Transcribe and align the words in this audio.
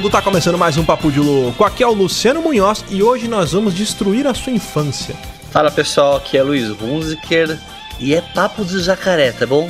vagabundo! 0.00 0.10
Tá 0.10 0.22
começando 0.22 0.56
mais 0.56 0.76
um 0.76 0.84
Papo 0.84 1.12
de 1.12 1.20
Louco. 1.20 1.62
Aqui 1.64 1.82
é 1.82 1.86
o 1.86 1.92
Luciano 1.92 2.40
Munhoz 2.40 2.84
e 2.90 3.02
hoje 3.02 3.28
nós 3.28 3.52
vamos 3.52 3.74
destruir 3.74 4.26
a 4.26 4.34
sua 4.34 4.52
infância. 4.52 5.14
Fala 5.50 5.70
pessoal, 5.70 6.16
aqui 6.16 6.38
é 6.38 6.42
Luiz 6.42 6.70
Hunziker 6.80 7.58
e 7.98 8.14
é 8.14 8.20
Papo 8.20 8.64
do 8.64 8.82
Jacaré, 8.82 9.32
tá 9.32 9.46
bom? 9.46 9.68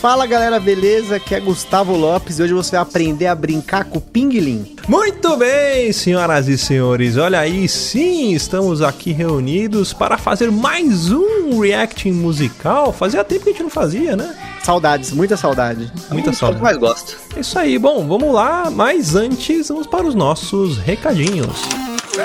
Fala 0.00 0.24
galera, 0.26 0.58
beleza? 0.58 1.16
Aqui 1.16 1.34
é 1.34 1.40
Gustavo 1.40 1.94
Lopes 1.94 2.38
e 2.38 2.42
hoje 2.42 2.54
você 2.54 2.70
vai 2.72 2.80
aprender 2.80 3.26
a 3.26 3.34
brincar 3.34 3.84
com 3.84 3.98
o 3.98 4.00
pinguilim. 4.00 4.74
Muito 4.88 5.36
bem, 5.36 5.92
senhoras 5.92 6.48
e 6.48 6.56
senhores, 6.56 7.18
olha 7.18 7.38
aí, 7.38 7.68
sim, 7.68 8.32
estamos 8.32 8.80
aqui 8.80 9.12
reunidos 9.12 9.92
para 9.92 10.16
fazer 10.16 10.50
mais 10.50 11.10
um 11.12 11.60
reacting 11.60 12.12
musical. 12.12 12.94
Fazia 12.94 13.22
tempo 13.22 13.42
que 13.44 13.50
a 13.50 13.52
gente 13.52 13.62
não 13.62 13.68
fazia, 13.70 14.16
né? 14.16 14.34
Saudades, 14.64 15.12
muita 15.12 15.36
saudade. 15.36 15.92
Muita 16.10 16.30
É 16.30 16.32
saudade. 16.32 16.56
que 16.58 16.64
mais 16.64 16.78
gosto. 16.78 17.18
É 17.36 17.40
Isso 17.40 17.58
aí, 17.58 17.78
bom, 17.78 18.06
vamos 18.08 18.32
lá, 18.34 18.70
mas 18.70 19.14
antes 19.14 19.68
vamos 19.68 19.86
para 19.86 20.06
os 20.06 20.14
nossos 20.14 20.78
recadinhos. 20.78 21.58
Você 22.08 22.20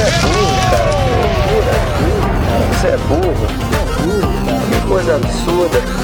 é 0.00 0.10
burro, 0.20 0.56
cara. 0.70 0.90
Você 0.90 1.70
é 1.70 1.76
burro. 2.02 2.34
Você 2.74 2.86
é 2.88 2.96
burro, 2.96 3.46
coisa 4.88 5.16
absurda. 5.16 6.03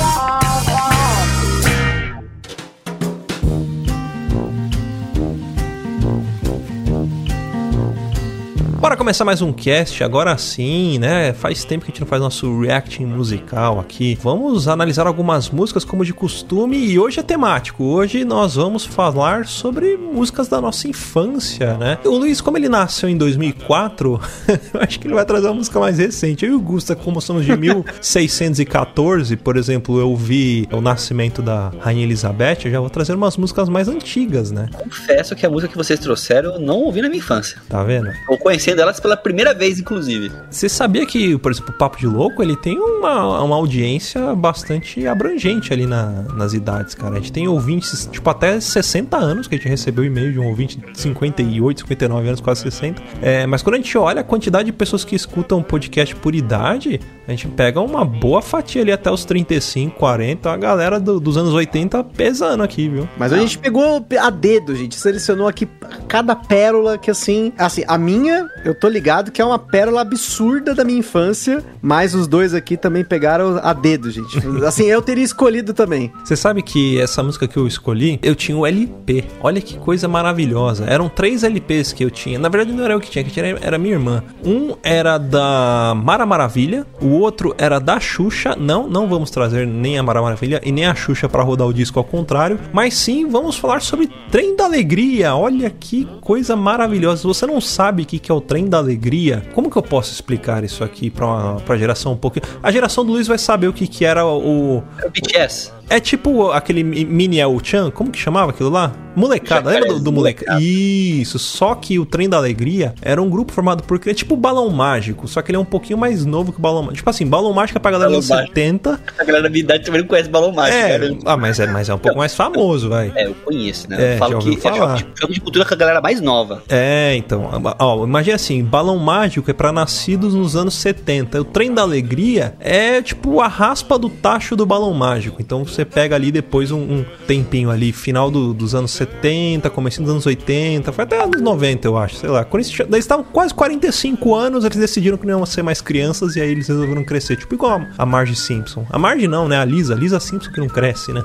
Bora 8.81 8.97
começar 8.97 9.23
mais 9.23 9.43
um 9.43 9.53
cast, 9.53 10.03
agora 10.03 10.35
sim, 10.39 10.97
né? 10.97 11.33
Faz 11.33 11.63
tempo 11.63 11.85
que 11.85 11.91
a 11.91 11.93
gente 11.93 12.01
não 12.01 12.07
faz 12.07 12.19
nosso 12.19 12.61
reacting 12.61 13.05
musical 13.05 13.79
aqui. 13.79 14.17
Vamos 14.19 14.67
analisar 14.67 15.05
algumas 15.05 15.51
músicas 15.51 15.85
como 15.85 16.03
de 16.03 16.11
costume 16.15 16.75
e 16.77 16.97
hoje 16.97 17.19
é 17.19 17.23
temático. 17.23 17.83
Hoje 17.83 18.25
nós 18.25 18.55
vamos 18.55 18.83
falar 18.83 19.45
sobre 19.45 19.95
músicas 19.97 20.47
da 20.47 20.59
nossa 20.59 20.87
infância, 20.87 21.77
né? 21.77 21.99
O 22.03 22.17
Luiz, 22.17 22.41
como 22.41 22.57
ele 22.57 22.67
nasceu 22.67 23.07
em 23.07 23.15
2004, 23.15 24.19
eu 24.73 24.81
acho 24.81 24.99
que 24.99 25.05
ele 25.05 25.13
vai 25.13 25.25
trazer 25.25 25.45
uma 25.49 25.53
música 25.53 25.79
mais 25.79 25.99
recente. 25.99 26.43
Eu 26.43 26.53
e 26.53 26.55
o 26.55 26.59
Gusta, 26.59 26.95
como 26.95 27.21
somos 27.21 27.45
de 27.45 27.55
1614, 27.55 29.37
por 29.37 29.57
exemplo, 29.57 29.99
eu 29.99 30.15
vi 30.15 30.67
o 30.71 30.81
nascimento 30.81 31.43
da 31.43 31.71
Rainha 31.79 32.03
Elizabeth, 32.03 32.61
eu 32.65 32.71
já 32.71 32.79
vou 32.79 32.89
trazer 32.89 33.13
umas 33.13 33.37
músicas 33.37 33.69
mais 33.69 33.87
antigas, 33.87 34.49
né? 34.49 34.69
Confesso 34.73 35.35
que 35.35 35.45
a 35.45 35.51
música 35.51 35.71
que 35.71 35.77
vocês 35.77 35.99
trouxeram 35.99 36.55
eu 36.55 36.59
não 36.59 36.79
ouvi 36.79 36.99
na 36.99 37.09
minha 37.09 37.19
infância. 37.19 37.61
Tá 37.69 37.83
vendo? 37.83 38.09
Tô 38.25 38.39
conhecendo 38.71 38.81
elas 38.81 38.99
pela 38.99 39.17
primeira 39.17 39.53
vez, 39.53 39.79
inclusive. 39.79 40.31
Você 40.49 40.67
sabia 40.69 41.05
que, 41.05 41.37
por 41.37 41.51
exemplo, 41.51 41.73
o 41.73 41.77
Papo 41.77 41.97
de 41.97 42.07
Louco, 42.07 42.41
ele 42.41 42.55
tem 42.55 42.77
uma, 42.79 43.41
uma 43.43 43.55
audiência 43.55 44.33
bastante 44.35 45.05
abrangente 45.07 45.73
ali 45.73 45.85
na- 45.85 46.23
nas 46.35 46.53
idades, 46.53 46.95
cara. 46.95 47.15
A 47.15 47.17
gente 47.17 47.31
tem 47.31 47.47
ouvintes, 47.47 48.07
tipo, 48.11 48.29
até 48.29 48.59
60 48.59 49.17
anos, 49.17 49.47
que 49.47 49.55
a 49.55 49.57
gente 49.57 49.67
recebeu 49.67 50.03
e-mail 50.05 50.31
de 50.31 50.39
um 50.39 50.47
ouvinte 50.47 50.77
de 50.79 50.99
58, 50.99 51.81
59 51.81 52.27
anos, 52.27 52.41
quase 52.41 52.61
60. 52.61 53.01
É, 53.21 53.45
mas 53.45 53.61
quando 53.61 53.75
a 53.75 53.77
gente 53.77 53.97
olha 53.97 54.21
a 54.21 54.23
quantidade 54.23 54.65
de 54.67 54.73
pessoas 54.73 55.03
que 55.03 55.15
escutam 55.15 55.61
podcast 55.61 56.15
por 56.15 56.33
idade, 56.35 56.99
a 57.31 57.35
gente 57.35 57.47
pega 57.47 57.79
uma 57.79 58.03
boa 58.05 58.41
fatia 58.41 58.81
ali 58.81 58.91
até 58.91 59.11
os 59.11 59.25
35, 59.25 59.97
40. 59.97 60.51
A 60.51 60.57
galera 60.57 60.99
do- 60.99 61.19
dos 61.19 61.37
anos 61.37 61.53
80 61.53 62.03
pesando 62.03 62.63
aqui, 62.63 62.87
viu? 62.89 63.07
Mas 63.17 63.31
a 63.33 63.37
gente 63.37 63.57
pegou 63.57 64.05
a 64.19 64.29
dedo, 64.29 64.75
gente. 64.75 64.95
Selecionou 64.95 65.47
aqui 65.47 65.67
cada 66.07 66.35
pérola 66.35 66.97
que 66.97 67.09
assim. 67.11 67.51
Assim, 67.57 67.83
a 67.87 67.97
minha, 67.97 68.47
eu 68.65 68.73
tô 68.73 68.87
ligado 68.87 69.31
que 69.31 69.41
é 69.41 69.45
uma 69.45 69.59
pérola 69.59 70.01
absurda 70.01 70.73
da 70.75 70.83
minha 70.83 70.99
infância. 70.99 71.63
Mas 71.81 72.13
os 72.13 72.27
dois 72.27 72.53
aqui 72.53 72.77
também 72.77 73.03
pegaram 73.03 73.59
a 73.63 73.73
dedo, 73.73 74.11
gente. 74.11 74.37
Assim, 74.65 74.83
eu 74.85 75.01
teria 75.01 75.23
escolhido 75.23 75.73
também. 75.73 76.11
Você 76.23 76.35
sabe 76.35 76.61
que 76.61 76.99
essa 76.99 77.23
música 77.23 77.47
que 77.47 77.57
eu 77.57 77.65
escolhi, 77.67 78.19
eu 78.21 78.35
tinha 78.35 78.57
o 78.57 78.65
LP. 78.65 79.23
Olha 79.41 79.59
que 79.61 79.77
coisa 79.77 80.07
maravilhosa. 80.07 80.85
Eram 80.85 81.09
três 81.09 81.43
LPs 81.43 81.91
que 81.93 82.03
eu 82.03 82.11
tinha. 82.11 82.37
Na 82.37 82.49
verdade, 82.49 82.75
não 82.75 82.83
era 82.83 82.93
eu 82.93 82.99
que 82.99 83.09
tinha, 83.09 83.23
que 83.23 83.31
tinha 83.31 83.57
era 83.61 83.77
minha 83.77 83.93
irmã. 83.95 84.23
Um 84.45 84.75
era 84.83 85.17
da 85.17 85.93
Mara 85.95 86.25
Maravilha, 86.25 86.85
o 87.01 87.20
outro 87.21 87.55
era 87.57 87.79
da 87.79 87.99
Xuxa. 87.99 88.55
Não, 88.57 88.87
não 88.87 89.07
vamos 89.07 89.29
trazer 89.29 89.65
nem 89.65 89.97
a 89.97 90.03
Mara 90.03 90.21
Maravilha 90.21 90.61
e 90.63 90.71
nem 90.71 90.85
a 90.85 90.95
Xuxa 90.95 91.29
pra 91.29 91.43
rodar 91.43 91.67
o 91.67 91.73
disco 91.73 91.99
ao 91.99 92.05
contrário, 92.05 92.59
mas 92.73 92.93
sim 92.93 93.27
vamos 93.27 93.55
falar 93.55 93.81
sobre 93.81 94.09
Trem 94.29 94.55
da 94.55 94.65
Alegria. 94.65 95.35
Olha 95.35 95.69
que 95.69 96.05
coisa 96.19 96.55
maravilhosa. 96.55 97.21
Se 97.21 97.27
você 97.27 97.45
não 97.45 97.61
sabe 97.61 98.03
o 98.03 98.05
que 98.05 98.31
é 98.31 98.33
o 98.33 98.41
Trem 98.41 98.67
da 98.67 98.77
Alegria, 98.77 99.43
como 99.53 99.69
que 99.69 99.77
eu 99.77 99.83
posso 99.83 100.11
explicar 100.13 100.63
isso 100.63 100.83
aqui 100.83 101.11
uma, 101.19 101.57
pra 101.65 101.77
geração 101.77 102.13
um 102.13 102.17
pouquinho? 102.17 102.45
A 102.61 102.71
geração 102.71 103.05
do 103.05 103.11
Luiz 103.11 103.27
vai 103.27 103.37
saber 103.37 103.67
o 103.67 103.73
que 103.73 103.87
que 103.87 104.05
era 104.05 104.25
o, 104.25 104.83
É 105.01 105.07
o 105.07 105.11
BTS. 105.11 105.71
É 105.95 105.99
tipo 105.99 106.51
aquele 106.51 106.83
mi- 106.83 107.05
mini 107.05 107.39
El-Chan, 107.39 107.91
como 107.91 108.11
que 108.11 108.19
chamava 108.19 108.51
aquilo 108.51 108.69
lá? 108.69 108.91
Molecada, 109.13 109.69
lembra 109.69 109.93
do, 109.95 109.99
do 109.99 110.11
moleca? 110.11 110.57
Isso, 110.61 111.37
só 111.37 111.75
que 111.75 111.99
o 111.99 112.05
Trem 112.05 112.29
da 112.29 112.37
Alegria 112.37 112.93
era 113.01 113.21
um 113.21 113.29
grupo 113.29 113.51
formado 113.51 113.83
por 113.83 113.99
é 114.07 114.13
tipo 114.13 114.37
Balão 114.37 114.69
Mágico, 114.69 115.27
só 115.27 115.41
que 115.41 115.51
ele 115.51 115.57
é 115.57 115.59
um 115.59 115.65
pouquinho 115.65 115.99
mais 115.99 116.25
novo 116.25 116.53
que 116.53 116.59
o 116.59 116.61
Balão 116.61 116.79
Mágico. 116.83 116.95
Tipo 116.95 117.09
assim, 117.09 117.27
Balão 117.27 117.51
Mágico 117.51 117.77
é 117.77 117.81
pra 117.81 117.91
galera 117.91 118.09
dos 118.09 118.29
Mágico. 118.29 118.47
70. 118.47 119.01
A 119.19 119.23
galera 119.25 119.43
da 119.43 119.49
minha 119.49 119.59
idade 119.63 119.83
também 119.83 119.99
não 120.01 120.07
conhece 120.07 120.29
Balão 120.29 120.53
Mágico, 120.53 120.77
É, 120.77 120.89
cara. 120.97 121.17
ah, 121.25 121.35
mas 121.37 121.59
é, 121.59 121.67
mas 121.67 121.89
é 121.89 121.93
um 121.93 121.97
pouco 121.97 122.17
mais 122.17 122.33
famoso, 122.33 122.87
vai. 122.87 123.11
É, 123.13 123.27
eu 123.27 123.35
conheço, 123.43 123.89
né? 123.89 123.97
É, 123.99 124.13
eu 124.13 124.17
falo 124.17 124.31
que 124.31 124.35
ouviu 124.49 124.53
é 124.53 124.61
falar. 124.61 124.97
choque, 124.97 125.11
choque 125.19 125.33
de 125.33 125.41
cultura 125.41 125.65
com 125.65 125.73
a 125.73 125.77
galera 125.77 125.99
mais 125.99 126.21
nova. 126.21 126.63
É, 126.69 127.13
então, 127.17 127.49
ó, 127.79 128.05
imagina 128.05 128.35
assim, 128.37 128.63
Balão 128.63 128.97
Mágico 128.97 129.51
é 129.51 129.53
pra 129.53 129.73
nascidos 129.73 130.33
nos 130.33 130.55
anos 130.55 130.73
70. 130.75 131.41
O 131.41 131.43
Trem 131.43 131.73
da 131.73 131.81
Alegria 131.81 132.55
é 132.61 133.01
tipo 133.01 133.41
a 133.41 133.47
raspa 133.49 133.99
do 133.99 134.07
tacho 134.09 134.55
do 134.55 134.65
Balão 134.65 134.93
Mágico. 134.93 135.41
Então 135.41 135.65
você 135.65 135.80
pega 135.85 136.15
ali 136.15 136.31
depois 136.31 136.71
um, 136.71 136.79
um 136.79 137.05
tempinho 137.27 137.69
ali, 137.69 137.91
final 137.91 138.29
do- 138.31 138.53
dos 138.53 138.73
anos 138.75 138.91
70, 138.91 139.69
comecinho 139.69 140.03
dos 140.05 140.11
anos 140.13 140.25
80, 140.25 140.91
foi 140.91 141.03
até 141.03 141.21
anos 141.23 141.41
90, 141.41 141.87
eu 141.87 141.97
acho, 141.97 142.15
sei 142.15 142.29
lá. 142.29 142.43
Quando 142.43 142.63
eles, 142.63 142.79
eles 142.79 142.97
estavam 142.99 143.23
quase 143.25 143.53
45 143.53 144.33
anos, 144.35 144.63
eles 144.65 144.77
decidiram 144.77 145.17
que 145.17 145.25
não 145.25 145.39
iam 145.39 145.45
ser 145.45 145.61
mais 145.63 145.81
crianças 145.81 146.35
e 146.35 146.41
aí 146.41 146.49
eles 146.51 146.67
resolveram 146.67 147.03
crescer, 147.03 147.35
tipo 147.37 147.53
igual 147.55 147.79
a, 147.79 147.87
a 148.03 148.05
Marge 148.05 148.35
Simpson. 148.35 148.85
A 148.89 148.97
Marge 148.99 149.27
não, 149.27 149.47
né? 149.47 149.57
A 149.57 149.65
Lisa, 149.65 149.93
a 149.93 149.97
Lisa 149.97 150.19
Simpson 150.19 150.51
que 150.51 150.59
não 150.59 150.67
cresce, 150.67 151.11
né? 151.13 151.23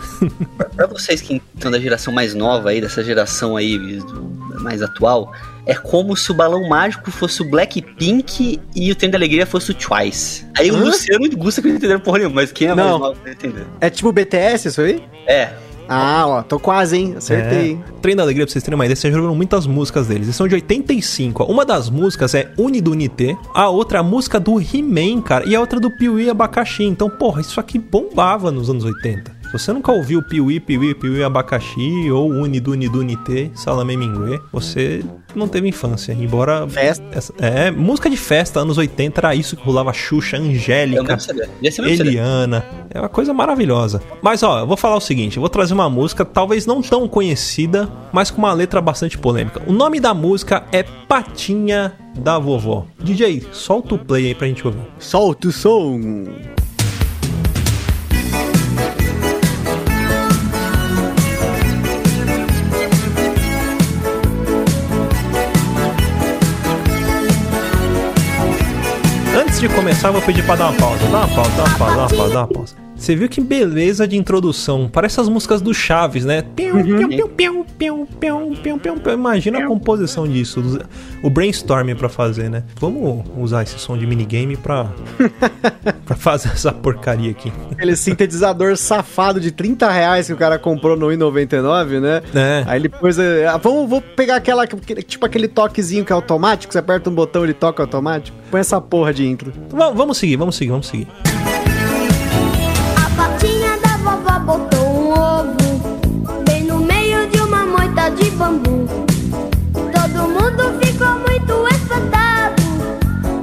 Pra 0.75 0.87
vocês 0.87 1.21
que 1.21 1.41
são 1.61 1.71
da 1.71 1.79
geração 1.79 2.13
mais 2.13 2.35
nova 2.35 2.71
aí, 2.71 2.81
dessa 2.81 3.03
geração 3.03 3.57
aí 3.57 4.01
mais 4.61 4.83
atual, 4.83 5.33
é 5.67 5.75
como 5.75 6.17
se 6.17 6.31
o 6.31 6.35
balão 6.35 6.69
mágico 6.69 7.11
fosse 7.11 7.43
o 7.43 7.51
Blackpink 7.51 8.61
e 8.75 8.91
o 8.93 8.95
Trem 8.95 9.11
da 9.11 9.19
Alegria 9.19 9.45
fosse 9.45 9.73
o 9.73 9.75
Twice. 9.75 10.47
Aí 10.57 10.71
o 10.71 10.77
Hã? 10.77 10.85
Luciano 10.85 11.27
e 11.27 11.29
o 11.29 11.37
Gusta 11.37 11.61
que 11.61 11.69
não 11.69 11.77
entenderam 11.77 12.01
porra 12.01 12.19
nenhuma, 12.19 12.37
mas 12.37 12.53
quem 12.53 12.69
é 12.69 12.75
mais 12.75 12.89
Não. 12.89 12.99
mal 13.01 13.15
vai 13.15 13.33
entender. 13.33 13.67
É 13.81 13.91
tipo 13.91 14.13
BTS 14.13 14.69
isso 14.69 14.81
aí? 14.81 15.03
É. 15.27 15.51
Ah, 15.89 16.27
ó, 16.27 16.43
tô 16.43 16.59
quase, 16.59 16.97
hein? 16.97 17.15
Acertei. 17.17 17.75
É. 17.75 17.93
Trem 18.01 18.17
da 18.17 18.23
Alegria, 18.25 18.45
pra 18.45 18.53
vocês 18.53 18.63
terem 18.65 18.75
uma 18.75 18.85
ideia, 18.85 18.97
vocês 18.97 19.15
jogam 19.15 19.35
muitas 19.37 19.67
músicas 19.69 20.09
deles. 20.09 20.25
Eles 20.27 20.37
são 20.37 20.49
de 20.49 20.55
85. 20.57 21.45
ó. 21.45 21.47
Uma 21.47 21.65
das 21.65 21.89
músicas 21.89 22.35
é 22.35 22.51
Unidunité, 22.59 23.37
a 23.55 23.69
outra 23.69 23.99
é 23.99 24.01
a 24.01 24.05
música 24.05 24.41
do 24.41 24.61
He-Man, 24.61 25.21
cara, 25.23 25.49
e 25.49 25.55
a 25.55 25.61
outra 25.61 25.79
do 25.79 25.89
Piuí 25.91 26.29
Abacaxi. 26.29 26.83
Então, 26.83 27.09
porra, 27.09 27.41
isso 27.41 27.61
aqui 27.61 27.79
bombava 27.79 28.51
nos 28.51 28.69
anos 28.69 28.85
80. 28.85 29.36
Se 29.47 29.53
você 29.53 29.73
nunca 29.73 29.93
ouviu 29.93 30.21
Piuí, 30.23 30.59
Piuí, 30.61 30.95
Piuí 30.95 31.23
Abacaxi 31.23 32.11
ou 32.11 32.29
Unidunidunité, 32.31 33.51
Salamé 33.55 33.97
Minguê, 33.97 34.41
você 34.53 35.05
não 35.35 35.47
teve 35.49 35.69
infância. 35.69 36.13
Embora... 36.13 36.67
Festa. 36.69 37.05
essa- 37.13 37.33
é, 37.39 37.71
música 37.71 38.11
de 38.11 38.17
festa, 38.17 38.61
anos 38.61 38.77
80, 38.77 39.21
era 39.21 39.35
isso 39.35 39.57
que 39.57 39.63
rolava 39.65 39.93
Xuxa, 39.93 40.37
Angélica. 40.37 41.17
Eliana. 42.09 42.65
É 42.91 42.99
uma 43.01 43.09
coisa 43.09 43.33
maravilhosa. 43.33 44.03
Mas 44.21 44.43
ó, 44.43 44.61
eu 44.61 44.67
vou 44.67 44.77
falar 44.77 44.97
o 44.97 45.01
seguinte: 45.01 45.37
eu 45.37 45.41
vou 45.41 45.49
trazer 45.49 45.75
uma 45.75 45.89
música, 45.89 46.25
talvez 46.25 46.67
não 46.67 46.83
tão 46.83 47.07
conhecida, 47.09 47.89
mas 48.13 48.31
com 48.31 48.39
uma 48.39 48.53
letra 48.53 48.81
bastante 48.81 49.17
polêmica. 49.17 49.63
O 49.67 49.73
nome 49.73 50.01
da 50.01 50.13
música 50.13 50.65
é 50.73 50.83
Patinha 50.83 51.93
da 52.19 52.39
Vovó. 52.39 52.87
DJ, 53.03 53.47
solta 53.53 53.95
o 53.95 53.99
play 53.99 54.27
aí 54.27 54.35
pra 54.35 54.49
gente 54.49 54.67
ouvir. 54.67 54.81
Solta 54.99 55.49
o 55.49 55.53
som. 55.53 56.01
Antes 69.57 69.71
de 69.71 69.75
começar, 69.75 70.09
eu 70.09 70.13
vou 70.13 70.21
pedir 70.21 70.45
pra 70.45 70.55
dar 70.55 70.69
uma 70.69 70.79
pausa. 70.79 71.07
Dá 71.07 71.25
uma 71.25 71.29
pausa, 71.29 71.51
dá 71.57 71.65
uma 71.65 71.79
pausa, 71.79 71.97
dá 71.97 72.03
uma 72.03 72.09
pausa, 72.09 72.35
dá 72.35 72.41
uma 72.41 72.47
pausa. 72.47 72.86
Você 72.97 73.15
viu 73.15 73.29
que 73.29 73.41
beleza 73.41 74.09
de 74.09 74.17
introdução. 74.17 74.89
Parece 74.91 75.21
as 75.21 75.29
músicas 75.29 75.61
do 75.61 75.73
Chaves, 75.75 76.25
né? 76.25 76.43
Imagina 79.13 79.59
a 79.59 79.67
composição 79.67 80.27
disso. 80.27 80.81
O 81.23 81.29
brainstorm 81.29 81.95
para 81.95 82.09
fazer, 82.09 82.49
né? 82.49 82.65
Vamos 82.81 83.25
usar 83.37 83.63
esse 83.63 83.79
som 83.79 83.97
de 83.97 84.07
minigame 84.07 84.57
pra, 84.57 84.91
pra 86.07 86.17
fazer 86.17 86.49
essa 86.49 86.73
porcaria 86.73 87.31
aqui. 87.31 87.53
Aquele 87.71 87.95
sintetizador 87.97 88.77
safado 88.77 89.41
de 89.41 89.51
30 89.51 89.91
reais 89.91 90.27
que 90.27 90.33
o 90.33 90.37
cara 90.37 90.59
comprou 90.59 90.97
no 90.97 91.07
i99, 91.09 92.01
né? 92.01 92.23
É. 92.35 92.65
Aí 92.67 92.81
ele 92.81 92.89
pôs... 92.89 93.19
É, 93.19 93.47
ah, 93.47 93.59
vamos, 93.59 93.89
vou 93.89 94.01
pegar 94.01 94.37
aquela... 94.37 94.67
Tipo 94.67 95.27
aquele 95.27 95.49
toquezinho 95.49 96.05
que 96.05 96.13
é 96.13 96.15
automático. 96.15 96.73
Você 96.73 96.79
aperta 96.79 97.11
um 97.11 97.15
botão, 97.15 97.45
ele 97.45 97.55
toca 97.55 97.83
automático. 97.83 98.37
Põe 98.51 98.61
essa 98.61 98.81
porra 98.81 99.13
de 99.13 99.27
intro. 99.27 99.53
Vamos 99.71 100.17
seguir, 100.17 100.37
vamos 100.37 100.57
seguir, 100.57 100.71
vamos 100.71 100.87
seguir. 100.87 101.07
Patinha 103.17 103.79
da 103.79 103.97
vovó 103.99 104.39
botou 104.41 104.87
um 104.87 105.11
ovo 105.11 106.45
bem 106.45 106.65
no 106.65 106.79
meio 106.81 107.29
de 107.31 107.41
uma 107.41 107.65
moita 107.65 108.11
de 108.11 108.31
bambu. 108.33 108.87
Todo 109.73 110.29
mundo 110.29 110.79
ficou 110.85 111.19
muito 111.21 111.69
espantado, 111.75 112.63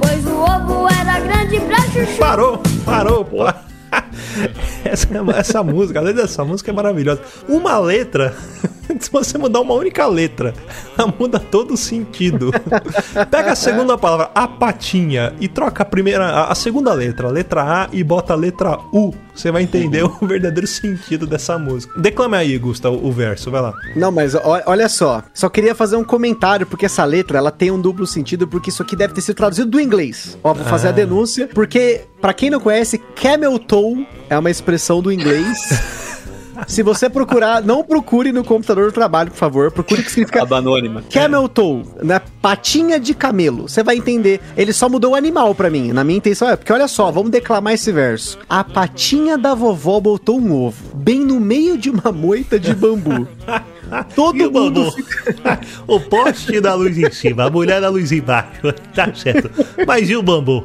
pois 0.00 0.24
o 0.26 0.36
ovo 0.38 0.88
era 0.88 1.18
grande 1.20 1.60
pra 1.60 1.80
chuchu. 1.90 2.18
Parou, 2.18 2.62
parou, 2.84 3.24
pô. 3.24 3.44
Essa, 4.94 5.08
essa 5.36 5.62
música, 5.62 5.98
a 5.98 6.02
letra 6.02 6.22
dessa 6.22 6.44
música 6.44 6.70
é 6.70 6.74
maravilhosa. 6.74 7.22
Uma 7.48 7.78
letra, 7.78 8.34
se 9.00 9.10
você 9.10 9.38
mudar 9.38 9.60
uma 9.60 9.74
única 9.74 10.06
letra, 10.06 10.52
ela 10.96 11.12
muda 11.18 11.40
todo 11.40 11.74
o 11.74 11.76
sentido. 11.76 12.50
Pega 13.30 13.52
a 13.52 13.56
segunda 13.56 13.96
palavra, 13.96 14.30
a 14.34 14.46
patinha, 14.46 15.32
e 15.40 15.48
troca 15.48 15.82
a 15.82 15.86
primeira, 15.86 16.44
a, 16.44 16.54
segunda 16.54 16.92
letra, 16.92 17.28
a 17.28 17.30
letra 17.30 17.62
A, 17.62 17.88
e 17.92 18.04
bota 18.04 18.34
a 18.34 18.36
letra 18.36 18.78
U. 18.92 19.12
Você 19.34 19.50
vai 19.50 19.62
entender 19.62 20.04
o 20.04 20.18
verdadeiro 20.22 20.66
sentido 20.66 21.26
dessa 21.26 21.58
música. 21.58 21.98
Declame 22.00 22.36
aí, 22.36 22.56
Gustavo, 22.58 23.04
o 23.04 23.10
verso, 23.10 23.50
vai 23.50 23.62
lá. 23.62 23.72
Não, 23.96 24.12
mas 24.12 24.34
olha 24.66 24.88
só. 24.88 25.22
Só 25.32 25.48
queria 25.48 25.74
fazer 25.74 25.96
um 25.96 26.04
comentário, 26.04 26.66
porque 26.66 26.86
essa 26.86 27.04
letra 27.04 27.38
ela 27.38 27.50
tem 27.50 27.70
um 27.70 27.80
duplo 27.80 28.06
sentido, 28.06 28.46
porque 28.46 28.70
isso 28.70 28.82
aqui 28.82 28.94
deve 28.94 29.14
ter 29.14 29.22
sido 29.22 29.36
traduzido 29.36 29.70
do 29.70 29.80
inglês. 29.80 30.38
Ó, 30.44 30.52
vou 30.52 30.64
fazer 30.64 30.88
a 30.88 30.92
denúncia, 30.92 31.48
porque, 31.52 32.02
pra 32.20 32.32
quem 32.32 32.50
não 32.50 32.60
conhece, 32.60 32.98
camel 32.98 33.58
toe 33.58 34.06
é 34.28 34.38
uma 34.38 34.50
expressão 34.50 34.73
do 35.00 35.12
inglês. 35.12 35.58
Se 36.66 36.82
você 36.82 37.10
procurar, 37.10 37.62
não 37.62 37.82
procure 37.82 38.32
no 38.32 38.44
computador 38.44 38.86
do 38.86 38.92
trabalho, 38.92 39.30
por 39.30 39.36
favor. 39.36 39.70
Procure 39.72 40.00
o 40.00 40.04
que 40.04 40.10
significa 40.10 40.42
Aba 40.42 40.58
anônima. 40.58 41.02
Camel 41.12 41.48
toe, 41.48 41.84
né? 42.02 42.20
Patinha 42.40 42.98
de 43.00 43.12
camelo. 43.14 43.68
Você 43.68 43.82
vai 43.82 43.96
entender. 43.96 44.40
Ele 44.56 44.72
só 44.72 44.88
mudou 44.88 45.12
o 45.12 45.14
animal 45.14 45.54
pra 45.54 45.68
mim. 45.68 45.92
Na 45.92 46.04
minha 46.04 46.18
intenção 46.18 46.48
é, 46.48 46.56
porque 46.56 46.72
olha 46.72 46.88
só, 46.88 47.10
vamos 47.10 47.30
declamar 47.30 47.74
esse 47.74 47.90
verso. 47.90 48.38
A 48.48 48.62
patinha 48.62 49.36
da 49.36 49.54
vovó 49.54 50.00
botou 50.00 50.38
um 50.38 50.52
ovo, 50.52 50.94
bem 50.94 51.20
no 51.20 51.40
meio 51.40 51.76
de 51.76 51.90
uma 51.90 52.12
moita 52.12 52.58
de 52.58 52.74
bambu. 52.74 53.26
Todo 54.14 54.38
E 54.38 54.46
o 54.46 54.50
mundo 54.50 54.84
bambu? 54.84 54.96
o 55.86 56.00
poste 56.00 56.60
da 56.60 56.74
luz 56.74 56.96
em 56.96 57.10
cima, 57.10 57.44
a 57.44 57.50
mulher 57.50 57.80
da 57.80 57.88
luz 57.88 58.12
embaixo. 58.12 58.72
Tá 58.94 59.12
certo. 59.14 59.50
Mas 59.86 60.08
e 60.08 60.16
o 60.16 60.22
bambu? 60.22 60.64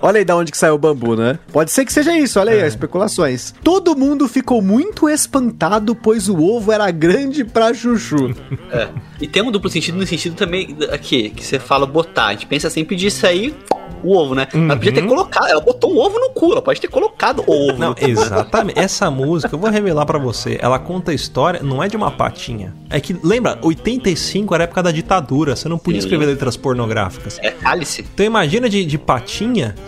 Olha 0.00 0.18
aí 0.18 0.24
da 0.24 0.36
onde 0.36 0.50
que 0.52 0.58
saiu 0.58 0.74
o 0.74 0.78
bambu, 0.78 1.16
né? 1.16 1.38
Pode 1.52 1.70
ser 1.70 1.84
que 1.84 1.92
seja 1.92 2.16
isso, 2.16 2.38
olha 2.38 2.52
aí, 2.52 2.58
É. 2.58 2.62
as 2.64 2.68
especulações. 2.74 3.54
Todo 3.62 3.96
mundo 3.96 4.28
ficou 4.28 4.60
muito 4.60 5.08
espantado, 5.08 5.94
pois 5.94 6.28
o 6.28 6.42
ovo 6.42 6.72
era 6.72 6.90
grande 6.90 7.44
pra 7.44 7.72
chuchu. 7.72 8.34
É. 8.70 8.88
E 9.20 9.26
tem 9.26 9.42
um 9.42 9.50
duplo 9.50 9.70
sentido 9.70 9.96
no 9.96 10.06
sentido 10.06 10.34
também 10.36 10.76
aqui, 10.90 11.30
que 11.30 11.44
você 11.44 11.58
fala 11.58 11.86
botar. 11.86 12.26
A 12.26 12.32
gente 12.32 12.46
pensa 12.46 12.68
sempre 12.68 12.96
disso 12.96 13.26
aí, 13.26 13.54
o 14.02 14.14
ovo, 14.14 14.34
né? 14.34 14.46
Ela 14.52 14.76
podia 14.76 14.92
ter 14.92 15.06
colocado, 15.06 15.46
ela 15.48 15.60
botou 15.60 15.90
um 15.94 15.98
ovo 15.98 16.18
no 16.18 16.30
cu, 16.30 16.52
ela 16.52 16.60
pode 16.60 16.80
ter 16.80 16.88
colocado 16.88 17.42
o 17.46 17.50
ovo. 17.50 17.72
Uhum. 17.72 17.78
Não, 17.78 17.94
exatamente. 17.98 18.78
Essa 18.78 19.10
música, 19.10 19.54
eu 19.54 19.58
vou 19.58 19.70
revelar 19.70 20.04
pra 20.04 20.18
você. 20.18 20.58
Ela 20.60 20.78
conta 20.78 21.10
a 21.10 21.14
história, 21.14 21.62
não 21.62 21.82
é 21.82 21.88
de 21.88 21.96
uma 21.96 22.10
patinha. 22.10 22.74
É 22.90 23.00
que, 23.00 23.16
lembra, 23.22 23.58
85 23.62 24.54
era 24.54 24.64
a 24.64 24.66
época 24.66 24.82
da 24.82 24.90
ditadura. 24.92 25.56
Você 25.56 25.68
não 25.68 25.78
podia 25.78 26.00
Sim. 26.00 26.06
escrever 26.06 26.26
letras 26.26 26.56
pornográficas. 26.56 27.38
É 27.40 27.50
cálice. 27.50 28.04
Então 28.12 28.26
imagina 28.26 28.68
de, 28.68 28.84
de 28.84 28.98
patinha 28.98 29.33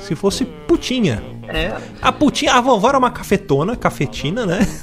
se 0.00 0.14
fosse 0.14 0.44
putinha. 0.66 1.22
É. 1.48 1.76
A 2.00 2.12
putinha, 2.12 2.54
a 2.54 2.60
vovó 2.60 2.88
era 2.88 2.98
uma 2.98 3.10
cafetona, 3.10 3.76
cafetina, 3.76 4.46
né? 4.46 4.66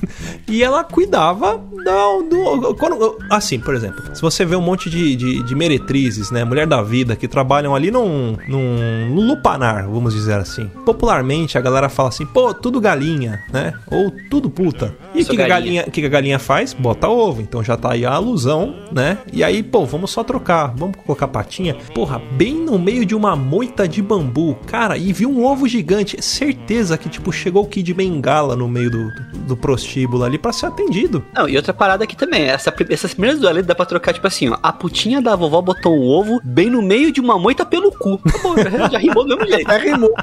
E 0.47 0.61
ela 0.61 0.83
cuidava 0.83 1.57
do. 1.57 2.23
do 2.57 2.75
quando, 2.75 3.17
assim, 3.29 3.59
por 3.59 3.73
exemplo, 3.73 4.03
se 4.13 4.21
você 4.21 4.45
vê 4.45 4.55
um 4.55 4.61
monte 4.61 4.89
de, 4.89 5.15
de, 5.15 5.41
de 5.41 5.55
meretrizes, 5.55 6.31
né? 6.31 6.43
Mulher 6.43 6.67
da 6.67 6.81
vida, 6.81 7.15
que 7.15 7.27
trabalham 7.27 7.73
ali 7.73 7.89
num, 7.89 8.37
num, 8.47 9.15
lupanar, 9.15 9.87
vamos 9.87 10.13
dizer 10.13 10.35
assim. 10.35 10.69
Popularmente 10.85 11.57
a 11.57 11.61
galera 11.61 11.89
fala 11.89 12.09
assim, 12.09 12.25
pô, 12.25 12.53
tudo 12.53 12.79
galinha, 12.79 13.41
né? 13.51 13.73
Ou 13.89 14.11
tudo 14.29 14.49
puta. 14.49 14.95
E 15.15 15.21
o 15.21 15.25
que, 15.25 15.35
galinha. 15.35 15.47
galinha, 15.47 15.83
que 15.83 16.05
a 16.05 16.09
galinha 16.09 16.39
faz? 16.39 16.73
Bota 16.73 17.07
ovo. 17.07 17.41
Então 17.41 17.63
já 17.63 17.77
tá 17.77 17.93
aí 17.93 18.05
a 18.05 18.11
alusão, 18.11 18.75
né? 18.91 19.17
E 19.31 19.43
aí, 19.43 19.63
pô, 19.63 19.85
vamos 19.85 20.11
só 20.11 20.23
trocar. 20.23 20.73
Vamos 20.75 20.97
colocar 20.97 21.27
patinha. 21.27 21.75
Porra, 21.95 22.21
bem 22.33 22.53
no 22.53 22.77
meio 22.77 23.05
de 23.05 23.15
uma 23.15 23.35
moita 23.35 23.87
de 23.87 24.01
bambu. 24.01 24.55
Cara, 24.67 24.97
e 24.97 25.11
viu 25.13 25.31
um 25.31 25.45
ovo 25.45 25.67
gigante. 25.67 26.21
Certeza 26.21 26.52
que, 26.97 27.09
tipo, 27.09 27.31
chegou 27.31 27.63
o 27.63 27.67
Kid 27.67 27.93
Bengala 27.93 28.55
no 28.55 28.67
meio 28.67 28.89
do, 28.89 29.11
do, 29.47 29.57
prostíbulo 29.57 30.23
ali 30.23 30.37
pra 30.37 30.51
ser 30.51 30.67
atendido. 30.67 31.23
Não, 31.33 31.47
e 31.47 31.55
outra 31.55 31.73
parada 31.73 32.03
aqui 32.03 32.15
também, 32.15 32.43
essa, 32.43 32.73
essas 32.89 33.13
primeiras 33.13 33.39
duas 33.39 33.53
letras 33.53 33.67
dá 33.67 33.75
pra 33.75 33.85
trocar, 33.85 34.13
tipo 34.13 34.27
assim, 34.27 34.49
ó. 34.49 34.57
A 34.61 34.71
putinha 34.71 35.21
da 35.21 35.35
vovó 35.35 35.61
botou 35.61 35.95
um 35.95 36.07
ovo 36.07 36.41
bem 36.43 36.69
no 36.69 36.81
meio 36.81 37.11
de 37.11 37.21
uma 37.21 37.37
moita 37.37 37.65
pelo 37.65 37.91
cu. 37.91 38.19
Acabou, 38.25 38.57
já, 38.63 38.89
já 38.89 38.97
rimou 38.97 39.25
do 39.25 39.37
mesmo 39.37 39.51
jeito. 39.51 39.71
É 39.71 39.77
rimou. 39.77 40.13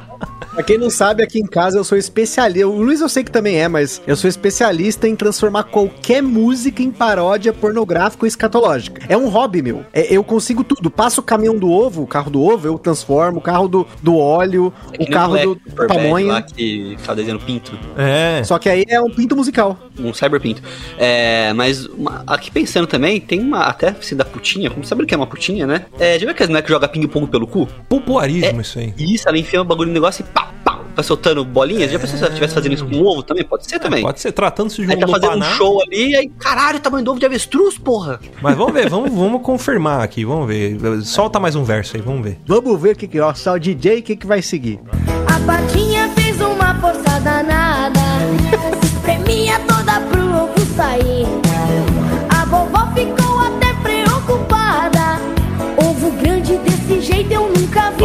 Pra 0.52 0.64
quem 0.64 0.76
não 0.76 0.90
sabe, 0.90 1.22
aqui 1.22 1.38
em 1.38 1.46
casa 1.46 1.78
eu 1.78 1.84
sou 1.84 1.96
especialista. 1.96 2.66
O 2.66 2.82
Luiz 2.82 3.00
eu 3.00 3.08
sei 3.08 3.22
que 3.22 3.30
também 3.30 3.56
é, 3.60 3.68
mas 3.68 4.02
eu 4.06 4.16
sou 4.16 4.28
especialista 4.28 5.06
em 5.06 5.14
transformar 5.14 5.64
qualquer 5.64 6.20
música 6.22 6.82
em 6.82 6.90
paródia 6.90 7.52
pornográfica 7.52 8.24
ou 8.24 8.26
escatológica. 8.26 9.02
É 9.08 9.16
um 9.16 9.28
hobby 9.28 9.62
meu. 9.62 9.84
É- 9.92 10.12
eu 10.14 10.24
consigo 10.24 10.64
tudo. 10.64 10.90
Passo 10.90 11.20
o 11.20 11.24
caminhão 11.24 11.56
do 11.56 11.70
ovo, 11.70 12.02
o 12.02 12.06
carro 12.06 12.30
do 12.30 12.42
ovo, 12.42 12.66
eu 12.66 12.78
transformo, 12.78 13.38
o 13.38 13.40
carro 13.40 13.68
do, 13.68 13.86
do 14.02 14.16
óleo, 14.16 14.72
É 14.98 15.02
o 15.04 15.06
carro 15.10 15.28
moleque 15.28 15.46
do 15.46 15.74
Bad 15.76 15.88
pamonha. 15.88 16.32
lá 16.32 16.42
que 16.42 16.96
tava 17.04 17.16
desenhando 17.16 17.44
pinto. 17.44 17.78
É. 17.96 18.42
Só 18.44 18.58
que 18.58 18.68
aí 18.68 18.84
é 18.88 19.00
um 19.00 19.10
pinto 19.10 19.36
musical. 19.36 19.78
um 19.98 20.12
cyberpinto. 20.12 20.62
É, 20.98 21.52
mas 21.52 21.86
uma- 21.86 22.24
aqui 22.26 22.50
pensando 22.50 22.86
também, 22.86 23.20
tem 23.20 23.38
uma. 23.40 23.60
Até 23.66 23.94
se 24.00 24.14
da 24.14 24.24
putinha, 24.24 24.68
como 24.70 24.84
sabe 24.84 25.04
o 25.04 25.06
que 25.06 25.14
é 25.14 25.16
uma 25.16 25.26
putinha, 25.26 25.66
né? 25.66 25.86
É, 25.98 26.14
já 26.14 26.20
viu 26.20 26.30
aquelas 26.30 26.48
mulheres 26.48 26.66
que 26.66 26.72
joga 26.72 26.88
ping-pong 26.88 27.26
pelo 27.28 27.46
cu? 27.46 27.68
Popuarismo 27.88 28.60
isso 28.62 28.78
aí. 28.78 28.92
Isso, 28.98 29.28
ela 29.28 29.38
enfia 29.38 29.60
o 29.60 29.64
bagulho 29.64 29.88
no 29.88 29.94
negócio 29.94 30.22
e 30.22 30.32
pá, 30.32 30.39
pá, 30.64 30.80
vai 30.94 31.04
soltando 31.04 31.44
bolinhas. 31.44 31.90
Já 31.90 31.98
pensou 31.98 32.16
se 32.16 32.22
ela 32.22 32.32
estivesse 32.32 32.54
fazendo 32.54 32.74
isso 32.74 32.86
com 32.86 32.96
um 32.96 33.06
ovo 33.06 33.22
também? 33.22 33.44
Pode 33.44 33.68
ser 33.68 33.78
também. 33.78 34.02
Pode 34.02 34.20
ser 34.20 34.32
tratando-se 34.32 34.84
de 34.84 34.90
Aí 34.90 34.96
um 34.96 35.00
tá 35.00 35.08
fazendo 35.08 35.38
um 35.38 35.42
show 35.56 35.82
ali, 35.82 36.16
aí, 36.16 36.28
caralho, 36.38 36.80
tamanho 36.80 37.04
do 37.04 37.10
ovo 37.10 37.20
de 37.20 37.26
avestruz, 37.26 37.78
porra. 37.78 38.20
Mas 38.40 38.56
vamos 38.56 38.72
ver, 38.72 38.88
vamos, 38.88 39.10
vamos 39.10 39.42
confirmar 39.42 40.00
aqui, 40.02 40.24
vamos 40.24 40.46
ver. 40.46 40.78
Solta 41.02 41.38
mais 41.38 41.54
um 41.54 41.64
verso 41.64 41.96
aí, 41.96 42.02
vamos 42.02 42.22
ver. 42.22 42.38
Vamos 42.46 42.80
ver 42.80 42.94
o 42.94 42.98
que 42.98 43.06
que, 43.06 43.20
ó, 43.20 43.32
só 43.34 43.54
o 43.54 43.58
DJ, 43.58 44.00
o 44.00 44.02
que 44.02 44.16
que 44.16 44.26
vai 44.26 44.42
seguir. 44.42 44.80
A 45.26 45.40
patinha 45.46 46.08
fez 46.10 46.40
uma 46.40 46.74
força 46.80 47.20
danada, 47.20 48.00
se 48.80 48.86
espremia 48.86 49.58
toda 49.60 50.00
pro 50.00 50.22
ovo 50.22 50.60
sair. 50.76 51.89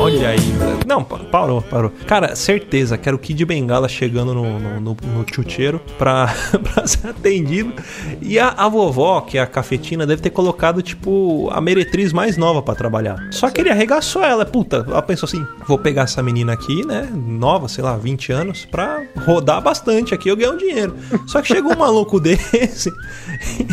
Olha 0.05 0.29
aí, 0.29 0.37
velho. 0.37 0.79
Não, 0.85 1.03
pa- 1.03 1.17
parou, 1.17 1.63
parou. 1.63 1.91
Cara, 2.05 2.35
certeza 2.35 2.95
que 2.95 3.09
era 3.09 3.15
o 3.15 3.19
Kid 3.19 3.43
Bengala 3.43 3.89
chegando 3.89 4.35
no, 4.35 4.59
no, 4.59 4.79
no, 4.79 4.97
no 5.03 5.25
chuteiro 5.33 5.81
pra, 5.97 6.31
pra 6.61 6.85
ser 6.85 7.07
atendido. 7.07 7.73
E 8.21 8.37
a, 8.37 8.49
a 8.49 8.69
vovó, 8.69 9.21
que 9.21 9.39
é 9.39 9.41
a 9.41 9.47
cafetina, 9.47 10.05
deve 10.05 10.21
ter 10.21 10.29
colocado, 10.29 10.83
tipo, 10.83 11.49
a 11.51 11.59
meretriz 11.59 12.13
mais 12.13 12.37
nova 12.37 12.61
pra 12.61 12.75
trabalhar. 12.75 13.17
Só 13.31 13.49
que 13.49 13.61
ele 13.61 13.71
arregaçou 13.71 14.23
ela. 14.23 14.45
Puta, 14.45 14.85
ela 14.87 15.01
pensou 15.01 15.25
assim: 15.25 15.43
vou 15.67 15.79
pegar 15.79 16.03
essa 16.03 16.21
menina 16.21 16.53
aqui, 16.53 16.85
né? 16.85 17.09
Nova, 17.11 17.67
sei 17.67 17.83
lá, 17.83 17.97
20 17.97 18.31
anos, 18.31 18.63
pra 18.65 19.01
rodar 19.25 19.59
bastante 19.59 20.13
aqui, 20.13 20.29
eu 20.29 20.37
ganhar 20.37 20.51
um 20.51 20.57
dinheiro. 20.57 20.95
Só 21.25 21.41
que 21.41 21.47
chegou 21.47 21.73
um 21.73 21.79
maluco 21.79 22.19
desse 22.21 22.93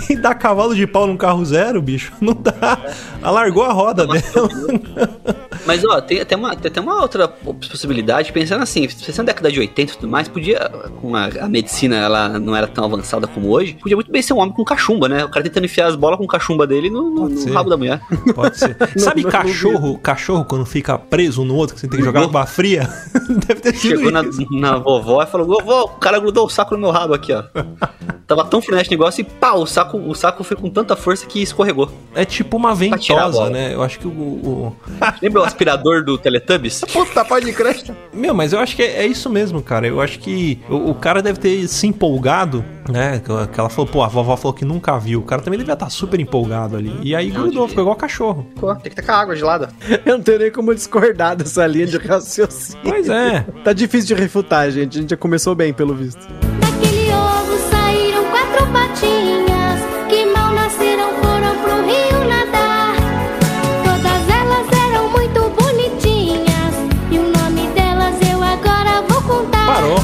e 0.08 0.16
dá 0.16 0.34
cavalo 0.34 0.74
de 0.74 0.86
pau 0.86 1.06
num 1.06 1.16
carro 1.18 1.44
zero, 1.44 1.82
bicho. 1.82 2.10
Não 2.22 2.32
dá. 2.32 2.78
Alargou 3.22 3.64
a 3.64 3.72
roda 3.72 4.06
dela. 4.06 4.48
Mas, 5.66 5.84
ó, 5.84 6.00
tem 6.00 6.21
até 6.22 6.36
uma, 6.36 6.54
tem 6.56 6.70
até 6.70 6.80
uma 6.80 7.00
outra 7.02 7.28
possibilidade, 7.28 8.32
pensando 8.32 8.62
assim, 8.62 8.88
se 8.88 9.16
na 9.18 9.24
década 9.24 9.50
de 9.50 9.60
80 9.60 9.92
e 9.92 9.96
tudo 9.96 10.08
mais, 10.08 10.28
podia, 10.28 10.70
com 11.00 11.14
a, 11.14 11.26
a 11.40 11.48
medicina, 11.48 11.96
ela 11.96 12.28
não 12.38 12.54
era 12.54 12.66
tão 12.66 12.84
avançada 12.84 13.26
como 13.26 13.50
hoje, 13.50 13.74
podia 13.74 13.96
muito 13.96 14.10
bem 14.10 14.22
ser 14.22 14.32
um 14.32 14.38
homem 14.38 14.54
com 14.54 14.64
cachumba, 14.64 15.08
né? 15.08 15.24
O 15.24 15.28
cara 15.28 15.42
tentando 15.44 15.64
enfiar 15.64 15.86
as 15.88 15.96
bolas 15.96 16.18
com 16.18 16.26
cachumba 16.26 16.66
dele 16.66 16.90
no, 16.90 17.10
no- 17.10 17.28
no 17.28 17.52
rabo 17.52 17.70
da 17.70 17.76
mulher. 17.76 18.00
Pode 18.34 18.58
ser. 18.58 18.76
Sabe 18.98 19.22
cachorro, 19.24 19.98
cachorro 19.98 20.44
quando 20.44 20.64
fica 20.66 20.98
preso 20.98 21.44
no 21.44 21.54
outro, 21.56 21.74
que 21.74 21.80
você 21.80 21.88
tem 21.88 21.98
que 22.00 22.04
jogar 22.04 22.22
água 22.22 22.46
fria? 22.46 22.88
Deve 23.46 23.60
ter 23.60 23.74
sido 23.74 23.96
Chegou 23.98 24.10
na, 24.10 24.22
na 24.50 24.76
vovó 24.78 25.22
e 25.22 25.26
falou: 25.26 25.46
Vovó, 25.46 25.84
o 25.84 25.88
cara 25.98 26.18
grudou 26.18 26.46
o 26.46 26.50
saco 26.50 26.74
no 26.74 26.80
meu 26.80 26.90
rabo 26.90 27.14
aqui, 27.14 27.32
ó. 27.32 27.42
Tava 28.26 28.44
tão 28.44 28.62
frenético 28.62 28.94
o 28.94 28.98
negócio 28.98 29.20
e 29.20 29.24
pau, 29.24 29.62
o 29.62 29.66
saco, 29.66 29.98
o 29.98 30.14
saco 30.14 30.42
foi 30.44 30.56
com 30.56 30.70
tanta 30.70 30.96
força 30.96 31.26
que 31.26 31.42
escorregou. 31.42 31.90
É 32.14 32.24
tipo 32.24 32.56
uma 32.56 32.74
ventosa, 32.74 33.50
né? 33.50 33.74
Eu 33.74 33.82
acho 33.82 33.98
que 33.98 34.06
o, 34.06 34.10
o- 34.10 34.76
Lembra 35.20 35.42
o 35.42 35.44
aspirador 35.44 36.04
do 36.04 36.11
Teletubbies? 36.18 36.80
Puta, 36.92 37.24
pode 37.24 37.52
crer. 37.52 37.82
Meu, 38.12 38.34
mas 38.34 38.52
eu 38.52 38.58
acho 38.58 38.76
que 38.76 38.82
é, 38.82 39.02
é 39.02 39.06
isso 39.06 39.28
mesmo, 39.30 39.62
cara. 39.62 39.86
Eu 39.86 40.00
acho 40.00 40.18
que 40.18 40.60
o, 40.68 40.90
o 40.90 40.94
cara 40.94 41.22
deve 41.22 41.38
ter 41.38 41.68
se 41.68 41.86
empolgado, 41.86 42.64
né? 42.90 43.20
Que 43.20 43.32
que 43.52 43.60
ela 43.60 43.68
falou, 43.68 43.90
pô, 43.90 44.02
a 44.02 44.08
vovó 44.08 44.36
falou 44.36 44.54
que 44.54 44.64
nunca 44.64 44.98
viu. 44.98 45.20
O 45.20 45.24
cara 45.24 45.42
também 45.42 45.58
devia 45.58 45.74
estar 45.74 45.90
super 45.90 46.20
empolgado 46.20 46.76
ali. 46.76 46.94
E 47.02 47.14
aí 47.14 47.30
grudou, 47.30 47.68
ficou 47.68 47.82
igual 47.82 47.96
cachorro. 47.96 48.46
Pô, 48.56 48.74
tem 48.74 48.90
que 48.90 48.96
tacar 48.96 49.20
água 49.20 49.36
gelada. 49.36 49.70
Eu 50.04 50.18
não 50.18 50.22
tenho 50.22 50.38
nem 50.38 50.50
como 50.50 50.74
discordar 50.74 51.36
dessa 51.36 51.66
linha 51.66 51.86
de 51.86 51.98
raciocínio. 51.98 52.82
Pois 52.82 53.08
é. 53.08 53.44
Tá 53.64 53.72
difícil 53.72 54.14
de 54.14 54.22
refutar, 54.22 54.70
gente. 54.70 54.98
A 54.98 55.00
gente 55.00 55.10
já 55.10 55.16
começou 55.16 55.54
bem, 55.54 55.72
pelo 55.72 55.94
visto. 55.94 56.26
Daquele 56.62 57.01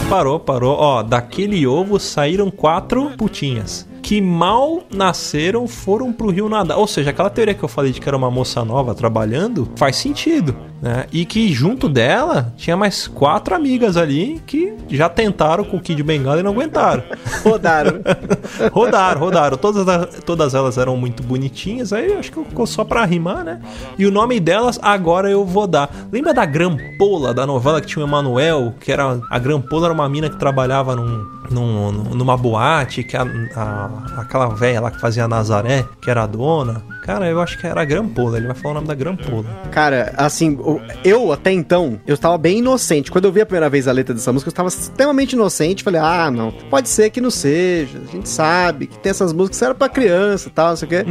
Parou, 0.09 0.41
parou. 0.41 0.75
Ó, 0.75 1.03
daquele 1.03 1.67
ovo 1.67 2.01
saíram 2.01 2.51
quatro 2.51 3.11
putinhas. 3.19 3.87
Que 4.03 4.23
mal 4.23 4.85
nasceram 4.91 5.69
foram 5.69 6.15
pro 6.15 6.31
rio 6.31 6.49
nadar. 6.49 6.79
Ou 6.79 6.87
seja, 6.87 7.11
aquela 7.11 7.29
teoria 7.29 7.53
que 7.53 7.63
eu 7.63 7.69
falei 7.69 7.93
de 7.93 8.01
que 8.01 8.09
era 8.09 8.17
uma 8.17 8.31
moça 8.31 8.65
nova 8.65 8.95
trabalhando 8.95 9.69
faz 9.77 9.97
sentido, 9.97 10.57
né? 10.81 11.07
E 11.13 11.25
que 11.25 11.53
junto 11.53 11.89
dela 11.89 12.53
tinha 12.57 12.77
mais 12.77 13.07
quatro 13.09 13.55
amigas 13.55 13.97
ali 13.97 14.41
que 14.47 14.75
já 14.91 15.09
tentaram 15.09 15.65
com 15.65 15.77
o 15.77 15.81
Kid 15.81 16.03
Bengala 16.03 16.41
e 16.41 16.43
não 16.43 16.53
aguentaram. 16.53 17.03
Rodaram. 17.45 18.01
rodaram, 18.73 19.21
rodaram. 19.21 19.57
Todas, 19.57 20.15
todas 20.25 20.55
elas 20.55 20.79
eram 20.79 20.97
muito 20.97 21.23
bonitinhas. 21.23 21.93
Aí 21.93 22.13
acho 22.15 22.31
que 22.33 22.45
ficou 22.45 22.67
só 22.67 22.85
pra 22.85 23.05
rimar, 23.05 23.45
né? 23.45 23.61
E 23.99 24.07
o 24.07 24.11
nome 24.11 24.39
delas, 24.41 24.79
agora 24.83 25.31
eu 25.31 25.45
vou 25.45 25.67
dar. 25.67 25.91
Lembra 26.13 26.33
da 26.33 26.45
Grampola, 26.45 27.35
da 27.35 27.47
novela 27.47 27.81
que 27.81 27.87
tinha 27.87 28.05
o 28.05 28.09
Emanuel? 28.09 28.75
Que 28.81 28.93
era. 28.93 29.21
A 29.31 29.39
Grampola 29.39 29.87
era 29.87 29.95
uma 29.95 30.09
mina 30.09 30.29
que 30.31 30.37
trabalhava 30.37 30.95
num, 30.95 31.27
num- 31.51 31.93
numa 32.15 32.37
boate, 32.37 33.03
que 33.03 33.17
a, 33.17 33.23
a- 33.57 34.21
aquela 34.23 34.49
velha 34.49 34.81
lá 34.81 34.91
que 34.91 35.01
fazia 35.01 35.27
Nazaré, 35.29 35.85
que 36.01 36.11
era 36.11 36.23
a 36.23 36.27
dona. 36.27 36.83
Cara, 37.09 37.27
eu 37.27 37.41
acho 37.41 37.57
que 37.59 37.67
era 37.67 37.81
a 37.81 37.85
Grampola. 37.87 38.37
Ele 38.37 38.47
vai 38.49 38.55
falar 38.55 38.73
o 38.73 38.75
nome 38.75 38.87
da 38.87 38.95
Grampola. 38.95 39.47
Cara, 39.73 40.13
assim, 40.19 40.59
eu 41.03 41.33
até 41.33 41.51
então, 41.51 41.99
eu 42.07 42.13
estava 42.13 42.37
bem 42.37 42.59
inocente. 42.59 43.11
Quando 43.11 43.25
eu 43.25 43.33
vi 43.33 43.41
a 43.41 43.47
primeira 43.47 43.71
vez 43.71 43.89
a 43.89 43.93
letra 43.93 44.13
dessa 44.15 44.31
música, 44.31 44.49
eu 44.49 44.53
estava 44.53 44.69
extremamente 44.69 45.33
inocente. 45.33 45.83
Falei, 45.83 45.99
ah, 46.03 46.31
não, 46.31 46.53
pode 46.69 46.87
ser 46.91 47.09
que 47.09 47.19
não 47.19 47.31
seja. 47.31 47.99
A 48.07 48.13
gente 48.13 48.29
sabe 48.29 48.89
que 48.89 48.99
tem 48.99 49.09
essas 49.09 49.33
músicas 49.33 49.59
que 49.59 49.65
eram 49.65 49.75
pra 49.75 49.89
criança 49.89 50.49
e 50.49 50.53
tal, 50.53 50.69
não 50.69 50.77
sei 50.77 50.87
o 50.87 50.89
quê. 50.91 51.05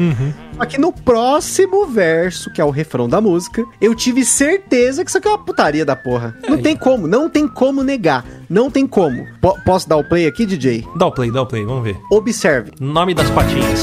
Só 0.55 0.65
que 0.65 0.77
no 0.77 0.93
próximo 0.93 1.87
verso, 1.87 2.53
que 2.53 2.61
é 2.61 2.63
o 2.63 2.69
refrão 2.69 3.09
da 3.09 3.19
música, 3.19 3.65
eu 3.81 3.95
tive 3.95 4.23
certeza 4.23 5.03
que 5.03 5.09
isso 5.09 5.17
aqui 5.17 5.27
é 5.27 5.31
uma 5.31 5.43
putaria 5.43 5.83
da 5.83 5.95
porra. 5.95 6.35
Não 6.47 6.61
tem 6.61 6.75
como, 6.77 7.07
não 7.07 7.27
tem 7.27 7.47
como 7.47 7.81
negar. 7.83 8.23
Não 8.47 8.69
tem 8.69 8.85
como. 8.85 9.25
Po- 9.41 9.57
posso 9.65 9.89
dar 9.89 9.97
o 9.97 10.03
play 10.03 10.27
aqui, 10.27 10.45
DJ? 10.45 10.85
Dá 10.95 11.07
o 11.07 11.11
play, 11.11 11.31
dá 11.31 11.41
o 11.41 11.45
play, 11.47 11.65
vamos 11.65 11.83
ver. 11.83 11.97
Observe. 12.11 12.71
Nome 12.79 13.15
das 13.15 13.29
patinhas. 13.31 13.81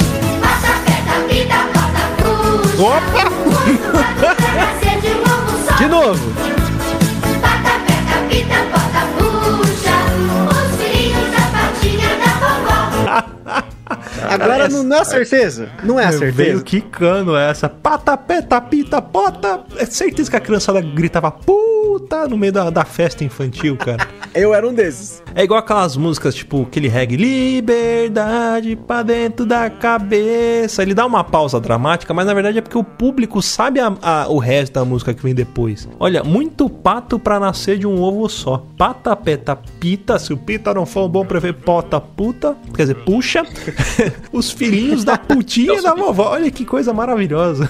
Patinha 11.52 12.08
da 12.16 12.32
vovó 12.40 13.74
Agora 14.28 14.68
não, 14.68 14.82
não 14.82 14.96
é 14.96 15.00
a 15.00 15.04
certeza. 15.04 15.68
Não 15.82 16.00
é 16.00 16.06
a 16.06 16.10
Veio 16.10 16.32
certeza. 16.32 16.64
quicando 16.64 17.36
essa. 17.36 17.68
Pata, 17.68 18.16
peta, 18.16 18.60
pita, 18.60 19.02
pota. 19.02 19.60
É 19.76 19.84
certeza 19.84 20.30
que 20.30 20.36
a 20.36 20.40
criançada 20.40 20.80
gritava 20.80 21.30
puta 21.84 22.26
no 22.28 22.36
meio 22.36 22.52
da, 22.52 22.70
da 22.70 22.84
festa 22.84 23.22
infantil, 23.24 23.76
cara. 23.76 24.06
Eu 24.34 24.52
era 24.52 24.66
um 24.68 24.74
desses. 24.74 25.22
É 25.34 25.44
igual 25.44 25.60
aquelas 25.60 25.96
músicas, 25.96 26.34
tipo, 26.34 26.62
aquele 26.62 26.88
reggae. 26.88 27.16
Liberdade 27.16 28.74
pra 28.76 29.02
dentro 29.02 29.46
da 29.46 29.70
cabeça. 29.70 30.82
Ele 30.82 30.92
dá 30.94 31.06
uma 31.06 31.22
pausa 31.22 31.60
dramática, 31.60 32.12
mas 32.12 32.26
na 32.26 32.34
verdade 32.34 32.58
é 32.58 32.60
porque 32.60 32.76
o 32.78 32.82
público 32.82 33.40
sabe 33.40 33.78
a- 33.80 33.94
a- 34.02 34.26
o 34.28 34.38
resto 34.38 34.72
da 34.72 34.84
música 34.84 35.14
que 35.14 35.22
vem 35.22 35.34
depois. 35.34 35.88
Olha, 36.00 36.24
muito 36.24 36.68
pato 36.68 37.18
pra 37.18 37.38
nascer 37.38 37.78
de 37.78 37.86
um 37.86 38.00
ovo 38.02 38.28
só. 38.28 38.64
Pata, 38.76 39.14
peta, 39.14 39.56
pita. 39.78 40.18
Se 40.18 40.32
o 40.32 40.36
pita 40.36 40.74
não 40.74 40.84
for 40.86 41.04
um 41.06 41.08
bom 41.08 41.24
prefeito, 41.24 41.60
pota, 41.62 42.00
puta. 42.00 42.56
Quer 42.74 42.82
dizer, 42.82 42.94
puxa. 43.04 43.44
Os 44.32 44.50
filhinhos 44.50 45.04
da 45.04 45.16
putinha 45.16 45.74
e 45.78 45.82
da 45.82 45.94
vovó. 45.94 46.30
Olha 46.30 46.50
que 46.50 46.64
coisa 46.64 46.92
maravilhosa. 46.92 47.68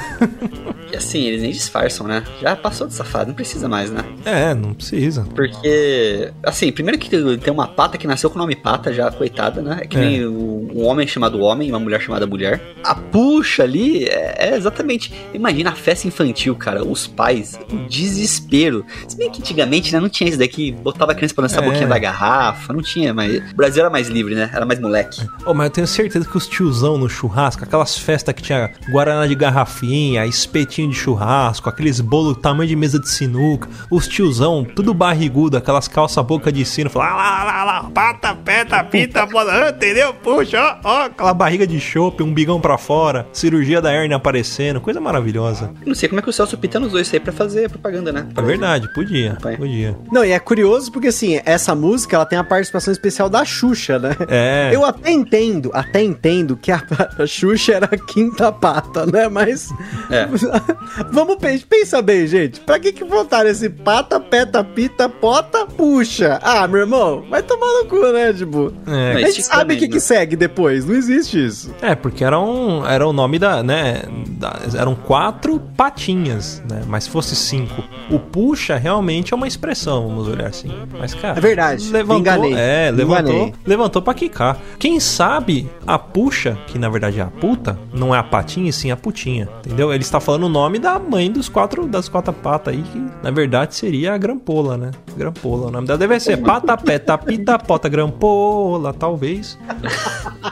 E 0.93 0.97
assim, 0.97 1.23
eles 1.25 1.43
nem 1.43 1.51
disfarçam, 1.51 2.07
né? 2.07 2.23
Já 2.41 2.55
passou 2.57 2.87
de 2.87 2.95
safado, 2.95 3.29
não 3.29 3.35
precisa 3.35 3.69
mais, 3.69 3.91
né? 3.91 4.04
É, 4.25 4.55
não 4.55 4.73
precisa. 4.75 5.27
Porque, 5.35 6.33
assim, 6.43 6.73
primeiro 6.73 6.99
que 6.99 7.09
tem 7.39 7.53
uma 7.53 7.67
pata 7.69 7.99
que 7.99 8.07
nasceu 8.07 8.31
com 8.31 8.37
o 8.37 8.39
nome 8.43 8.57
pata, 8.57 8.93
já, 8.93 9.11
coitada, 9.11 9.61
né? 9.61 9.81
É 9.83 9.87
que 9.87 9.97
É. 9.97 10.01
nem 10.01 10.27
um 10.27 10.85
homem 10.85 11.07
chamado 11.07 11.41
homem 11.41 11.69
e 11.69 11.73
uma 11.73 11.79
mulher 11.79 12.01
chamada 12.01 12.27
mulher. 12.27 12.61
A 12.83 12.95
puxa 12.95 13.63
ali 13.63 14.05
é, 14.07 14.49
é 14.51 14.57
exatamente. 14.57 15.13
Imagina 15.33 15.71
a 15.71 15.75
festa 15.75 16.07
infantil, 16.09 16.55
cara. 16.57 16.85
Os 16.85 17.07
pais, 17.07 17.59
o 17.73 17.77
desespero. 17.89 18.85
Se 19.09 19.17
bem 19.17 19.31
que 19.31 19.41
antigamente, 19.41 19.93
né, 19.93 20.01
não 20.01 20.09
tinha 20.09 20.29
isso 20.29 20.39
daqui. 20.39 20.73
Botava 20.73 21.13
a 21.13 21.15
criança 21.15 21.35
pra 21.35 21.43
dançar 21.43 21.63
É. 21.63 21.67
a 21.67 21.71
boquinha 21.71 21.87
da 21.89 21.99
garrafa, 21.99 22.73
não 22.73 22.83
tinha, 22.83 23.13
mas. 23.13 23.53
O 23.53 23.55
Brasil 23.57 23.81
era 23.81 23.91
mais 23.91 24.09
livre, 24.09 24.35
né? 24.35 24.51
Era 24.53 24.65
mais 24.65 24.81
moleque. 24.81 25.21
Oh, 25.47 25.53
mas 25.55 25.67
eu 25.67 25.71
tenho 25.73 25.87
certeza 25.87 26.27
que 26.29 26.37
os 26.37 26.47
tiozão 26.47 26.97
no 26.99 27.09
churrasco, 27.09 27.65
aquelas 27.65 27.97
festas 27.99 28.35
que 28.35 28.43
tinha 28.43 28.71
guaraná 28.91 29.27
de 29.27 29.35
garrafinha, 29.35 30.25
espetinho 30.27 30.89
de 30.91 30.95
churrasco, 30.97 31.69
aqueles 31.69 32.01
bolos 32.01 32.37
tamanho 32.39 32.69
de 32.69 32.77
mesa 32.77 32.99
de 32.99 33.09
sinuca, 33.09 33.69
os 33.95 34.09
tiozão, 34.09 34.65
tudo 34.65 34.93
barrigudo, 34.95 35.57
aquelas 35.57 35.89
calça 35.89 36.23
boca 36.23 36.51
de 36.53 36.65
sino, 36.65 36.91
fala 36.91 37.15
lá, 37.17 37.45
lá, 37.45 37.45
lá, 37.45 37.65
lá, 37.65 37.91
pata, 37.91 38.35
peta, 38.35 38.83
pita, 38.85 39.27
bola, 39.27 39.71
entendeu? 39.71 40.15
Puxa, 40.15 40.79
ó, 40.85 41.03
ó, 41.03 41.03
aquela 41.07 41.35
barriga 41.35 41.67
de 41.67 41.79
chope, 41.81 42.23
um 42.23 42.33
bigão 42.33 42.61
pra 42.61 42.79
fora, 42.79 43.27
cirurgia 43.33 43.81
da 43.81 43.93
hernia 43.93 44.17
aparecendo, 44.17 44.81
coisa 44.81 45.01
maravilhosa. 45.01 45.73
Não 45.87 45.95
sei 45.95 46.09
como 46.09 46.21
é 46.21 46.23
que 46.23 46.31
o 46.31 46.33
Celso 46.33 46.57
Pitano 46.59 46.87
usou 46.87 47.01
isso 47.01 47.15
aí 47.15 47.21
pra 47.21 47.33
fazer 47.33 47.69
propaganda, 47.71 48.13
né? 48.13 48.27
É 48.37 48.43
verdade, 48.43 48.93
podia, 48.95 49.37
Pai. 49.41 49.57
podia. 49.57 49.97
Não, 50.11 50.25
e 50.25 50.31
é 50.33 50.39
curioso 50.39 50.91
porque, 50.93 51.09
assim, 51.09 51.41
essa 51.45 51.75
música, 51.75 52.17
ela 52.17 52.27
tem 52.27 52.39
a 52.39 52.45
participação 52.45 52.93
especial 52.93 53.29
da 53.29 53.45
Xuxa, 53.45 53.99
né? 53.99 54.17
É. 54.29 54.71
Eu 54.73 54.85
até 54.85 55.11
entendo, 55.11 55.71
até 55.75 56.03
entendo 56.03 56.57
que 56.57 56.71
a, 56.73 56.83
a 57.19 57.27
Xuxa 57.27 57.73
era 57.75 57.87
a 57.87 57.99
quinta 57.99 58.51
pata, 58.53 59.07
né? 59.07 59.29
Mas... 59.29 59.71
É. 60.11 60.27
Vamos, 61.11 61.37
pe- 61.37 61.65
pensa 61.69 62.01
bem, 62.03 62.27
gente. 62.27 62.61
Pra 62.61 62.79
que 62.79 62.93
que 62.93 63.05
botaram 63.05 63.49
esse 63.51 63.69
pata, 63.85 64.19
peta, 64.19 64.65
pita, 64.65 65.09
pota, 65.09 65.67
puxa? 65.67 66.39
Ah, 66.43 66.67
meu 66.67 66.81
irmão, 66.81 67.23
vai 67.29 67.43
tomar 67.43 67.67
no 67.83 67.85
cu, 67.89 68.01
né? 68.13 68.33
Tipo. 68.33 68.73
É, 68.87 69.13
a 69.13 69.21
gente 69.31 69.43
sabe 69.43 69.57
o 69.57 69.61
também, 69.61 69.79
que, 69.79 69.89
que 69.89 69.95
né? 69.95 70.01
segue 70.01 70.37
depois. 70.37 70.85
Não 70.87 70.95
existe 70.95 71.45
isso. 71.45 71.75
É, 71.83 71.95
porque 71.95 72.25
era, 72.25 72.39
um, 72.41 72.87
era 72.87 73.07
o 73.07 73.13
nome 73.13 73.39
da, 73.39 73.63
né, 73.63 74.03
da- 74.31 74.61
eram 74.79 74.95
quatro 74.95 75.61
patinhas, 75.77 76.63
né, 76.69 76.83
mas 76.87 77.05
se 77.05 77.11
fosse 77.11 77.37
cinco. 77.37 77.83
O 78.11 78.19
puxa 78.19 78.77
realmente 78.77 79.33
é 79.33 79.37
uma 79.37 79.47
expressão, 79.47 80.09
vamos 80.09 80.29
olhar 80.29 80.49
assim. 80.49 80.71
Mas, 80.99 81.15
cara... 81.15 81.39
É 81.39 81.41
verdade, 81.41 81.91
Levantou, 81.91 82.21
enganei, 82.21 82.55
é, 82.55 82.91
levantou, 82.91 83.33
enganei. 83.35 83.55
levantou 83.67 84.03
pra 84.03 84.15
quicar. 84.15 84.59
Quem 84.79 84.99
sabe 85.01 85.69
a 85.87 85.99
puxa, 85.99 86.57
que 86.67 86.79
na 86.79 86.89
verdade 86.89 87.21
é 87.21 87.23
a 87.23 87.27
puta, 87.27 87.79
não 87.93 88.15
é 88.15 88.19
a 88.19 88.23
patinha 88.23 88.69
e 88.71 88.73
sim 88.73 88.91
a 88.91 88.97
putinha, 88.97 89.49
entendeu? 89.65 89.93
Ele 89.93 90.03
está 90.03 90.21
falando 90.21 90.45
o 90.45 90.49
nome 90.49 90.79
da 90.79 90.99
mãe 90.99 91.31
dos 91.31 91.49
quatro, 91.49 91.87
das 91.87 92.09
quatro 92.09 92.33
patas 92.33 92.75
aí, 92.75 92.83
que 92.83 92.99
na 93.23 93.31
verdade 93.31 93.74
seria 93.75 94.15
a 94.15 94.19
grampola, 94.19 94.77
né? 94.77 94.91
Grampola, 95.17 95.67
o 95.67 95.71
nome 95.71 95.87
dela 95.87 95.99
deve 95.99 96.19
ser 96.21 96.37
pata, 96.39 96.77
peta, 96.77 97.19
pita, 97.19 97.59
pota, 97.59 97.89
grampola, 97.89 98.93
talvez. 98.93 99.59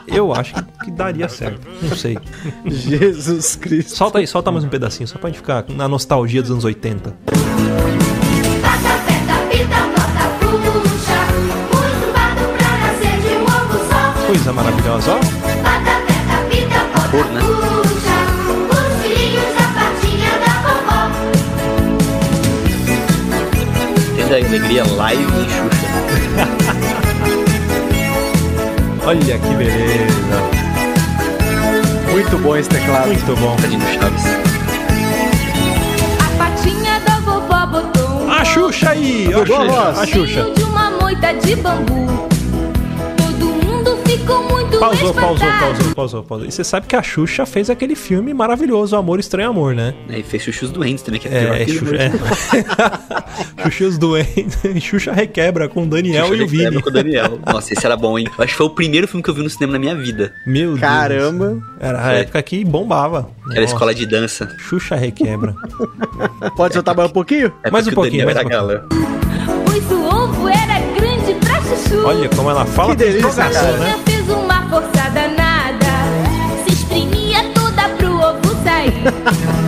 Eu 0.06 0.32
acho 0.32 0.54
que, 0.54 0.62
que 0.84 0.90
daria 0.90 1.28
certo, 1.28 1.66
não 1.82 1.96
sei. 1.96 2.18
Jesus 2.66 3.56
Cristo. 3.56 3.96
Solta 3.96 4.18
aí, 4.18 4.26
solta 4.26 4.50
mais 4.50 4.64
um 4.64 4.68
pedacinho, 4.68 5.06
só 5.06 5.18
pra 5.18 5.30
gente 5.30 5.38
ficar 5.38 5.64
na 5.68 5.86
nostalgia 5.88 6.42
dos 6.42 6.50
anos 6.50 6.64
80. 6.64 7.10
Pata, 7.10 7.38
peta, 9.06 9.34
pita, 9.50 9.80
bota, 9.86 10.24
puxa. 10.40 11.20
Muito 11.70 12.12
pato 12.12 12.44
pra 12.58 12.70
nascer 12.78 13.16
de 13.20 13.36
um 13.36 13.42
ovo 13.44 13.78
só. 13.88 14.26
Coisa 14.26 14.52
maravilhosa, 14.52 15.12
ó. 15.12 15.18
Cor, 17.12 17.26
né? 17.26 17.41
A 24.32 24.36
alegria 24.36 24.82
live 24.96 25.22
em 25.24 25.44
Xuxa. 25.44 25.86
Olha 29.06 29.38
que 29.38 29.54
beleza. 29.54 30.42
Muito 32.10 32.38
bom 32.38 32.56
esse 32.56 32.68
teclado. 32.70 33.08
Muito 33.08 33.36
bom. 33.36 33.54
Tadinho 33.56 33.80
do 33.80 33.86
Chaves. 33.92 34.24
A 36.18 36.28
patinha 36.38 36.98
da 37.00 37.18
vovó 37.20 37.66
botou 37.66 38.22
um 38.24 38.30
A 38.30 38.42
Xuxa 38.44 38.90
aí! 38.90 39.28
ó, 39.34 39.44
Boa 39.44 39.88
a 39.90 39.94
Xuxa, 39.94 40.00
a 40.00 40.06
Xuxa. 40.06 40.50
de 40.54 40.62
uma 40.64 40.90
moita 40.92 41.34
de 41.34 41.56
bambu. 41.56 42.06
Todo 43.18 43.46
mundo 43.66 43.98
ficou 44.06 44.42
muito 44.44 44.61
Pausou, 44.78 45.14
pausou, 45.14 45.46
pausou, 45.60 45.94
pausou, 45.94 46.22
pausou. 46.24 46.48
E 46.48 46.50
você 46.52 46.64
sabe 46.64 46.86
que 46.86 46.96
a 46.96 47.02
Xuxa 47.02 47.46
fez 47.46 47.70
aquele 47.70 47.94
filme 47.94 48.34
maravilhoso, 48.34 48.96
Amor 48.96 49.20
Estranho 49.20 49.50
Amor, 49.50 49.74
né? 49.74 49.94
E 50.08 50.22
fez 50.22 50.42
Xuxa 50.42 50.64
os 50.66 50.70
Doentes 50.72 51.02
também, 51.04 51.20
que 51.20 51.28
é 51.28 51.30
pior 51.30 51.54
É, 51.54 51.64
que 51.64 51.72
Xuxa, 51.78 51.96
é. 51.96 53.62
Xuxa 53.62 53.84
os 53.84 53.98
doentes. 53.98 54.58
Xuxa 54.82 55.12
requebra 55.12 55.68
com 55.68 55.84
o 55.84 55.86
Daniel 55.86 56.26
Xuxa 56.26 56.42
e 56.42 56.44
o 56.44 56.48
Vini. 56.48 56.82
com 56.82 56.88
o 56.90 56.92
Daniel. 56.92 57.38
Nossa, 57.46 57.72
esse 57.72 57.84
era 57.86 57.96
bom, 57.96 58.18
hein? 58.18 58.26
Eu 58.36 58.44
acho 58.44 58.52
que 58.52 58.58
foi 58.58 58.66
o 58.66 58.70
primeiro 58.70 59.06
filme 59.06 59.22
que 59.22 59.30
eu 59.30 59.34
vi 59.34 59.42
no 59.42 59.50
cinema 59.50 59.72
na 59.74 59.78
minha 59.78 59.94
vida. 59.94 60.32
Meu 60.46 60.70
Deus. 60.70 60.80
Caramba. 60.80 61.58
Era 61.78 61.98
a 62.00 62.02
Foi. 62.04 62.14
época 62.20 62.42
que 62.42 62.64
bombava. 62.64 63.28
Era 63.50 63.60
Nossa, 63.60 63.74
escola 63.74 63.94
de 63.94 64.06
dança. 64.06 64.48
Xuxa 64.58 64.96
requebra. 64.96 65.54
Pode 66.56 66.74
soltar 66.74 66.96
mais 66.96 67.08
um 67.10 67.12
pouquinho? 67.12 67.52
É 67.62 67.70
Mais 67.70 67.86
um 67.86 67.92
pouquinho, 67.92 68.24
mais 68.24 68.36
um 68.36 68.40
era 68.40 68.48
galã. 68.48 68.80
Pois 69.66 69.90
o 69.90 70.02
ovo 70.04 70.48
era. 70.48 70.71
Olha 72.04 72.28
como 72.28 72.50
ela 72.50 72.64
fala 72.66 72.94
Que 72.96 73.04
com 73.04 73.10
delícia, 73.10 73.28
empolgação, 73.28 73.62
cara. 73.62 73.76
né? 73.78 73.98
Fez 74.04 74.28
uma 74.28 74.68
força 74.68 75.10
danada. 75.10 75.86
Se 76.66 76.72
espremia 76.74 77.44
toda 77.54 77.88
pro 77.90 78.12
ovo 78.14 78.56
sair. 78.64 78.92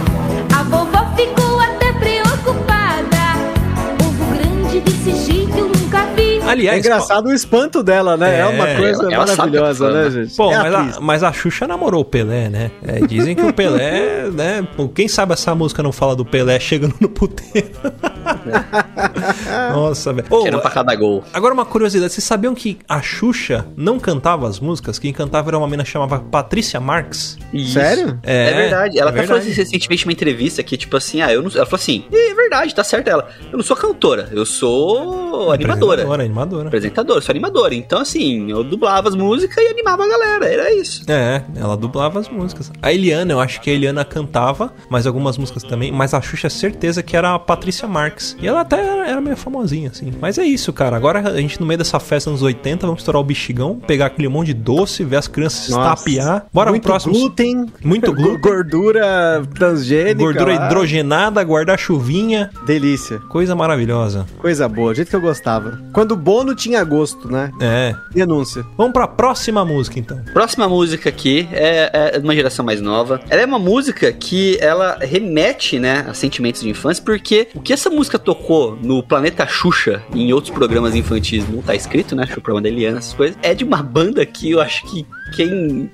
vi. 6.55 6.67
É 6.67 6.71
Aliás, 6.71 6.85
engraçado 6.87 7.27
o 7.27 7.33
espanto 7.33 7.83
dela, 7.83 8.17
né? 8.17 8.37
É, 8.37 8.41
É, 8.41 8.47
uma 8.47 8.67
coisa 8.77 9.03
ela- 9.05 9.15
ela 9.15 9.27
sabe 9.27 9.59
maravilhosa, 9.59 9.91
né, 9.93 10.11
gente? 10.11 10.37
Pô, 10.37 10.51
É 10.53 10.59
mas, 10.59 10.75
a, 10.97 11.01
mas 11.01 11.23
a 11.23 11.33
Xuxa 11.33 11.67
namorou 11.67 12.01
o 12.01 12.05
Pelé, 12.05 12.49
né? 12.49 12.71
É, 12.87 13.01
dizem 13.07 13.35
que 13.35 13.43
o 13.43 13.53
Pelé, 13.53 14.29
né? 14.33 14.67
pô, 14.77 14.89
Quem 14.89 15.09
sabe 15.09 15.33
essa 15.33 15.55
música 15.55 15.83
não 15.83 15.93
fala 15.93 16.15
do 16.17 16.25
Pelé 16.25 16.59
chegando 16.61 16.95
no 17.01 17.09
puteiro? 17.09 17.71
Nossa, 19.73 20.13
velho. 20.13 20.27
Ô, 20.31 20.43
Tirando 20.45 20.61
pra 20.61 20.71
cada 20.71 20.95
gol. 20.95 21.25
Agora 21.33 21.53
uma 21.55 21.65
curiosidade, 21.65 22.13
vocês 22.13 22.25
sabiam 22.25 22.55
que 22.55 22.79
a 22.89 23.01
Xuxa 23.03 23.67
não 23.77 23.99
cantava 23.99 24.49
as 24.49 24.61
músicas? 24.61 24.99
Quem 24.99 25.13
cantava 25.13 25.51
era 25.51 25.59
uma 25.59 25.67
menina 25.67 25.85
que 25.85 25.91
chamava 25.91 26.19
Patrícia 26.21 26.81
Marx? 26.81 27.37
Sério? 27.73 28.19
É, 28.23 28.53
verdade. 28.53 28.99
Ela 28.99 29.11
é 29.11 29.13
até 29.13 29.23
falou 29.27 29.41
verdade. 29.41 29.51
assim, 29.51 29.61
recentemente 29.63 30.05
em 30.05 30.09
uma 30.09 30.13
entrevista 30.13 30.63
que, 30.63 30.77
tipo 30.77 30.97
assim, 30.97 31.21
ah, 31.21 31.33
eu 31.33 31.43
não. 31.43 31.51
Ela 31.55 31.67
falou 31.67 31.77
assim, 31.81 32.05
é 32.13 32.35
verdade, 32.35 32.75
tá 32.75 32.85
certo 32.85 33.09
ela. 33.09 33.29
Eu 33.51 33.57
não 33.59 33.65
sou 33.65 33.77
cantora, 33.77 34.29
eu 34.33 34.45
sou 34.47 35.53
animadora. 35.53 36.03
Apresentadora, 36.03 36.23
animadora. 36.25 36.44
Apresentadora, 36.67 37.21
sou 37.21 37.33
animadora. 37.33 37.75
Então, 37.75 38.01
assim, 38.01 38.51
eu 38.51 38.63
dublava 38.65 39.09
as 39.09 39.15
músicas 39.15 39.57
e 39.65 39.69
animava 39.69 40.05
a 40.05 40.09
galera. 40.09 40.47
Era 40.47 40.73
isso. 40.73 41.03
É, 41.11 41.43
ela 41.57 41.77
dublava 41.77 42.21
as 42.21 42.29
músicas. 42.29 42.71
A 42.83 42.93
Eliana, 42.93 43.33
eu 43.33 43.41
acho 43.41 43.61
que 43.61 43.71
a 43.71 43.73
Eliana 43.73 44.05
cantava, 44.05 44.73
mas 44.89 45.07
algumas 45.07 45.39
músicas 45.39 45.63
também. 45.63 45.91
Mas 45.93 46.15
a 46.15 46.21
Xuxa, 46.21 46.49
certeza 46.51 47.03
que 47.03 47.17
era 47.17 47.35
a 47.35 47.39
Patrícia 47.39 47.87
Marx. 47.89 48.37
E 48.41 48.47
ela 48.47 48.61
até 48.61 48.77
era, 48.81 49.09
era 49.09 49.21
meio 49.21 49.37
famosinha, 49.37 49.91
assim. 49.91 50.13
Mas 50.21 50.39
é 50.39 50.45
isso, 50.45 50.73
cara. 50.73 50.97
Agora 50.97 51.21
a 51.21 51.37
gente, 51.41 51.61
no 51.61 51.67
meio 51.67 51.79
dessa 51.79 51.99
festa 52.01 52.31
nos 52.31 52.43
80, 52.43 52.87
vamos 52.87 53.01
estourar 53.03 53.21
o 53.21 53.25
bexigão, 53.25 53.77
pegar 53.79 54.07
aquele 54.07 54.29
monte 54.29 54.49
de 54.49 54.55
doce, 54.55 55.05
ver 55.05 55.17
as 55.17 55.29
crianças 55.29 55.61
se 55.67 55.71
Nossa. 55.71 55.95
estapear. 55.95 56.47
Bora 56.53 56.71
Muito 56.71 56.83
pro 56.83 56.93
próximo. 56.93 57.15
glúten. 57.15 57.67
Muito 57.83 58.13
glúten. 58.15 58.41
Gordura 58.41 59.43
transgênica. 59.55 60.15
Gordura 60.17 60.57
lá. 60.57 60.67
hidrogenada, 60.67 61.43
guarda-chuvinha. 61.43 62.51
Delícia. 62.67 63.19
Coisa 63.29 63.55
maravilhosa. 63.55 64.27
Coisa 64.39 64.69
boa, 64.69 64.93
do 64.93 64.97
jeito 64.97 65.09
que 65.11 65.17
eu 65.17 65.21
gostava. 65.21 65.81
Quando 65.93 66.13
o 66.13 66.17
Bono 66.35 66.53
tinha 66.53 66.83
gosto, 66.83 67.31
né? 67.31 67.53
É. 67.61 67.95
Denúncia. 68.13 68.67
Vamos 68.77 68.93
pra 68.93 69.07
próxima 69.07 69.65
música, 69.65 70.01
então. 70.01 70.21
Próxima 70.33 70.69
música 70.69 71.09
aqui 71.09 71.49
é, 71.53 72.13
é 72.13 72.19
de 72.19 72.25
uma 72.25 72.35
geração 72.35 72.65
mais 72.65 72.81
nova. 72.81 73.21
Ela 73.31 73.43
é 73.43 73.47
uma 73.47 73.61
música 73.61 74.13
que 74.13 74.59
ela 74.61 74.99
remete, 75.01 75.79
né, 75.79 76.05
a 76.09 76.13
sentimentos 76.13 76.63
de 76.63 76.69
infância, 76.69 77.05
porque 77.05 77.47
o 77.55 77.61
que 77.61 77.73
essa 77.73 77.89
música 77.89 78.19
tocou 78.19 78.77
no 78.83 79.01
Planeta 79.01 79.47
Xuxa 79.47 80.03
e 80.13 80.25
em 80.25 80.33
outros 80.33 80.53
programas 80.53 80.97
infantis 80.97 81.49
não 81.49 81.63
tá 81.63 81.73
escrito, 81.73 82.17
né? 82.17 82.25
Acho 82.25 82.33
que 82.33 82.39
o 82.41 82.43
programa 82.43 82.63
da 82.63 82.69
Eliana, 82.69 82.99
essas 82.99 83.15
coisas. 83.15 83.39
É 83.41 83.55
de 83.55 83.63
uma 83.63 83.81
banda 83.81 84.27
que 84.27 84.51
eu 84.51 84.61
acho 84.61 84.85
que 84.91 85.07
quem. 85.33 85.91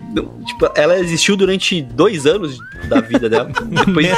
Tipo, 0.46 0.70
ela 0.74 0.98
existiu 0.98 1.36
durante 1.36 1.80
dois 1.82 2.26
anos 2.26 2.58
da 2.88 3.00
vida 3.00 3.28
dela. 3.28 3.50
Depois 3.86 4.08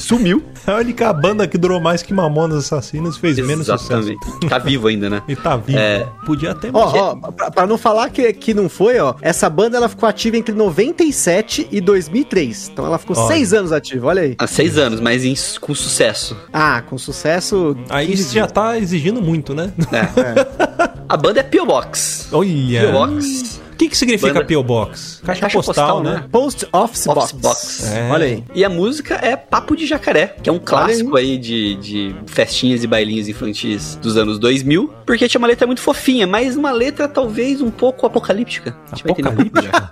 sumiu. 0.00 0.42
É 0.66 0.72
a 0.72 0.76
única 0.76 1.12
banda 1.12 1.46
que 1.46 1.56
durou 1.56 1.80
mais 1.80 2.02
que 2.02 2.12
Mamonas 2.12 2.58
Assassinas 2.72 3.16
fez 3.16 3.38
menos 3.38 3.66
sucesso. 3.66 3.92
Exatamente. 3.92 4.48
Tá 4.48 4.58
vivo 4.58 4.88
ainda, 4.88 5.08
né? 5.08 5.22
E 5.28 5.36
tá 5.36 5.56
vivo. 5.56 5.78
É. 5.78 6.06
Podia 6.24 6.54
ter 6.54 6.70
Ó, 6.72 6.84
mais. 6.90 6.94
ó, 7.02 7.14
pra, 7.32 7.50
pra 7.50 7.66
não 7.66 7.78
falar 7.78 8.10
que, 8.10 8.32
que 8.32 8.52
não 8.52 8.68
foi, 8.68 8.98
ó, 8.98 9.14
essa 9.22 9.48
banda 9.48 9.76
ela 9.76 9.88
ficou 9.88 10.08
ativa 10.08 10.36
entre 10.36 10.54
97 10.54 11.68
e 11.70 11.80
2003. 11.80 12.70
Então 12.72 12.84
ela 12.84 12.98
ficou 12.98 13.16
Olha. 13.16 13.28
seis 13.28 13.52
anos 13.52 13.70
ativa, 13.72 14.08
olha 14.08 14.22
aí. 14.22 14.34
Há 14.38 14.46
seis 14.46 14.76
anos, 14.76 15.00
mas 15.00 15.24
em- 15.24 15.34
com 15.60 15.74
sucesso. 15.74 16.36
Ah, 16.52 16.82
com 16.82 16.98
sucesso. 16.98 17.76
Aí 17.88 18.08
15 18.08 18.22
isso 18.22 18.34
já 18.34 18.46
tá 18.46 18.76
exigindo 18.78 19.22
muito, 19.22 19.54
né? 19.54 19.72
A 21.08 21.16
banda 21.16 21.40
é 21.40 21.42
P.O. 21.42 21.64
Box. 21.66 22.28
Olha. 22.32 22.80
P.O. 22.80 22.92
Box. 22.92 23.60
O 23.76 23.78
que, 23.78 23.90
que 23.90 23.96
significa 23.98 24.32
Banda- 24.32 24.46
P.O. 24.46 24.62
Box? 24.62 25.20
Caixa, 25.22 25.42
Caixa 25.42 25.58
postal, 25.58 25.74
postal, 25.74 26.02
né? 26.02 26.14
né? 26.20 26.24
Post 26.32 26.66
Office 26.72 27.06
Office 27.06 27.32
Box. 27.32 27.32
Box. 27.34 27.92
É. 27.92 28.08
Olha 28.10 28.24
aí. 28.24 28.42
E 28.54 28.64
a 28.64 28.70
música 28.70 29.16
é 29.22 29.36
Papo 29.36 29.76
de 29.76 29.86
Jacaré, 29.86 30.34
que 30.42 30.48
é 30.48 30.52
um 30.52 30.58
clássico 30.58 31.14
aí 31.14 31.36
de, 31.36 31.74
de 31.74 32.16
festinhas 32.26 32.82
e 32.82 32.86
bailinhos 32.86 33.28
infantis 33.28 33.96
dos 33.96 34.16
anos 34.16 34.38
2000, 34.38 34.90
porque 35.04 35.28
tinha 35.28 35.38
uma 35.38 35.46
letra 35.46 35.66
muito 35.66 35.82
fofinha, 35.82 36.26
mas 36.26 36.56
uma 36.56 36.70
letra 36.70 37.06
talvez 37.06 37.60
um 37.60 37.70
pouco 37.70 38.06
apocalíptica. 38.06 38.74
A 38.90 38.96
gente 38.96 39.04
vai 39.04 39.12
entender 39.12 39.28
um 39.28 39.48
pouco 39.50 39.62
já. 39.62 39.90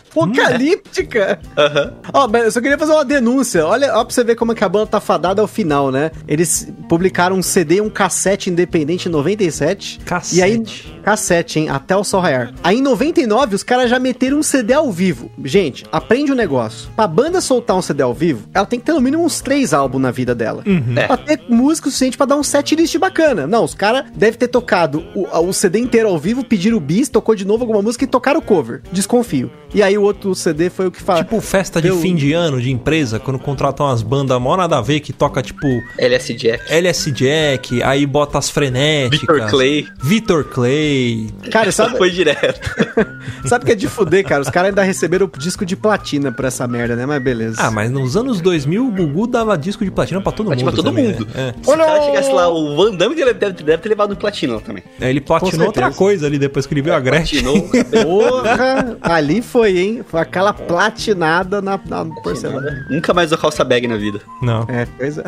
Apocalíptica. 0.54 1.38
Aham. 1.56 1.92
Ó, 2.12 2.28
mas 2.28 2.44
eu 2.44 2.52
só 2.52 2.60
queria 2.60 2.78
fazer 2.78 2.92
uma 2.92 3.04
denúncia. 3.04 3.66
Olha, 3.66 3.94
ó 3.96 4.04
pra 4.04 4.14
você 4.14 4.24
ver 4.24 4.34
como 4.36 4.52
é 4.52 4.54
que 4.54 4.64
a 4.64 4.68
banda 4.68 4.86
tá 4.86 5.00
fadada 5.00 5.42
ao 5.42 5.48
final, 5.48 5.90
né? 5.90 6.10
Eles 6.26 6.72
publicaram 6.88 7.36
um 7.36 7.42
CD 7.42 7.76
e 7.76 7.80
um 7.80 7.90
cassete 7.90 8.48
independente 8.50 9.08
em 9.08 9.12
97. 9.12 10.00
Cassete. 10.04 10.36
E 10.38 10.42
aí, 10.42 10.62
cassete, 11.02 11.58
hein? 11.60 11.68
Até 11.68 11.96
o 11.96 12.04
sol 12.04 12.20
raiar. 12.20 12.52
Aí 12.62 12.78
em 12.78 12.82
99, 12.82 13.54
os 13.56 13.62
caras 13.62 13.73
já 13.86 13.98
meteram 13.98 14.38
um 14.38 14.42
CD 14.42 14.72
ao 14.72 14.90
vivo. 14.90 15.30
Gente, 15.44 15.84
aprende 15.90 16.30
o 16.30 16.34
um 16.34 16.36
negócio. 16.36 16.88
Pra 16.96 17.06
banda 17.06 17.40
soltar 17.40 17.76
um 17.76 17.82
CD 17.82 18.02
ao 18.02 18.14
vivo, 18.14 18.48
ela 18.54 18.66
tem 18.66 18.78
que 18.78 18.86
ter 18.86 18.92
no 18.92 19.00
mínimo 19.00 19.24
uns 19.24 19.40
três 19.40 19.74
álbuns 19.74 20.00
na 20.00 20.10
vida 20.10 20.34
dela. 20.34 20.62
É. 20.96 21.06
Pra 21.06 21.16
ter 21.16 21.40
música 21.48 21.88
suficiente 21.88 22.16
pra 22.16 22.26
dar 22.26 22.36
um 22.36 22.42
set 22.42 22.74
list 22.74 22.96
bacana. 22.98 23.46
Não, 23.46 23.64
os 23.64 23.74
caras 23.74 24.04
devem 24.14 24.38
ter 24.38 24.48
tocado 24.48 25.04
o, 25.14 25.26
o 25.26 25.52
CD 25.52 25.78
inteiro 25.78 26.08
ao 26.08 26.18
vivo, 26.18 26.44
pediram 26.44 26.76
o 26.76 26.80
bis, 26.80 27.08
tocou 27.08 27.34
de 27.34 27.44
novo 27.44 27.62
alguma 27.62 27.82
música 27.82 28.04
e 28.04 28.06
tocaram 28.06 28.40
o 28.40 28.42
cover. 28.42 28.82
Desconfio. 28.92 29.50
E 29.74 29.82
aí 29.82 29.98
o 29.98 30.02
outro 30.02 30.34
CD 30.34 30.70
foi 30.70 30.86
o 30.86 30.90
que 30.90 31.02
fala. 31.02 31.24
Tipo 31.24 31.40
festa 31.40 31.82
de 31.82 31.88
Deu- 31.88 31.98
fim 31.98 32.14
de 32.14 32.32
ano 32.32 32.60
de 32.60 32.70
empresa, 32.70 33.18
quando 33.18 33.38
contratam 33.38 33.86
umas 33.86 34.02
bandas 34.02 34.40
mó 34.40 34.56
nada 34.56 34.78
a 34.78 34.80
ver 34.80 35.00
que 35.00 35.12
toca 35.12 35.42
tipo 35.42 35.66
LS 35.98 36.32
Jack. 36.34 36.72
LS 36.72 37.10
Jack, 37.10 37.82
aí 37.82 38.06
bota 38.06 38.38
as 38.38 38.48
frenéticas. 38.50 39.20
Victor 39.20 39.50
Clay. 39.50 39.86
Vitor 40.02 40.44
Clay. 40.44 41.28
Cara, 41.50 41.72
sabe, 41.72 41.98
Foi 41.98 42.10
direto. 42.10 42.60
sabe 43.46 43.64
que 43.64 43.72
é 43.72 43.74
de 43.74 43.88
fuder, 43.88 44.24
cara? 44.24 44.42
Os 44.42 44.50
caras 44.50 44.68
ainda 44.70 44.82
receberam 44.82 45.26
o 45.32 45.38
disco 45.38 45.64
de 45.66 45.74
platina 45.76 46.30
pra 46.30 46.48
essa 46.48 46.66
merda, 46.68 46.94
né? 46.94 47.04
Mas 47.06 47.22
beleza. 47.22 47.56
Ah, 47.58 47.70
mas 47.70 47.90
nos 47.90 48.16
anos 48.16 48.40
2000 48.40 48.86
o 48.86 48.90
Gugu 48.92 49.26
dava 49.26 49.56
disco 49.58 49.84
de 49.84 49.90
platina 49.90 50.20
pra 50.20 50.30
todo 50.32 50.46
Platina 50.46 50.70
mundo. 50.70 50.74
pra 50.74 50.82
todo 50.84 50.94
também, 50.94 51.12
mundo. 51.12 51.26
né? 51.34 51.54
Se 51.62 51.70
o 51.70 51.76
cara 51.76 52.02
chegasse 52.02 52.32
lá, 52.32 52.48
o 52.48 52.76
Van 52.76 52.94
Damme 52.94 53.14
deve, 53.16 53.32
deve, 53.34 53.52
deve 53.62 53.78
ter 53.82 53.88
levado 53.88 54.12
um 54.12 54.16
platino 54.16 54.54
lá 54.54 54.60
também. 54.60 54.82
É. 55.00 55.06
É, 55.06 55.10
Ele 55.10 55.20
platinou 55.20 55.66
outra 55.66 55.90
coisa 55.90 56.26
ali 56.26 56.38
depois 56.38 56.64
que 56.66 56.74
ele 56.74 56.82
viu 56.82 56.94
a 56.94 57.00
Gretchen. 57.00 57.42
Platinou. 57.42 57.84
Porra, 58.04 58.96
ali 59.02 59.42
foi, 59.42 59.63
hein? 59.70 60.04
Foi 60.08 60.20
aquela 60.20 60.52
platinada 60.52 61.60
na, 61.62 61.78
na 61.86 62.04
porcelana. 62.22 62.86
Nunca 62.90 63.12
mais 63.14 63.28
usou 63.28 63.38
calça 63.38 63.64
bag 63.64 63.86
na 63.86 63.96
vida. 63.96 64.20
Não. 64.42 64.62
É, 64.68 64.86
pois 64.98 65.18
é. 65.18 65.24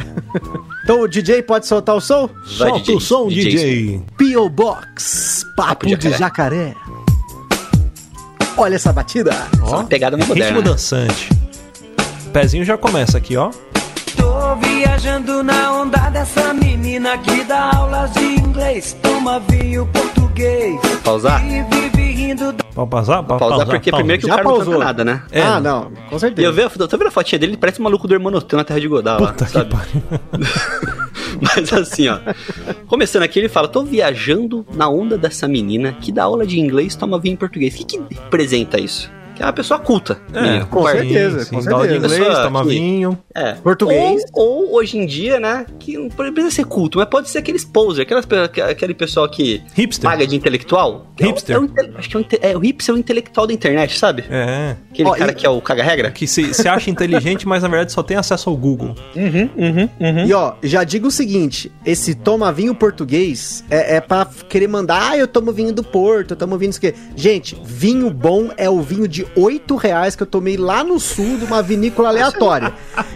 Então 0.85 1.01
o 1.01 1.09
DJ 1.09 1.43
pode 1.43 1.67
soltar 1.67 1.95
o 1.97 2.01
som? 2.01 2.29
Vai, 2.59 2.69
Solta 2.71 2.79
DJ, 2.81 2.95
o 2.95 3.01
som, 3.01 3.29
DJ. 3.29 3.51
DJ. 3.51 4.03
P.O. 4.17 4.49
Box, 4.49 5.45
Papo 5.57 5.87
de 5.87 5.97
de 5.97 6.11
Jacaré. 6.13 6.75
Olha 8.57 8.77
essa 8.77 8.93
batida. 8.93 9.33
Ó, 9.63 9.83
pegada 9.85 10.17
ritmo 10.17 10.35
moderna. 10.35 10.63
dançante. 10.63 11.29
Pezinho 12.33 12.65
já 12.65 12.77
começa 12.79 13.19
aqui, 13.19 13.37
ó. 13.37 13.51
Tô 14.17 14.57
viajando 14.57 15.43
na 15.43 15.73
onda 15.73 15.99
dessa 16.11 16.55
menina 16.55 17.19
que 17.19 17.45
dá 17.45 17.71
aulas 17.77 18.13
de 18.13 18.25
inglês, 18.25 18.97
toma 19.03 19.41
vinho 19.41 19.87
português 19.93 20.81
Pausar? 21.05 21.45
e 21.47 21.63
vive 21.65 22.13
rindo 22.13 22.53
Pode 22.77 22.91
pausar? 22.91 23.23
Pode 23.25 23.41
Pausar 23.41 23.67
porque 23.67 23.91
primeiro 23.91 24.21
que 24.21 24.29
Já 24.29 24.35
o 24.35 24.37
cara 24.37 24.49
não 24.49 24.55
pausou. 24.57 24.75
canta 24.75 24.85
nada, 24.85 25.05
né? 25.05 25.23
É, 25.33 25.41
ah, 25.43 25.59
não. 25.59 25.85
não, 25.85 25.91
com 25.91 25.97
E 26.11 26.13
eu 26.13 26.19
certeza. 26.21 26.53
vi, 26.53 26.63
a- 26.63 26.69
tô 26.71 26.97
vendo 26.99 27.07
a 27.09 27.11
fotinha 27.11 27.39
dele, 27.39 27.53
ele 27.53 27.57
parece 27.59 27.81
um 27.81 27.85
maluco 27.85 28.07
do 28.07 28.13
Hermanotão 28.15 28.59
na 28.59 28.65
Terra 28.65 28.79
de 28.79 28.87
Godá 28.87 29.17
lá, 29.17 29.33
Puta 29.33 29.47
que 29.47 29.51
sabe? 29.51 29.71
pariu. 29.71 30.03
Mas 31.41 31.73
assim, 31.73 32.09
ó. 32.09 32.19
Começando 32.87 33.23
aqui, 33.23 33.39
ele 33.39 33.49
fala: 33.49 33.67
tô 33.69 33.83
viajando 33.83 34.65
na 34.75 34.89
onda 34.89 35.19
dessa 35.19 35.49
menina 35.49 35.93
que 35.93 36.13
dá 36.13 36.25
aula 36.25 36.47
de 36.47 36.61
inglês 36.61 36.95
toma 36.95 37.19
vinho 37.19 37.33
em 37.35 37.37
português. 37.37 37.75
O 37.75 37.79
que, 37.79 37.85
que 37.85 38.15
representa 38.15 38.79
isso? 38.81 39.11
Que 39.37 39.43
é 39.43 39.47
uma 39.47 39.53
pessoa 39.53 39.79
culta. 39.79 40.19
É, 40.33 40.41
menino, 40.43 40.67
com 40.67 40.87
certeza. 40.87 41.45
sim, 41.45 41.63
com. 41.63 41.71
Aula 41.75 41.87
de 41.87 41.93
certeza. 41.93 42.07
inglês, 42.15 42.27
Pessoa 42.29 42.45
toma 42.45 42.63
que- 42.63 42.69
vinho. 42.71 43.19
É. 43.35 43.53
Português. 43.53 44.23
Ou, 44.33 44.71
ou 44.71 44.75
hoje 44.77 44.97
em 44.99 45.05
dia, 45.07 45.39
né? 45.39 45.67
Que 45.79 45.97
não 45.99 46.09
precisa 46.09 46.51
ser 46.51 46.65
culto, 46.65 46.99
mas 46.99 47.07
pode 47.09 47.29
ser 47.29 47.39
aqueles 47.39 47.65
poser, 47.65 48.03
aquelas, 48.05 48.27
aquele 48.71 48.95
pessoal 48.95 49.29
que 49.29 49.63
Hipster. 49.75 50.09
paga 50.11 50.27
de 50.27 50.35
intelectual. 50.35 51.07
É 51.21 51.25
o- 51.25 51.27
Hipster. 51.29 51.57
É 51.57 51.59
o, 51.59 51.65
inte- 51.65 51.91
acho 51.97 52.09
que 52.09 52.17
é 52.41 52.51
é 52.53 52.57
o 52.57 52.61
hipster 52.61 52.95
é 52.95 52.97
o 52.97 52.99
intelectual 52.99 53.47
da 53.47 53.53
internet, 53.53 53.99
sabe? 53.99 54.25
É. 54.31 54.77
Aquele 54.91 55.09
Ó, 55.09 55.15
cara 55.15 55.33
e- 55.33 55.35
que 55.35 55.45
é 55.47 55.51
o 55.51 55.61
caga-regra. 55.61 56.11
Que 56.11 56.27
se, 56.27 56.55
se 56.55 56.67
acha 56.67 56.89
inteligente, 56.91 57.47
mas 57.47 57.63
na 57.63 57.69
verdade 57.69 57.93
só 57.93 58.03
tem 58.03 58.17
acesso 58.17 58.49
ao 58.49 58.57
Google. 58.57 58.95
E 60.27 60.33
ó, 60.33 60.55
já 60.63 60.85
digo 60.85 61.09
o 61.09 61.11
seguinte: 61.11 61.71
esse 61.85 62.15
toma 62.15 62.51
vinho 62.53 62.75
português 62.75 63.65
é, 63.71 63.97
é 63.97 64.01
pra 64.01 64.27
querer 64.49 64.69
mandar, 64.69 65.11
ah, 65.13 65.17
eu 65.19 65.27
tomo 65.29 65.53
vinho 65.53 65.73
do 65.73 65.83
Porto, 65.85 66.31
eu 66.33 66.37
tomo 66.37 66.57
vinho 66.57 66.71
isso 66.71 66.81
que. 66.81 66.95
Gente, 67.15 67.57
vinho 67.65 68.11
bom 68.11 68.51
é 68.57 68.69
o 68.71 68.81
vinho 68.81 69.07
de 69.09 69.26
8 69.35 69.75
reais 69.77 70.15
que 70.15 70.23
eu 70.23 70.27
tomei 70.27 70.57
lá 70.57 70.85
no 70.85 71.01
sul 71.01 71.39
de 71.39 71.45
uma 71.45 71.63
vinícola 71.63 72.09
aleatória. 72.09 72.73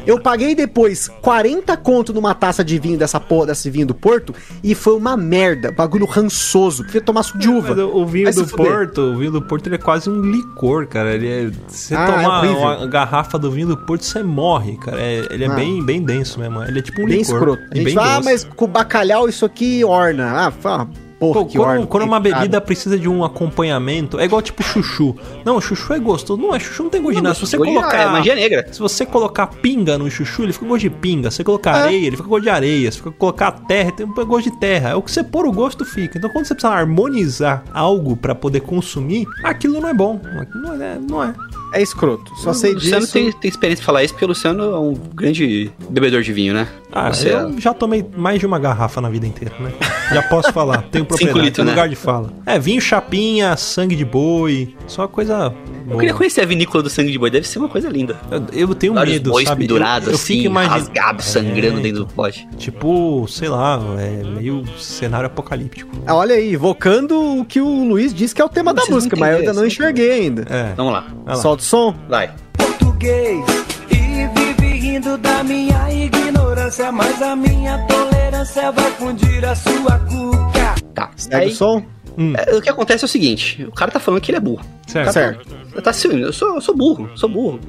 Eu 0.07 0.20
paguei 0.20 0.55
depois 0.55 1.09
40 1.20 1.77
conto 1.77 2.12
numa 2.12 2.35
taça 2.35 2.64
de 2.64 2.79
vinho 2.79 2.99
dessa 2.99 3.20
porra, 3.20 3.46
desse 3.46 3.68
vinho 3.70 3.87
do 3.87 3.94
Porto, 3.94 4.35
e 4.62 4.75
foi 4.75 4.94
uma 4.96 5.16
merda, 5.16 5.70
bagulho 5.73 6.07
rançoso, 6.07 6.83
prefiro 6.85 7.05
tomar 7.05 7.23
suco 7.23 7.38
de 7.38 7.49
uva. 7.49 7.75
Mas 7.75 7.79
o, 7.85 8.05
vinho 8.07 8.33
do. 8.33 8.46
Porto, 8.49 9.01
o 9.01 9.16
vinho 9.18 9.31
do 9.33 9.42
Porto 9.42 9.66
ele 9.66 9.75
é 9.77 9.79
quase 9.79 10.09
um 10.11 10.20
licor, 10.23 10.87
cara. 10.87 11.12
Ele 11.14 11.29
é, 11.29 11.51
você 11.68 11.94
Ah, 11.94 12.03
é 12.03 12.07
tomar 12.23 12.38
horrível. 12.38 12.59
uma 12.61 12.87
garrafa 12.87 13.38
do 13.38 13.51
vinho 13.51 13.68
do 13.68 13.77
Porto, 13.77 14.03
você 14.05 14.23
morre, 14.23 14.77
cara. 14.79 15.01
É- 15.01 15.27
ele 15.31 15.44
é 15.44 15.49
Ah. 15.49 15.55
bem, 15.55 15.83
bem 15.85 16.03
denso 16.03 16.38
mesmo. 16.40 16.62
Ele 16.64 16.79
é 16.79 16.83
tipo 16.83 17.03
um 17.03 17.07
Bem 17.07 17.18
licor. 17.18 17.35
escroto. 17.37 17.62
A 17.70 17.75
gente 17.77 17.85
bem 17.85 17.94
fala, 17.94 18.16
ah, 18.16 18.20
mas 18.23 18.44
com 18.57 18.66
bacalhau 18.66 19.29
isso 19.29 19.44
aqui 19.44 19.85
orna. 19.85 20.46
Ah, 20.46 20.51
fala, 20.51 20.88
porra, 21.21 21.41
Pô, 21.41 21.47
que 21.47 21.59
quando, 21.87 22.05
uma 22.05 22.19
bebida 22.19 22.59
precisa 22.63 22.99
de 22.99 23.07
um 23.07 23.23
acompanhamento, 23.23 24.19
é 24.19 24.25
igual 24.25 24.41
tipo 24.41 24.63
chuchu. 24.63 25.15
Não, 25.45 25.61
chuchu 25.61 25.93
é 25.93 25.99
gostoso. 25.99 26.41
Não 26.41 26.55
é 26.55 26.59
chuchu, 26.59 26.85
não 26.85 26.91
tem 26.91 27.03
gosto 27.03 27.17
de 27.17 27.23
nada. 27.23 27.35
Se 27.35 27.43
você 27.43 27.59
colocar. 27.59 27.97
É 27.99 28.07
magia 28.07 28.35
negra. 28.35 28.67
Se 28.73 28.81
você 28.81 29.05
colocar 29.05 29.47
pinga 29.47 29.99
no 29.99 30.11
chuchu, 30.11 30.45
ele 30.45 30.53
fica 30.55 30.65
com 30.65 30.71
gosto 30.71 30.81
de 30.81 30.91
pinga. 30.91 31.31
Se 31.31 31.37
você 31.37 31.45
colocar 31.45 31.73
areia, 31.75 32.07
ele 32.07 32.17
fica 32.17 32.23
com 32.23 32.31
gosto 32.31 32.45
de 32.45 32.51
areia. 32.51 32.91
Se 32.91 33.01
você 33.01 33.11
colocar 33.11 33.53
terra, 33.53 33.93
tem 33.93 34.07
um 34.07 34.15
gosto 34.15 34.51
de 34.51 34.59
terra. 34.59 34.91
É 34.91 34.95
o 34.95 35.03
que 35.03 35.13
você 35.13 35.23
pôr 35.23 35.47
o 35.47 35.53
gosto 35.53 35.85
fica. 35.85 36.17
Então 36.17 36.31
quando 36.31 36.47
você 36.47 36.55
precisa 36.55 36.73
harmonizar 36.73 37.63
algo 37.73 38.17
pra 38.17 38.35
poder 38.35 38.61
consumir, 38.61 39.27
aquilo 39.45 39.79
não 39.79 39.89
é 39.89 39.95
bom. 39.95 40.19
Aquilo 40.41 40.63
Não 40.63 40.83
é. 40.83 40.99
Não 40.99 41.23
é. 41.23 41.35
É 41.73 41.81
escroto. 41.83 42.35
Só 42.37 42.53
sei 42.53 42.73
o 42.73 42.75
Luciano 42.75 43.01
disso. 43.01 43.13
tem, 43.13 43.33
tem 43.33 43.49
experiência 43.49 43.83
em 43.83 43.85
falar 43.85 44.03
isso, 44.05 44.15
porque 44.15 44.25
o 44.25 44.29
Luciano 44.29 44.63
é 44.63 44.79
um 44.79 44.95
grande 45.15 45.71
bebedor 45.89 46.23
de 46.23 46.33
vinho, 46.33 46.53
né? 46.55 46.69
Ah, 46.93 47.13
Você 47.13 47.29
é- 47.31 47.35
eu 47.43 47.61
já 47.61 47.73
tomei 47.73 48.05
mais 48.17 48.41
de 48.41 48.47
uma 48.47 48.59
garrafa 48.59 49.01
na 49.01 49.09
vida 49.09 49.27
inteira, 49.27 49.55
né? 49.61 49.73
Já 50.13 50.23
posso 50.25 50.53
falar, 50.53 50.83
tenho 50.91 51.05
propriedade, 51.07 51.39
litros, 51.39 51.57
tenho 51.57 51.67
né? 51.67 51.73
lugar 51.73 51.89
de 51.89 51.97
fala. 51.97 52.33
É, 52.45 52.59
vinho 52.59 52.81
chapinha, 52.81 53.57
sangue 53.57 53.95
de 53.95 54.05
boi, 54.05 54.75
só 54.87 55.07
coisa 55.07 55.55
Eu 55.90 55.98
queria 55.98 56.14
conhecer 56.14 56.40
a 56.42 56.46
vinícola 56.46 56.83
do 56.83 56.88
sangue 56.90 57.11
de 57.12 57.18
boi, 57.18 57.31
deve 57.31 57.46
ser 57.46 57.59
uma 57.59 57.68
coisa 57.68 57.88
linda. 57.88 58.16
Eu, 58.31 58.68
eu 58.68 58.74
tenho 58.74 58.94
Vários 58.94 59.14
medo, 59.14 59.31
bois 59.31 59.48
sabe? 59.48 59.62
pendurados, 59.64 60.07
eu, 60.09 60.12
eu 60.12 60.16
assim, 60.16 60.35
fico 60.35 60.46
imaginando. 60.46 60.81
rasgados, 60.81 61.24
sangrando 61.24 61.79
É, 61.79 61.83
dentro 61.83 62.05
do 62.05 62.07
pote. 62.07 62.48
Tipo, 62.57 63.26
sei 63.29 63.48
lá, 63.48 63.81
é 63.98 64.22
meio 64.24 64.64
cenário 64.79 65.26
apocalíptico. 65.26 65.90
Ah, 66.07 66.14
Olha 66.14 66.35
aí, 66.37 66.53
evocando 66.55 67.40
o 67.40 67.44
que 67.44 67.61
o 67.61 67.85
Luiz 67.88 68.14
disse 68.14 68.35
que 68.35 68.40
é 68.40 68.44
o 68.44 68.48
tema 68.48 68.72
da 68.72 68.81
Vocês 68.83 68.90
não 68.90 68.96
música, 68.96 69.16
mas 69.16 69.33
eu 69.33 69.38
ainda 69.38 69.53
não 69.53 69.66
enxerguei 69.66 70.12
ainda. 70.12 70.42
É. 70.48 70.72
Vamos 70.76 70.92
lá, 70.92 71.07
lá. 71.26 71.35
Solta 71.37 71.62
o 71.62 71.66
som. 71.66 71.94
vai. 72.09 72.31
português 72.57 73.44
e 73.90 74.26
vive 74.38 74.74
rindo 74.79 75.16
da 75.18 75.42
minha 75.42 75.92
ignorância, 75.92 76.92
mas 76.92 77.20
a 77.22 77.35
minha 77.35 77.79
tolerância 77.87 78.70
vai 78.72 78.90
fundir 78.92 79.44
a 79.44 79.55
sua 79.55 79.98
cuca. 80.00 80.74
Tá. 80.94 81.11
Segue 81.16 81.37
Aí, 81.37 81.48
o 81.50 81.55
som. 81.55 81.83
É, 82.37 82.55
o 82.55 82.61
que 82.61 82.69
acontece 82.69 83.05
é 83.05 83.07
o 83.07 83.09
seguinte: 83.09 83.65
o 83.65 83.73
cara 83.73 83.91
tá 83.91 83.99
falando 83.99 84.21
que 84.21 84.31
ele 84.31 84.37
é 84.37 84.41
burro. 84.41 84.65
Certo. 84.87 85.13
Certo. 85.13 85.83
Tá 85.83 85.91
assim, 85.91 86.21
eu 86.21 86.33
sou, 86.33 86.57
eu 86.57 86.61
sou 86.61 86.77
burro, 86.77 87.11
sou 87.15 87.29
burro. 87.29 87.61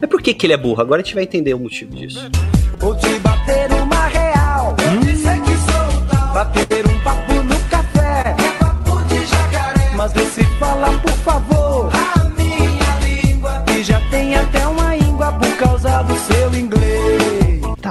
Mas 0.00 0.08
por 0.08 0.22
que, 0.22 0.32
que 0.32 0.46
ele 0.46 0.54
é 0.54 0.56
burro? 0.56 0.80
Agora 0.80 1.02
a 1.02 1.04
gente 1.04 1.14
vai 1.14 1.24
entender 1.24 1.52
o 1.52 1.58
motivo 1.58 1.94
disso. 1.94 2.30
Vou 2.78 2.96
te 2.96 3.18
bater 3.18 3.70
uma 3.72 4.06
real. 4.06 4.74
Dizer 5.02 5.40
que 5.42 5.50
sou 5.50 6.06
tal. 6.10 6.34
Bater 6.34 6.86
um 6.86 6.98
papo 7.00 7.34
no 7.34 7.58
café. 7.68 8.34
É 8.38 8.58
papo 8.58 9.02
de 9.04 9.26
jacaré. 9.26 9.90
Mas 9.94 10.12
vê 10.12 10.24
se 10.26 10.44
fala, 10.58 10.90
por 10.98 11.12
favor. 11.12 11.90
A 11.92 12.24
minha 12.30 13.22
língua. 13.22 13.64
E 13.76 13.82
já 13.82 14.00
tem 14.10 14.34
até 14.34 14.66
uma 14.66 14.96
íngua 14.96 15.32
por 15.32 15.56
causa 15.58 16.02
do. 16.02 16.21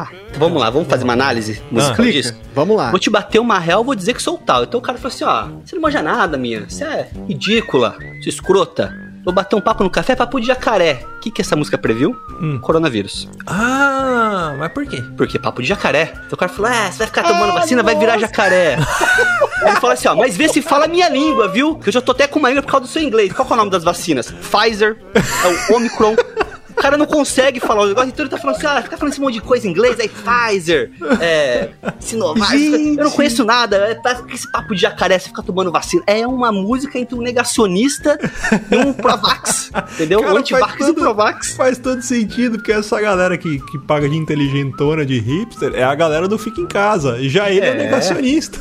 Tá. 0.06 0.12
Vamos 0.38 0.60
lá, 0.62 0.70
vamos 0.70 0.88
fazer 0.88 1.04
uma 1.04 1.14
análise 1.14 1.62
musical 1.72 2.06
Ah. 2.06 2.12
disso? 2.12 2.36
Vamos 2.56 2.76
lá. 2.78 2.90
Vou 2.92 3.00
te 3.00 3.10
bater 3.10 3.40
uma 3.40 3.60
real, 3.60 3.84
vou 3.84 3.96
dizer 3.96 4.14
que 4.14 4.22
sou 4.22 4.38
tal. 4.38 4.64
Então 4.64 4.80
o 4.80 4.84
cara 4.84 4.98
falou 4.98 5.14
assim: 5.14 5.24
ó, 5.24 5.48
você 5.66 5.76
não 5.76 5.82
manja 5.82 6.02
nada, 6.02 6.38
minha. 6.38 6.68
Você 6.70 6.84
é 6.84 7.10
ridícula, 7.28 7.96
você 8.22 8.30
é 8.30 8.30
escrota. 8.30 8.94
Vou 9.24 9.32
bater 9.32 9.56
um 9.56 9.62
papo 9.62 9.84
no 9.84 9.90
café, 9.90 10.16
papo 10.16 10.40
de 10.40 10.48
jacaré. 10.48 11.06
O 11.18 11.20
que, 11.20 11.30
que 11.30 11.42
essa 11.44 11.56
música 11.56 11.78
previu? 11.78 12.16
Hum. 12.42 12.58
Coronavírus. 12.60 13.30
Ah, 13.46 14.56
mas 14.58 14.72
por 14.72 14.84
quê? 14.88 15.04
Porque 15.16 15.38
papo 15.38 15.62
de 15.62 15.68
jacaré. 15.68 16.12
Então 16.14 16.34
o 16.34 16.38
cara 16.38 16.52
falou: 16.52 16.72
é, 16.72 16.92
você 16.92 16.98
vai 17.00 17.08
ficar 17.08 17.24
tomando 17.24 17.54
vacina, 17.54 17.84
vai 17.84 17.96
virar 17.96 18.18
jacaré. 18.18 18.78
Ele 19.62 19.76
fala 19.80 19.94
assim: 19.94 20.08
ó, 20.08 20.16
mas 20.16 20.36
vê 20.36 20.48
se 20.50 20.62
fala 20.62 20.86
a 20.86 20.88
minha 20.88 21.08
língua, 21.08 21.48
viu? 21.48 21.76
Que 21.76 21.90
eu 21.90 21.94
já 21.94 22.02
tô 22.02 22.14
até 22.14 22.26
com 22.26 22.40
uma 22.40 22.50
língua 22.50 22.64
por 22.64 22.72
causa 22.72 22.88
do 22.88 22.92
seu 22.92 23.02
inglês. 23.04 23.32
Qual 23.32 23.48
é 23.48 23.54
o 23.54 23.56
nome 23.56 23.70
das 23.70 23.84
vacinas? 23.84 24.32
Pfizer, 24.32 24.98
é 25.14 25.72
o 25.72 25.76
Omicron. 25.76 26.16
O 26.82 26.84
cara 26.84 26.98
não 26.98 27.06
consegue 27.06 27.60
falar 27.60 27.84
o 27.84 27.88
negócio, 27.89 28.10
então 28.10 28.24
ele 28.26 28.32
tá 28.32 28.39
falando 28.39 28.56
assim, 28.56 28.65
ah, 28.65 28.82
fica 28.82 28.98
falando 28.98 29.12
esse 29.13 29.22
monte 29.22 29.36
de 29.36 29.41
coisa 29.41 29.67
em 29.67 29.70
inglês, 29.70 30.00
aí 30.00 30.10
Pfizer, 30.10 30.89
é, 31.22 31.70
Sinovac, 32.00 32.56
eu 32.98 33.04
não 33.04 33.12
conheço 33.12 33.46
nada, 33.46 33.76
é, 33.78 33.94
tá 33.94 34.15
com 34.15 34.30
esse 34.32 34.52
papo 34.52 34.74
de 34.74 34.82
jacaré, 34.82 35.20
você 35.20 35.30
fica 35.30 35.44
tomando 35.44 35.72
vacina. 35.72 36.02
É 36.08 36.26
uma 36.26 36.52
música 36.52 36.98
entre 36.98 37.13
um 37.13 37.22
negacionista 37.22 38.17
e 38.72 38.76
um 38.78 38.94
Provax, 38.94 39.70
entendeu? 39.94 40.22
Cara, 40.22 40.39
antivax 40.39 40.65
faz 40.65 40.76
e 40.82 40.86
todo- 40.88 41.02
Provax. 41.02 41.54
Faz 41.56 41.78
todo 41.78 42.02
sentido, 42.02 42.58
porque 42.58 42.72
essa 42.72 43.00
galera 43.00 43.38
que, 43.38 43.60
que 43.60 43.78
paga 43.78 44.10
de 44.10 44.15
inteligentona, 44.17 45.06
de 45.06 45.20
hipster, 45.20 45.74
é 45.76 45.84
a 45.84 45.94
galera 45.94 46.28
do 46.28 46.39
Fica 46.39 46.62
em 46.62 46.67
Casa. 46.67 47.20
E 47.20 47.30
já 47.30 47.48
ele 47.52 47.60
é, 47.63 47.70
É. 47.70 47.74
negacionista. 47.76 48.58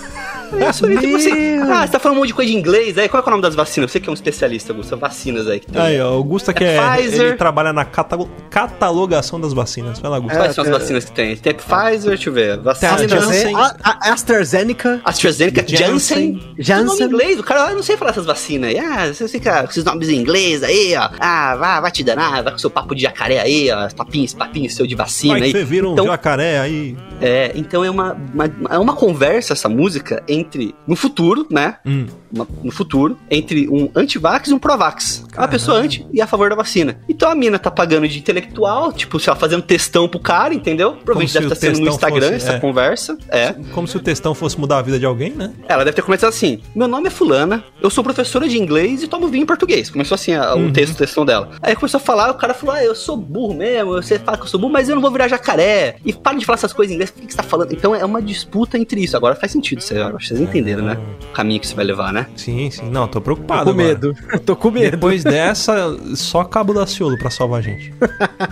Negacionista, 0.53 1.07
e 1.07 1.13
você, 1.13 1.31
Meu. 1.33 1.73
ah, 1.73 1.87
você 1.87 1.93
tá 1.93 2.01
falando 2.01 2.17
um 2.17 2.21
monte 2.21 2.29
de 2.29 2.35
coisa 2.35 2.51
de 2.51 2.57
inglês 2.59 2.99
aí, 2.99 3.09
qual 3.09 3.23
é, 3.23 3.27
o 3.27 3.31
nome 3.31 3.43
das 3.43 3.55
vacinas? 3.55 3.91
Você 3.91 4.01
que 4.01 4.09
é 4.09 4.11
um 4.11 4.15
especialista, 4.15 4.73
Augusto, 4.73 4.97
vacinas 4.97 5.47
aí 5.47 5.61
que 5.61 5.71
tem. 5.71 5.81
Aí, 5.81 6.01
ó, 6.01 6.19
o 6.19 6.25
Gusta 6.25 6.53
que 6.53 6.65
É 6.65 6.75
é. 6.77 6.81
Pfizer. 6.97 7.27
Ele 7.29 7.37
trabalha 7.37 7.73
na 7.73 7.85
catalo- 7.85 8.10
catalogação 8.51 9.41
das 9.41 9.53
vacinas. 9.53 9.99
Vai 9.99 10.11
lá, 10.11 10.19
Gusta. 10.19 10.39
Quais 10.39 10.55
são 10.55 10.63
as 10.65 10.71
é- 10.71 10.73
vacinas 10.73 11.05
que 11.05 11.13
tem? 11.13 11.37
Tem 11.37 11.55
Pfizer, 11.55 12.09
deixa 12.09 12.29
eu 12.29 12.33
ver, 12.33 12.59
vacina... 12.59 12.97
Tem 12.97 13.09
Janssen. 13.09 13.55
A, 13.57 13.77
a 13.83 14.13
AstraZeneca. 14.13 15.01
AstraZeneca, 15.05 15.65
Janssen. 15.67 16.55
Janssen. 16.59 16.85
Nome 16.85 17.03
em 17.03 17.07
inglês, 17.07 17.39
o 17.39 17.43
cara, 17.43 17.71
eu 17.71 17.77
não 17.77 17.83
sei 17.83 17.97
falar 17.97 18.11
essas 18.11 18.27
vacinas 18.27 18.71
aí. 18.71 18.79
Ah, 18.79 19.13
você 19.13 19.29
fica 19.29 19.63
com 19.65 19.71
esses 19.71 19.85
nomes 19.85 20.09
em 20.09 20.17
inglês 20.17 20.63
aí, 20.63 20.95
ó. 20.97 21.11
Ah, 21.19 21.57
vai, 21.57 21.81
vai 21.83 21.91
te 21.91 22.03
danar, 22.03 22.43
vai 22.43 22.53
com 22.53 22.59
seu 22.59 22.71
papo 22.71 22.95
de 22.95 23.03
jacaré 23.03 23.41
aí, 23.41 23.71
ó. 23.71 23.89
Papinho, 23.91 24.25
esse 24.25 24.37
papinho 24.37 24.71
seu 24.71 24.87
de 24.87 24.95
vacina 24.95 25.35
Vai 25.35 25.43
aí. 25.43 25.53
que 25.53 25.59
você 25.59 25.65
vira 25.65 25.89
um 25.89 25.93
então, 25.93 26.07
jacaré 26.07 26.61
aí. 26.61 26.97
É, 27.21 27.53
então 27.55 27.85
é 27.85 27.91
uma, 27.91 28.17
uma, 28.35 28.51
é 28.71 28.79
uma 28.79 28.95
conversa 28.95 29.53
essa 29.53 29.69
música 29.69 30.23
entre, 30.29 30.75
no 30.87 30.97
futuro, 30.97 31.47
né? 31.51 31.77
Hum. 31.85 32.07
Uma- 32.33 32.47
no 32.63 32.71
futuro, 32.71 33.17
entre 33.31 33.69
um 33.69 33.91
anti-vax 33.95 34.49
e 34.51 34.55
um 34.55 34.59
pro-vax. 34.59 35.21
Uma 35.23 35.29
Caralho. 35.31 35.51
pessoa 35.51 35.79
anti 35.79 36.07
e 36.13 36.21
a 36.21 36.27
favor 36.27 36.49
da 36.51 36.57
vacina. 36.57 36.99
Então 37.09 37.31
a 37.31 37.35
mina 37.35 37.59
tá 37.59 37.71
pagando 37.71 38.07
de 38.09 38.19
intelectual, 38.19 38.93
tipo, 38.93 39.19
sei 39.19 39.33
lá, 39.33 39.37
fazendo 39.39 39.63
textão 39.63 40.09
pro 40.09 40.21
cara, 40.21 40.55
entendeu? 40.55 40.93
Provavelmente 40.93 41.33
deve 41.35 41.47
estar 41.47 41.57
sendo 41.57 41.81
no 41.81 41.89
Instagram 41.89 42.21
fosse- 42.33 42.35
essa 42.35 42.53
é. 42.53 42.61
conversa. 42.61 43.19
É. 43.29 43.53
Como 43.73 43.87
se 43.89 43.97
o 43.97 44.01
textão 44.01 44.35
fosse 44.35 44.59
mudar 44.59 44.79
a 44.79 44.83
vida 44.83 44.99
de 44.99 45.05
alguém, 45.07 45.31
né? 45.31 45.53
Ela 45.69 45.85
deve 45.85 45.97
ter 45.97 46.03
começado 46.03 46.29
assim: 46.31 46.61
Meu 46.75 46.87
nome 46.89 47.09
é 47.09 47.11
Fulana, 47.11 47.65
eu 47.83 47.91
sou 47.91 48.03
professora 48.05 48.49
de 48.49 48.59
inglês 48.59 49.03
e 49.03 49.09
tomo 49.09 49.29
vinho 49.29 49.43
em 49.43 49.47
português. 49.47 49.91
Começou 49.91 50.15
assim 50.15 50.35
a- 50.35 50.55
Uhum. 50.55 50.69
o 50.69 50.73
texto, 50.73 50.95
o 50.95 50.97
textão 50.97 51.25
dela. 51.25 51.51
Aí 51.63 51.75
começou 51.75 51.99
a 51.99 52.01
falar, 52.01 52.31
o 52.31 52.35
cara 52.35 52.55
falou: 52.55 52.75
Ah, 52.75 52.85
eu 52.85 52.95
sou 52.95 53.17
burro 53.17 53.55
mesmo, 53.55 53.93
você 53.93 54.19
fala 54.19 54.37
que 54.37 54.45
eu 54.45 54.49
sou 54.49 54.61
burro, 54.61 54.73
mas 54.73 54.89
eu 54.89 54.95
não 54.95 55.03
vou 55.03 55.11
virar 55.11 55.29
jacaré. 55.29 55.97
E 56.05 56.13
para 56.13 56.37
de 56.39 56.45
falar 56.45 56.57
essas 56.57 56.73
coisas 56.73 56.93
em 56.93 56.95
inglês, 56.95 57.10
o 57.11 57.21
que 57.21 57.27
que 57.27 57.33
você 57.33 57.37
tá 57.37 57.43
falando? 57.43 57.73
Então 57.73 57.95
é 57.95 58.05
uma 58.05 58.21
disputa 58.23 58.79
entre 58.79 59.03
isso. 59.03 59.17
Agora 59.17 59.35
faz 59.35 59.53
sentido, 59.53 59.81
você, 59.81 59.99
eu 59.99 60.07
acho 60.09 60.19
que 60.19 60.27
vocês 60.29 60.41
entenderam, 60.41 60.85
né? 60.85 60.99
O 61.31 61.33
caminho 61.33 61.61
que 61.61 61.67
você 61.67 61.75
vai 61.75 61.85
levar, 61.85 62.13
né? 62.13 62.27
Sim, 62.37 62.71
sim. 62.71 62.89
Não, 62.91 63.07
tô 63.07 63.21
Tô 63.21 63.25
preocupado 63.25 63.65
com 63.65 63.71
agora. 63.71 63.87
medo. 63.89 64.15
Tô 64.47 64.57
com 64.57 64.71
medo. 64.71 64.93
Depois 64.93 65.23
dessa, 65.23 65.75
só 66.17 66.43
Cabo 66.45 66.73
da 66.73 66.87
Ciolo 66.87 67.19
pra 67.19 67.31
salvar 67.31 67.59
a 67.61 67.63
gente. 67.63 67.93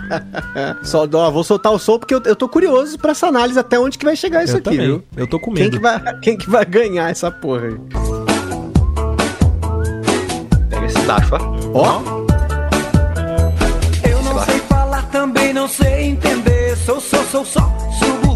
Só, 0.83 1.07
ó, 1.11 1.31
vou 1.31 1.43
soltar 1.43 1.71
o 1.73 1.79
som 1.79 1.97
porque 1.97 2.13
eu, 2.13 2.21
eu 2.25 2.35
tô 2.35 2.47
curioso 2.47 2.97
pra 2.97 3.11
essa 3.11 3.27
análise 3.27 3.57
até 3.59 3.79
onde 3.79 3.97
que 3.97 4.05
vai 4.05 4.15
chegar 4.15 4.43
isso 4.43 4.53
eu 4.53 4.57
aqui, 4.59 4.69
também. 4.69 4.85
viu? 4.85 5.03
Eu 5.17 5.27
tô 5.27 5.39
com 5.39 5.53
Quem 5.53 5.65
medo. 5.65 5.77
que, 5.77 5.83
vai, 5.83 6.19
quem 6.21 6.37
que 6.37 6.49
vai 6.49 6.65
ganhar 6.65 7.09
essa 7.09 7.31
porra 7.31 7.67
aí? 7.67 7.75
Pega 10.69 10.85
esse 10.85 10.99
baixo, 10.99 11.29
ó. 11.33 11.39
Ó, 11.73 12.01
Eu 14.07 14.21
não 14.23 14.39
sei 14.43 14.59
falar, 14.61 15.01
também 15.11 15.53
não 15.53 15.67
sei 15.67 16.03
entender. 16.05 16.75
Sou, 16.77 16.99
sou, 16.99 17.23
sou 17.25 17.45
só 17.45 17.61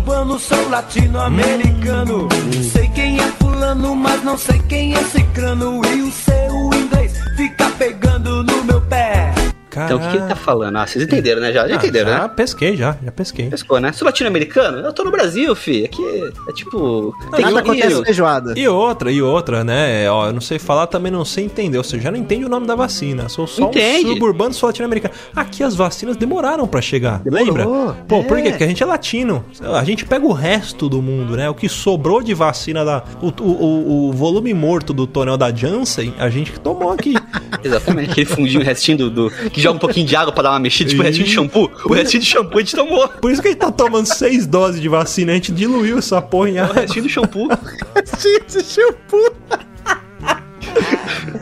suburbano, 0.04 0.38
sou 0.38 0.70
latino-americano. 0.70 2.28
Sei 2.72 2.88
quem 2.90 3.20
é 3.20 3.28
fulano, 3.40 3.96
mas 3.96 4.24
não 4.24 4.38
sei 4.38 4.60
quem 4.68 4.94
é 4.94 5.04
cicrano. 5.04 5.82
E 5.86 6.02
o 6.02 6.12
seu 6.12 6.80
inglês 6.80 7.14
fica 7.36 7.70
pegando 7.78 8.44
no 8.44 8.64
meu 8.66 8.82
pé. 8.82 9.53
Então 9.86 9.98
o 9.98 10.00
que, 10.00 10.08
que 10.10 10.18
ele 10.18 10.28
tá 10.28 10.36
falando? 10.36 10.76
Ah, 10.78 10.86
vocês 10.88 11.04
entenderam, 11.04 11.42
né? 11.42 11.52
Já, 11.52 11.68
já 11.68 11.74
Ah, 11.74 11.78
entenderam, 11.78 12.12
já 12.12 12.20
né? 12.24 12.28
pesquei, 12.36 12.76
já, 12.76 12.96
já 13.04 13.12
pesquei. 13.12 13.50
Pescou, 13.50 13.80
né? 13.80 13.92
Sou 13.92 14.06
latino-americano? 14.06 14.78
Eu 14.80 14.94
tô 14.94 15.04
no 15.04 15.12
Brasil, 15.12 15.56
fi. 15.56 15.86
Aqui 15.86 16.04
é 16.50 16.52
tipo. 16.54 17.14
Tem 17.36 17.46
nada 17.46 17.60
acontece 17.60 18.04
feijoada. 18.04 18.54
E 18.58 18.68
outra, 18.68 19.12
e 19.12 19.22
outra, 19.22 19.64
né? 19.64 20.10
Ó, 20.10 20.28
eu 20.28 20.34
não 20.34 20.42
sei 20.42 20.60
falar, 20.60 20.88
também 20.88 21.12
não 21.12 21.26
sei 21.26 21.46
entender. 21.46 21.78
Ou 21.78 21.84
seja, 21.84 22.04
já 22.04 22.12
não 22.12 22.18
entende 22.18 22.46
o 22.46 22.50
nome 22.50 22.66
da 22.68 22.76
vacina. 22.76 23.30
Sou 23.30 23.48
só 23.48 23.64
Entende. 23.68 24.08
um 24.10 24.14
suburbano, 24.14 24.54
sou 24.54 24.68
latino-americano. 24.68 25.14
Aqui 25.36 25.64
as 25.64 25.76
vacinas 25.76 26.16
demoraram 26.18 26.68
pra 26.68 26.82
chegar. 26.82 27.22
Lembra? 27.26 27.66
Pô, 28.08 28.24
por 28.24 28.38
quê? 28.42 28.48
É. 28.48 28.52
Porque 28.52 28.64
a 28.64 28.68
gente 28.68 28.84
é 28.84 28.86
latino. 28.86 29.44
A 29.62 29.84
gente 29.84 30.06
pega 30.06 30.26
o 30.26 30.32
resto 30.34 30.88
do 30.90 31.02
mundo, 31.02 31.36
né? 31.36 31.50
O 31.50 31.54
que 31.56 31.68
sobrou 31.70 32.22
de 32.22 32.34
vacina 32.34 32.84
da. 32.86 33.04
O, 33.22 33.28
o, 33.42 33.44
o- 33.44 34.10
o 34.10 34.12
volume 34.14 34.54
morto 34.54 34.94
do 34.94 35.06
tonel 35.08 35.38
da 35.38 35.54
Janssen, 35.54 36.14
a 36.20 36.30
gente 36.30 36.52
que 36.52 36.60
tomou 36.60 36.92
aqui. 36.92 37.14
Exatamente, 37.64 38.12
aquele 38.12 38.26
fundinho, 38.26 38.62
o 38.62 38.64
restinho 38.64 38.98
do, 38.98 39.10
do- 39.10 39.32
Que 39.50 39.62
joga 39.62 39.76
um 39.78 39.80
pouquinho 39.80 40.06
de 40.06 40.16
água 40.16 40.32
pra 40.34 40.44
dar 40.44 40.50
uma 40.52 40.60
mexida, 40.60 40.90
tipo 40.90 41.02
o 41.02 41.06
restinho 41.06 41.28
de 41.28 41.34
shampoo. 41.34 41.72
O 41.86 41.94
restinho 41.94 42.22
de 42.22 42.30
shampoo 42.30 42.58
a 42.58 42.62
gente 42.62 42.76
tomou. 42.76 43.08
Por 43.08 43.32
isso 43.32 43.42
que 43.42 43.48
a 43.48 43.52
gente 43.52 43.60
tá 43.60 43.72
tomando 43.72 44.06
seis 44.06 44.46
doses 44.46 44.82
de 44.82 44.88
vacina. 44.90 45.32
A 45.32 45.36
gente 45.36 45.52
diluiu 45.52 45.98
essa 45.98 46.22
porra 46.22 46.50
em 46.50 46.58
O 46.60 46.64
água. 46.64 46.82
restinho 46.82 47.04
do 47.06 47.10
shampoo. 47.10 47.48
Gente, 48.20 48.64
shampoo. 48.66 49.33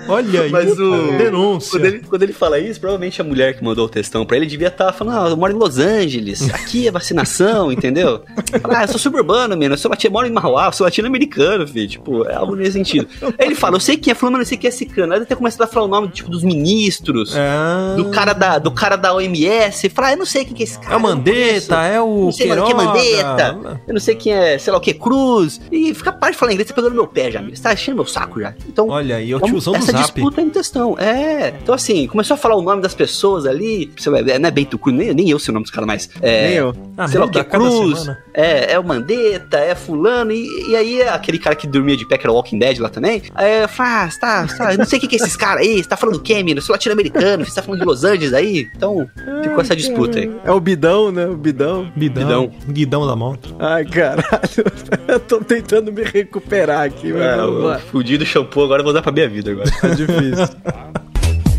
Olha 0.07 0.41
aí. 0.41 0.51
Mas 0.51 0.77
o. 0.77 1.17
Denúncia. 1.17 1.71
Quando 1.71 1.85
ele, 1.85 1.99
quando 1.99 2.23
ele 2.23 2.33
fala 2.33 2.59
isso, 2.59 2.79
provavelmente 2.79 3.21
a 3.21 3.23
mulher 3.23 3.55
que 3.55 3.63
mandou 3.63 3.85
o 3.85 3.89
textão 3.89 4.25
pra 4.25 4.37
ele 4.37 4.45
devia 4.45 4.67
estar 4.67 4.91
falando: 4.93 5.25
Ah, 5.25 5.29
eu 5.29 5.37
moro 5.37 5.53
em 5.53 5.55
Los 5.55 5.77
Angeles, 5.77 6.49
aqui 6.53 6.87
é 6.87 6.91
vacinação, 6.91 7.71
entendeu? 7.71 8.23
Fala, 8.61 8.79
ah, 8.79 8.83
eu 8.83 8.87
sou 8.87 8.99
suburbano, 8.99 9.55
menino, 9.55 9.73
eu 9.73 9.77
sou 9.77 9.89
latino, 9.89 10.13
moro 10.13 10.27
em 10.27 10.31
Mauá, 10.31 10.67
eu 10.67 10.71
sou 10.71 10.85
latino-americano, 10.85 11.67
filho. 11.67 11.87
Tipo, 11.87 12.27
é 12.27 12.35
algo 12.35 12.55
nesse 12.55 12.73
sentido. 12.73 13.07
Aí 13.21 13.47
ele 13.47 13.55
fala: 13.55 13.75
Eu 13.75 13.79
sei 13.79 13.97
quem 13.97 14.11
é 14.11 14.15
fulano, 14.15 14.37
mas 14.37 14.47
não 14.47 14.49
sei 14.49 14.57
quem 14.57 14.67
é 14.67 14.71
cicano. 14.71 15.13
Aí 15.13 15.17
ele 15.17 15.25
até 15.25 15.35
começado 15.35 15.63
a 15.63 15.67
falar 15.67 15.85
o 15.85 15.89
nome 15.89 16.09
tipo, 16.09 16.29
dos 16.29 16.43
ministros. 16.43 17.35
Ah. 17.35 17.93
Do 17.95 18.09
cara 18.11 18.33
da, 18.33 18.59
do 18.59 18.71
cara 18.71 18.95
da 18.95 19.13
OMS, 19.13 19.89
fala, 19.89 20.09
ah, 20.09 20.11
eu 20.13 20.17
não 20.17 20.25
sei 20.25 20.45
quem 20.45 20.53
que 20.53 20.63
é 20.63 20.65
esse 20.65 20.79
cara. 20.79 20.93
É 20.93 20.97
o 20.97 20.99
eu. 20.99 21.01
Mandetta, 21.01 21.81
é 21.83 22.01
o 22.01 22.25
Não 22.25 22.31
sei 22.31 22.47
quem 22.47 22.71
é. 22.71 22.73
Mandetta. 22.73 23.81
Eu 23.87 23.93
não 23.93 24.01
sei 24.01 24.15
quem 24.15 24.33
é, 24.33 24.57
sei 24.57 24.71
lá 24.71 24.79
o 24.79 24.81
que, 24.81 24.93
Cruz. 24.93 25.61
E 25.71 25.93
fica 25.93 26.11
para 26.11 26.31
de 26.31 26.37
falar 26.37 26.51
inglês, 26.51 26.67
você 26.67 26.73
tá 26.73 26.81
pegando 26.81 26.95
meu 26.95 27.07
pé 27.07 27.31
já, 27.31 27.39
amigo. 27.39 27.55
Você 27.55 27.63
tá 27.63 27.73
enchendo 27.73 27.97
meu 27.97 28.05
saco 28.05 28.39
já. 28.39 28.53
Então, 28.67 28.87
Olha 28.89 29.15
aí, 29.17 29.20
é 29.29 29.33
o 29.33 29.37
então, 29.37 29.49
tiozão 29.49 29.73
do 29.73 29.77
essa 29.79 29.91
Zap. 29.91 30.03
disputa 30.13 30.41
é 30.41 30.43
em 30.43 30.49
questão. 30.49 30.97
É. 30.97 31.53
Então, 31.61 31.75
assim, 31.75 32.07
começou 32.07 32.35
a 32.35 32.37
falar 32.37 32.55
o 32.55 32.61
nome 32.61 32.81
das 32.81 32.93
pessoas 32.93 33.45
ali. 33.45 33.91
Você 33.97 34.09
vai- 34.09 34.23
Não 34.39 34.47
é 34.47 34.51
Bento 34.51 34.79
Cruz, 34.79 34.95
nem, 34.97 35.13
nem 35.13 35.29
eu 35.29 35.37
sei 35.37 35.51
o 35.51 35.53
nome 35.53 35.63
dos 35.65 35.71
caras 35.71 35.87
mais. 35.87 36.09
É, 36.21 36.47
Nem 36.47 36.57
eu. 36.57 36.73
Ah, 36.97 37.07
sei 37.07 37.19
lá 37.19 37.25
o 37.25 37.29
que, 37.29 37.43
Cruz. 37.43 38.07
É, 38.33 38.73
é 38.73 38.79
o 38.79 38.83
Mandetta, 38.83 39.57
é 39.57 39.75
Fulano. 39.75 40.31
E, 40.31 40.69
e 40.71 40.75
aí, 40.75 41.01
aquele 41.03 41.37
cara 41.37 41.55
que 41.55 41.67
dormia 41.67 41.97
de 41.97 42.05
pé, 42.07 42.17
que 42.17 42.25
era 42.25 42.31
o 42.31 42.35
Walking 42.35 42.57
Dead 42.57 42.79
lá 42.79 42.89
também. 42.89 43.21
Aí, 43.35 43.67
fala, 43.67 44.03
ah, 44.05 44.09
você 44.09 44.19
tá, 44.19 44.47
você 44.47 44.57
tá- 44.57 44.71
eu 44.73 44.77
não 44.77 44.85
sei 44.85 44.97
o 44.97 45.01
que, 45.01 45.07
que 45.07 45.15
é 45.15 45.19
esses 45.19 45.35
caras 45.35 45.61
aí. 45.65 45.77
Você 45.83 45.89
tá 45.89 45.97
falando 45.97 46.15
do 46.17 46.21
quê, 46.21 46.35
menino? 46.35 46.59
Eu 46.59 46.61
sou 46.63 46.73
latino-americano, 46.73 47.45
você 47.45 47.53
tá 47.55 47.61
falando 47.61 47.79
de 47.81 47.85
Los 47.85 48.03
Angeles 48.03 48.33
aí. 48.33 48.67
Então, 48.75 49.07
ficou 49.43 49.61
essa 49.61 49.75
disputa 49.75 50.19
aí. 50.19 50.31
É 50.45 50.51
o 50.51 50.59
bidão, 50.59 51.11
né? 51.11 51.25
O 51.27 51.35
bidão. 51.35 51.91
Bidão. 51.95 52.23
Bidão. 52.47 52.51
Guidão 52.69 53.07
da 53.07 53.15
moto. 53.15 53.55
Ai, 53.59 53.85
caralho. 53.85 54.21
Eu 55.07 55.19
tô 55.19 55.39
tentando 55.39 55.91
me 55.91 56.03
recuperar 56.03 56.83
aqui, 56.85 57.11
mas 57.11 57.21
É, 57.21 57.43
o 57.43 57.79
fudido 57.91 58.25
shampoo 58.25 58.63
agora 58.63 58.81
eu 58.81 58.83
vou 58.85 58.93
dar 58.93 59.01
pra 59.01 59.10
minha 59.11 59.29
vida 59.29 59.51
agora. 59.51 59.69
Tá 59.71 59.87
difícil. 59.95 60.49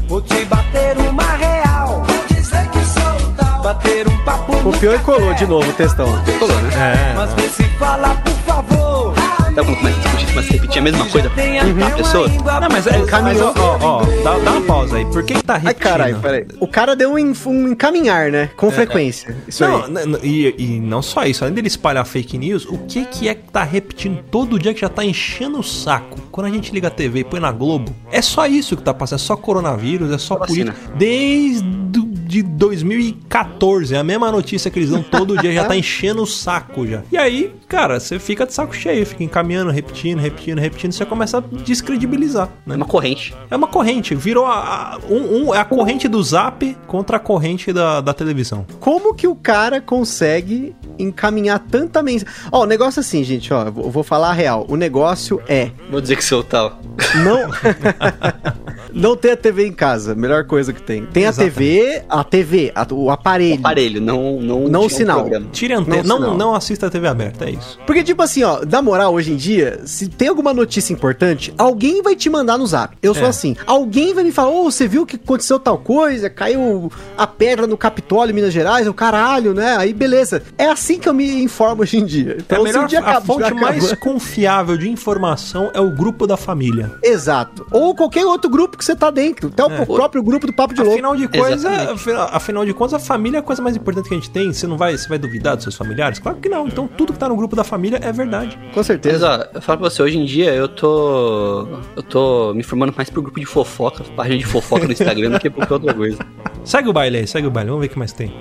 Vou 0.09 0.21
te 0.23 0.45
bater 0.45 0.97
uma 0.99 1.23
real. 1.37 2.03
Vou 2.07 2.25
dizer 2.37 2.69
que 2.71 2.79
sou 2.85 3.33
tal. 3.37 3.63
Bater 3.63 4.07
um 4.09 4.19
papo 4.25 4.53
Copiou 4.63 4.95
e 4.95 4.99
café. 4.99 5.05
colou 5.13 5.35
de 5.35 5.47
novo 5.47 5.71
o 5.71 5.73
textão. 5.73 6.07
Colou, 6.39 6.57
né? 6.63 6.71
É. 7.13 7.15
Mas 7.17 7.33
vê 7.35 7.49
se 7.49 7.65
fala, 7.79 8.15
por 8.17 8.33
favor. 8.47 9.15
Sabe 9.55 9.67
quando 9.67 9.77
começa 9.79 9.99
a 9.99 10.03
discutir, 10.03 10.27
começa 10.33 10.49
a 10.49 10.53
repetir 10.57 10.79
a 10.79 10.83
mesma 10.83 11.07
coisa? 11.07 11.29
Uhum. 11.29 11.73
uma 11.77 11.91
pessoa. 11.91 12.29
Não, 12.29 12.69
mas, 12.71 12.87
é, 12.87 12.99
mas 12.99 13.11
Caminhou. 13.11 13.53
ó, 13.55 13.79
ó, 13.81 14.03
ó, 14.03 14.05
dá, 14.25 14.39
dá 14.39 14.51
uma 14.53 14.61
pausa 14.63 14.97
aí. 14.97 15.05
Por 15.05 15.23
que 15.25 15.35
que 15.35 15.45
tá 15.45 15.55
Ai, 15.55 15.61
repetindo? 15.61 15.83
caralho, 15.83 16.19
peraí. 16.21 16.47
O 16.59 16.67
cara 16.67 16.97
deu 16.97 17.13
um, 17.13 17.33
um 17.47 17.69
encaminhar, 17.73 18.31
né? 18.31 18.49
Com 18.57 18.71
frequência. 18.71 19.37
Isso 19.47 19.63
Não, 19.63 19.85
aí. 19.85 20.23
e, 20.23 20.55
e 20.77 20.81
não 20.81 21.03
só 21.03 21.25
isso, 21.27 21.45
além 21.45 21.55
dele 21.55 21.67
espalhar 21.69 22.07
fake 22.07 22.39
news, 22.39 22.65
o 22.65 22.79
que 22.79 23.05
que 23.05 23.29
é 23.29 23.35
que 23.35 23.51
tá 23.51 23.63
repetindo 23.63 24.23
todo 24.31 24.59
dia 24.59 24.73
que 24.73 24.81
já 24.81 24.89
tá 24.89 25.05
enchendo 25.05 25.59
o 25.61 25.63
saco? 25.63 26.19
Quando 26.31 26.47
a 26.47 26.51
gente 26.51 26.73
liga 26.73 26.89
a 26.89 26.91
TV 26.91 27.21
e 27.21 27.25
põe 27.25 27.39
na 27.39 27.53
Globo, 27.53 27.95
é 28.11 28.23
só 28.23 28.47
isso 28.47 28.75
que 28.75 28.83
tá 28.83 28.95
passando, 28.95 29.19
é 29.19 29.23
só 29.23 29.37
coronavírus, 29.37 30.11
é 30.13 30.17
só 30.19 30.37
política. 30.37 30.75
Desde 30.97 31.63
do- 31.63 32.11
de 32.23 32.43
2014, 32.43 33.95
é 33.95 33.99
a 33.99 34.05
mesma 34.05 34.33
notícia 34.33 34.71
que 34.71 34.79
eles 34.79 34.89
dão 34.89 35.03
todo 35.03 35.37
dia, 35.37 35.53
já 35.53 35.65
tá 35.67 35.77
enchendo 35.77 36.23
o 36.23 36.27
saco 36.27 36.87
já. 36.87 37.03
E 37.13 37.19
aí, 37.19 37.53
cara, 37.69 38.01
você 38.01 38.19
fica 38.19 38.47
de 38.47 38.55
saco 38.55 38.75
cheio, 38.75 39.05
fica 39.05 39.23
encaminhando, 39.23 39.42
repetindo, 39.71 40.19
repetindo, 40.19 40.59
repetindo, 40.59 40.93
você 40.93 41.05
começa 41.05 41.39
a 41.39 41.41
descredibilizar, 41.41 42.49
É 42.67 42.71
né? 42.71 42.77
uma 42.77 42.87
corrente. 42.87 43.35
É 43.51 43.57
uma 43.57 43.67
corrente, 43.67 44.15
virou 44.15 44.47
a, 44.47 44.53
a- 44.95 44.99
um, 45.09 45.49
um- 45.49 45.55
é 45.55 45.59
a 45.59 45.65
corrente 45.65 46.09
do 46.09 46.23
zap 46.23 46.77
contra 46.87 47.17
a 47.17 47.21
corrente 47.21 47.73
da, 47.73 48.01
da 48.01 48.13
televisão. 48.15 48.67
Como 48.81 49.15
que 49.15 49.27
o 49.27 49.35
cara 49.35 49.81
consegue 49.81 50.75
encaminhar 50.99 51.59
tanta 51.59 52.03
mensagem? 52.03 52.33
Ó, 52.51 52.63
o 52.63 52.67
negócio 52.67 53.01
é 53.01 53.03
assim, 53.03 53.23
gente, 53.25 53.53
ó, 53.53 53.65
eu 53.67 53.73
vou- 53.73 54.03
falar 54.03 54.31
a 54.31 54.33
real. 54.33 54.67
O 54.69 54.77
negócio 54.77 55.41
é 55.49 55.71
Vou 55.91 56.01
dizer 56.01 56.17
que 56.17 56.25
sou 56.25 56.43
tal. 56.43 56.79
não 57.25 57.49
não 58.93 59.17
ter 59.17 59.31
a 59.33 59.37
TV 59.37 59.67
em 59.67 59.73
casa, 59.73 60.15
melhor 60.15 60.45
coisa 60.45 60.73
que 60.73 60.83
tem. 60.83 61.07
Tem 61.07 61.25
a 61.25 61.29
Exatamente. 61.29 61.55
TV, 61.55 62.03
a 62.09 62.25
TV, 62.25 62.73
a- 62.75 62.87
o 62.93 63.11
aparelho. 63.11 63.59
Aparelho, 63.61 64.01
não 64.01 64.41
não 64.41 64.69
Não 64.69 64.81
o 64.83 64.87
um 64.87 64.89
sinal. 64.89 65.21
programa. 65.21 65.47
Tire 65.53 65.73
a 65.75 65.79
antena. 65.79 66.03
Não, 66.03 66.19
Não, 66.21 66.37
não. 66.37 66.55
assista 66.55 66.87
a 66.87 66.91
TV 66.91 67.07
aberta, 67.09 67.45
é 67.47 67.51
isso. 67.53 67.79
Porque, 67.87 68.03
tipo 68.03 68.23
assim, 68.23 68.43
ó, 68.43 68.61
na 68.69 68.83
moral, 68.83 69.15
hoje 69.15 69.32
em 69.33 69.37
dia, 69.37 69.81
se 69.85 70.09
tem 70.09 70.29
alguma 70.29 70.53
notícia 70.55 70.93
importante, 70.93 71.53
alguém 71.59 72.03
vai 72.03 72.15
te 72.15 72.29
mandar 72.31 72.59
no 72.59 72.67
zap. 72.67 72.97
Eu 73.03 73.15
sou 73.15 73.25
É. 73.25 73.29
assim. 73.29 73.57
Alguém 73.67 74.15
vai 74.15 74.25
me 74.25 74.33
falar, 74.33 74.51
ô, 74.51 74.65
você 74.71 74.87
viu 74.87 75.05
que 75.07 75.17
aconteceu 75.17 75.59
tal 75.59 75.79
coisa? 75.79 76.29
Caiu 76.31 76.91
a 77.17 77.27
pedra 77.27 77.67
no 77.67 77.77
Capitólio, 77.77 78.35
Minas 78.35 78.53
Gerais, 78.53 78.87
o 78.87 78.95
caralho, 78.95 79.55
né? 79.55 79.77
Aí, 79.77 79.93
beleza. 79.93 80.43
É 80.59 80.67
assim 80.67 80.99
que 80.99 81.09
eu 81.09 81.15
me 81.15 81.43
informo 81.43 81.83
hoje 81.83 81.99
em 81.99 82.05
dia. 82.05 82.33
É 82.33 82.41
Então, 82.41 82.61
a, 82.61 82.65
melhor, 82.65 82.81
se 82.81 82.85
o 82.85 82.89
dia 82.89 82.99
a 83.01 83.03
acaba- 83.03 83.27
fonte 83.27 83.43
acaba- 83.45 83.61
mais 83.61 83.93
confiável 83.95 84.77
de 84.77 84.89
informação 84.89 85.71
é 85.75 85.81
o 85.81 85.91
grupo 85.91 86.27
da 86.27 86.37
família. 86.37 86.93
Exato. 87.03 87.67
Ou 87.71 87.95
qualquer 87.95 88.25
outro 88.27 88.51
grupo 88.51 88.77
que 88.77 88.85
você 88.85 88.95
tá 88.95 89.11
dentro. 89.11 89.49
Até 89.49 89.65
o 89.65 89.73
É. 89.73 89.85
próprio 89.87 90.23
grupo 90.23 90.47
do 90.47 90.53
Papo 90.53 90.75
de 90.75 90.81
Louco. 90.81 90.95
Afinal 90.95 91.17
de, 91.17 91.29
coisa, 91.29 91.69
Exatamente. 91.71 92.11
afinal, 92.33 92.65
de 92.67 92.73
contas, 92.75 92.95
a 92.95 92.99
família 92.99 93.39
é 93.39 93.41
a 93.41 93.43
coisa 93.43 93.63
mais 93.63 93.77
importante 93.77 94.09
que 94.09 94.15
a 94.15 94.19
gente 94.19 94.31
tem. 94.31 94.53
Você 94.53 94.67
não 94.67 94.77
vai, 94.77 94.97
você 94.97 95.09
vai 95.09 95.19
duvidar 95.19 95.55
dos 95.57 95.65
seus 95.65 95.75
familiares? 95.75 96.19
Claro 96.19 96.39
que 96.39 96.49
não. 96.49 96.67
Então 96.67 96.87
tudo 96.89 97.13
que 97.13 97.19
tá 97.19 97.29
no 97.29 97.37
grupo 97.37 97.57
da 97.57 97.65
família 97.65 97.99
é 98.03 98.13
verdade. 98.13 98.59
Com 98.75 98.83
Mas 99.23 99.41
ó, 99.41 99.45
eu 99.55 99.63
falo 99.63 99.79
pra 99.79 99.89
você, 99.89 100.03
hoje 100.03 100.19
em 100.19 100.25
dia 100.25 100.53
eu 100.53 100.67
tô. 100.67 101.69
Eu 101.95 102.03
tô 102.03 102.53
me 102.55 102.59
informando 102.59 102.93
mais 102.97 103.09
pro 103.09 103.23
grupo 103.23 103.39
de 103.39 103.47
fofoca, 103.47 104.03
página 104.17 104.37
de 104.37 104.45
fofoca 104.45 104.85
no 104.85 104.93
Instagram 104.93 105.31
do 105.31 105.39
que 105.39 105.49
por 105.49 105.59
qualquer 105.59 105.75
outra 105.75 105.95
coisa. 105.95 106.19
Segue 106.65 106.89
o 106.89 106.93
baile 106.93 107.19
aí, 107.19 107.27
segue 107.29 107.47
o 107.47 107.51
baile. 107.51 107.71
Vamos 107.71 107.83
ver 107.83 107.87
o 107.87 107.91
que 107.93 107.99
mais 108.01 108.13
tem. 108.13 108.33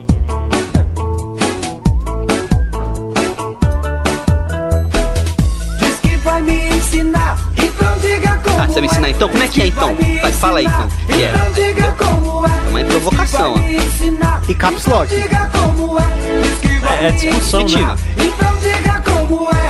Diz 5.77 5.99
que 5.99 6.15
vai 6.17 6.41
me 6.41 6.69
ensinar. 6.69 7.37
Então 7.55 7.97
diga 7.99 8.39
como 8.43 8.59
Ah, 8.59 8.65
você 8.65 8.73
vai 8.73 8.81
me 8.81 8.87
ensinar 8.87 9.09
então? 9.11 9.29
Como 9.29 9.43
é 9.43 9.47
que 9.47 9.61
é, 9.61 9.67
então? 9.67 9.95
Vai, 10.19 10.31
fala 10.31 10.59
aí, 10.59 10.65
então. 10.65 10.87
é? 11.09 11.51
Diga 11.53 11.91
como 11.91 12.45
é. 12.47 12.69
uma 12.69 12.83
provocação, 12.85 13.55
ensinar. 13.69 14.41
E 14.49 14.55
caps 14.55 14.87
lock. 14.87 15.13
Então 15.13 15.21
diga 15.21 15.51
como 15.53 15.99
é. 15.99 16.41
Diz 16.41 16.59
que 16.59 16.79
vai 16.79 17.05
É, 17.05 17.07
é 17.07 17.11
discussão, 17.11 17.65
né? 17.67 17.95
Então 18.17 18.57
diga 18.57 18.99
como 19.01 19.47
é. 19.49 19.60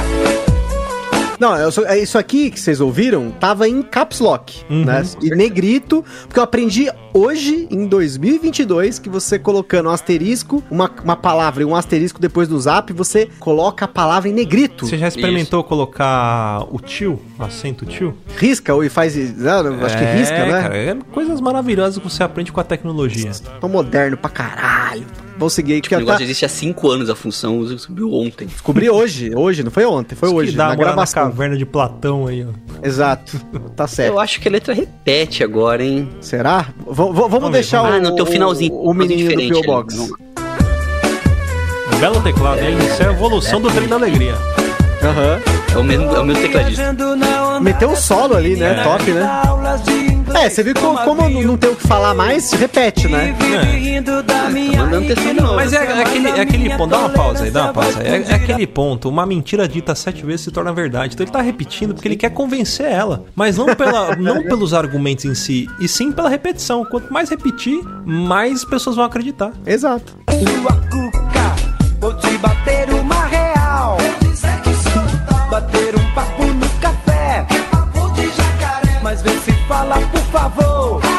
Não, 1.42 1.58
eu 1.58 1.72
é 1.88 1.98
isso 1.98 2.20
aqui 2.20 2.52
que 2.52 2.60
vocês 2.60 2.80
ouviram 2.80 3.32
tava 3.32 3.68
em 3.68 3.82
caps 3.82 4.20
lock, 4.20 4.62
Uhum. 4.70 4.86
né? 4.86 5.02
E 5.24 5.32
negrito, 5.32 6.06
porque 6.28 6.38
eu 6.40 6.44
aprendi 6.44 6.88
hoje, 7.14 7.68
em 7.72 7.86
2022, 7.88 9.00
que 9.00 9.10
você 9.10 9.38
colocando 9.40 9.88
um 9.90 9.92
asterisco, 9.92 10.64
uma, 10.70 10.90
uma 11.04 11.16
palavra 11.16 11.64
e 11.64 11.66
um 11.66 11.76
asterisco 11.76 12.20
depois 12.20 12.48
do 12.48 12.60
zap, 12.60 12.92
você 12.94 13.28
coloca 13.40 13.86
a 13.86 13.88
palavra 13.88 14.30
em 14.30 14.34
negrito. 14.34 14.86
Você 14.88 14.98
já 14.98 15.08
experimentou 15.08 15.64
colocar 15.64 16.66
o 16.72 16.80
tio, 16.80 17.20
acento 17.40 17.86
tio? 17.86 18.16
Risca 18.38 18.74
ou 18.74 18.84
e 18.84 18.90
faz. 18.90 19.16
Não, 19.38 19.84
acho 19.86 19.98
que 19.98 20.04
É, 20.04 20.16
risca, 20.16 20.46
né? 20.46 20.62
Cara, 20.62 20.78
é 20.78 20.96
coisas 21.12 21.42
maravilhosas 21.42 21.98
que 21.98 22.10
você 22.10 22.24
aprende 22.24 22.52
com 22.52 22.60
a 22.60 22.64
tecnologia. 22.64 23.32
Tô 23.60 23.68
moderno 23.68 24.18
pra 24.18 24.30
caralho. 24.30 25.06
Vamos 25.38 25.54
seguir 25.54 25.82
que 25.82 25.88
O 25.88 25.92
tá, 25.92 25.98
negócio 25.98 26.24
existe 26.24 26.46
há 26.46 26.50
5 26.50 26.88
anos 26.88 27.10
a 27.10 27.16
função, 27.16 27.64
descobri 27.66 28.04
ontem. 28.04 28.46
descobri 28.48 28.90
hoje. 28.92 29.32
Hoje, 29.36 29.64
não 29.64 29.72
foi 29.72 29.86
ontem, 29.86 30.14
foi 30.14 30.30
Isso 30.30 30.38
hoje. 30.38 30.52
que 30.52 30.58
dá 30.58 30.66
na 30.68 30.76
morar 30.76 30.90
na 30.90 30.94
gravação. 30.94 31.24
caverna 31.24 31.58
de 31.58 31.66
Platão 31.66 32.28
aí, 32.28 32.46
ó. 32.46 32.50
Exato. 32.86 33.40
Tá 33.76 33.88
certo. 33.88 34.10
Eu 34.14 34.20
acho 34.20 34.40
que 34.40 34.48
a 34.48 34.52
letra 34.52 34.72
repete 34.74 35.44
agora, 35.44 35.84
hein? 35.84 36.10
Será? 36.22 36.68
Vamos 37.10 37.52
deixar 37.52 37.82
vamos 37.82 37.96
Ah, 37.96 37.98
o, 37.98 38.02
não, 38.02 38.16
tem 38.16 38.24
o 38.24 38.26
finalzinho. 38.28 38.74
o 38.76 38.94
menininho 38.94 39.30
do 39.52 39.58
ali. 39.58 39.66
Box. 39.66 40.14
Belo 42.00 42.22
teclado, 42.22 42.60
hein? 42.60 42.78
Isso 42.86 43.02
é 43.04 43.08
a 43.08 43.12
evolução 43.12 43.62
do 43.62 43.70
trem 43.72 43.88
da 43.88 43.96
alegria. 43.96 44.34
Aham. 45.04 45.40
É 45.74 45.78
o 45.78 45.84
mesmo, 45.84 46.16
é 46.16 46.20
o 46.20 46.26
mesmo 46.26 46.42
tecladista. 46.42 46.96
Meteu 47.62 47.90
um 47.90 47.96
solo 47.96 48.36
ali, 48.36 48.56
né? 48.56 48.84
Top, 48.84 49.10
né? 49.12 49.30
É, 50.36 50.50
você 50.50 50.64
viu 50.64 50.74
como, 50.76 50.98
como 51.00 51.30
não, 51.30 51.42
não 51.42 51.58
tem 51.58 51.70
o 51.70 51.76
que 51.76 51.88
falar 51.88 52.14
mais, 52.14 52.52
repete, 52.54 53.08
né? 53.08 53.36
Tá 54.26 54.50
mandando 54.50 55.08
texto 55.08 55.24
de 55.24 55.34
novo. 55.34 55.56
Mas 55.56 55.74
é, 55.74 55.78
é 55.78 56.02
aquele, 56.02 56.30
é 56.30 56.42
aquele 56.42 56.70
ponto, 56.78 56.90
dá 56.90 57.00
uma 57.00 57.10
pausa 57.10 57.44
aí, 57.44 57.52
dá 57.52 57.64
uma 57.66 57.74
pausa 57.74 58.00
aí. 58.00 58.08
É, 58.08 58.26
é 58.30 58.34
aquele 58.36 58.68
ponto, 58.68 59.10
uma 59.10 59.26
mentira 59.26 59.68
dita 59.68 59.94
sete 59.96 60.26
vezes 60.26 60.42
se 60.42 60.52
torna 60.52 60.74
verdade. 60.74 61.14
Então 61.14 61.24
ele 61.24 61.32
tá 61.32 61.42
repetindo 61.42 61.94
porque 61.94 62.08
ele 62.08 62.16
quer 62.16 62.32
convencer 62.32 62.88
ela. 62.88 63.26
Mas 63.36 63.58
não, 63.58 63.76
pela, 63.76 64.16
não 64.16 64.44
pelos 64.44 64.74
argumentos 64.74 65.26
em 65.26 65.36
si, 65.36 65.68
e 65.80 65.88
sim 65.88 66.12
pela 66.12 66.30
repetição. 66.30 66.86
Quanto 66.86 67.12
mais 67.12 67.30
repetir, 67.30 67.82
mais 68.06 68.64
pessoas 68.66 68.96
vão 68.96 69.06
acreditar. 69.06 69.52
Exato. 69.66 70.18
Sua 70.30 70.74
cuca, 70.90 71.56
vou 72.00 72.14
te 72.16 72.38
bater 72.38 72.91
favor. 80.32 81.11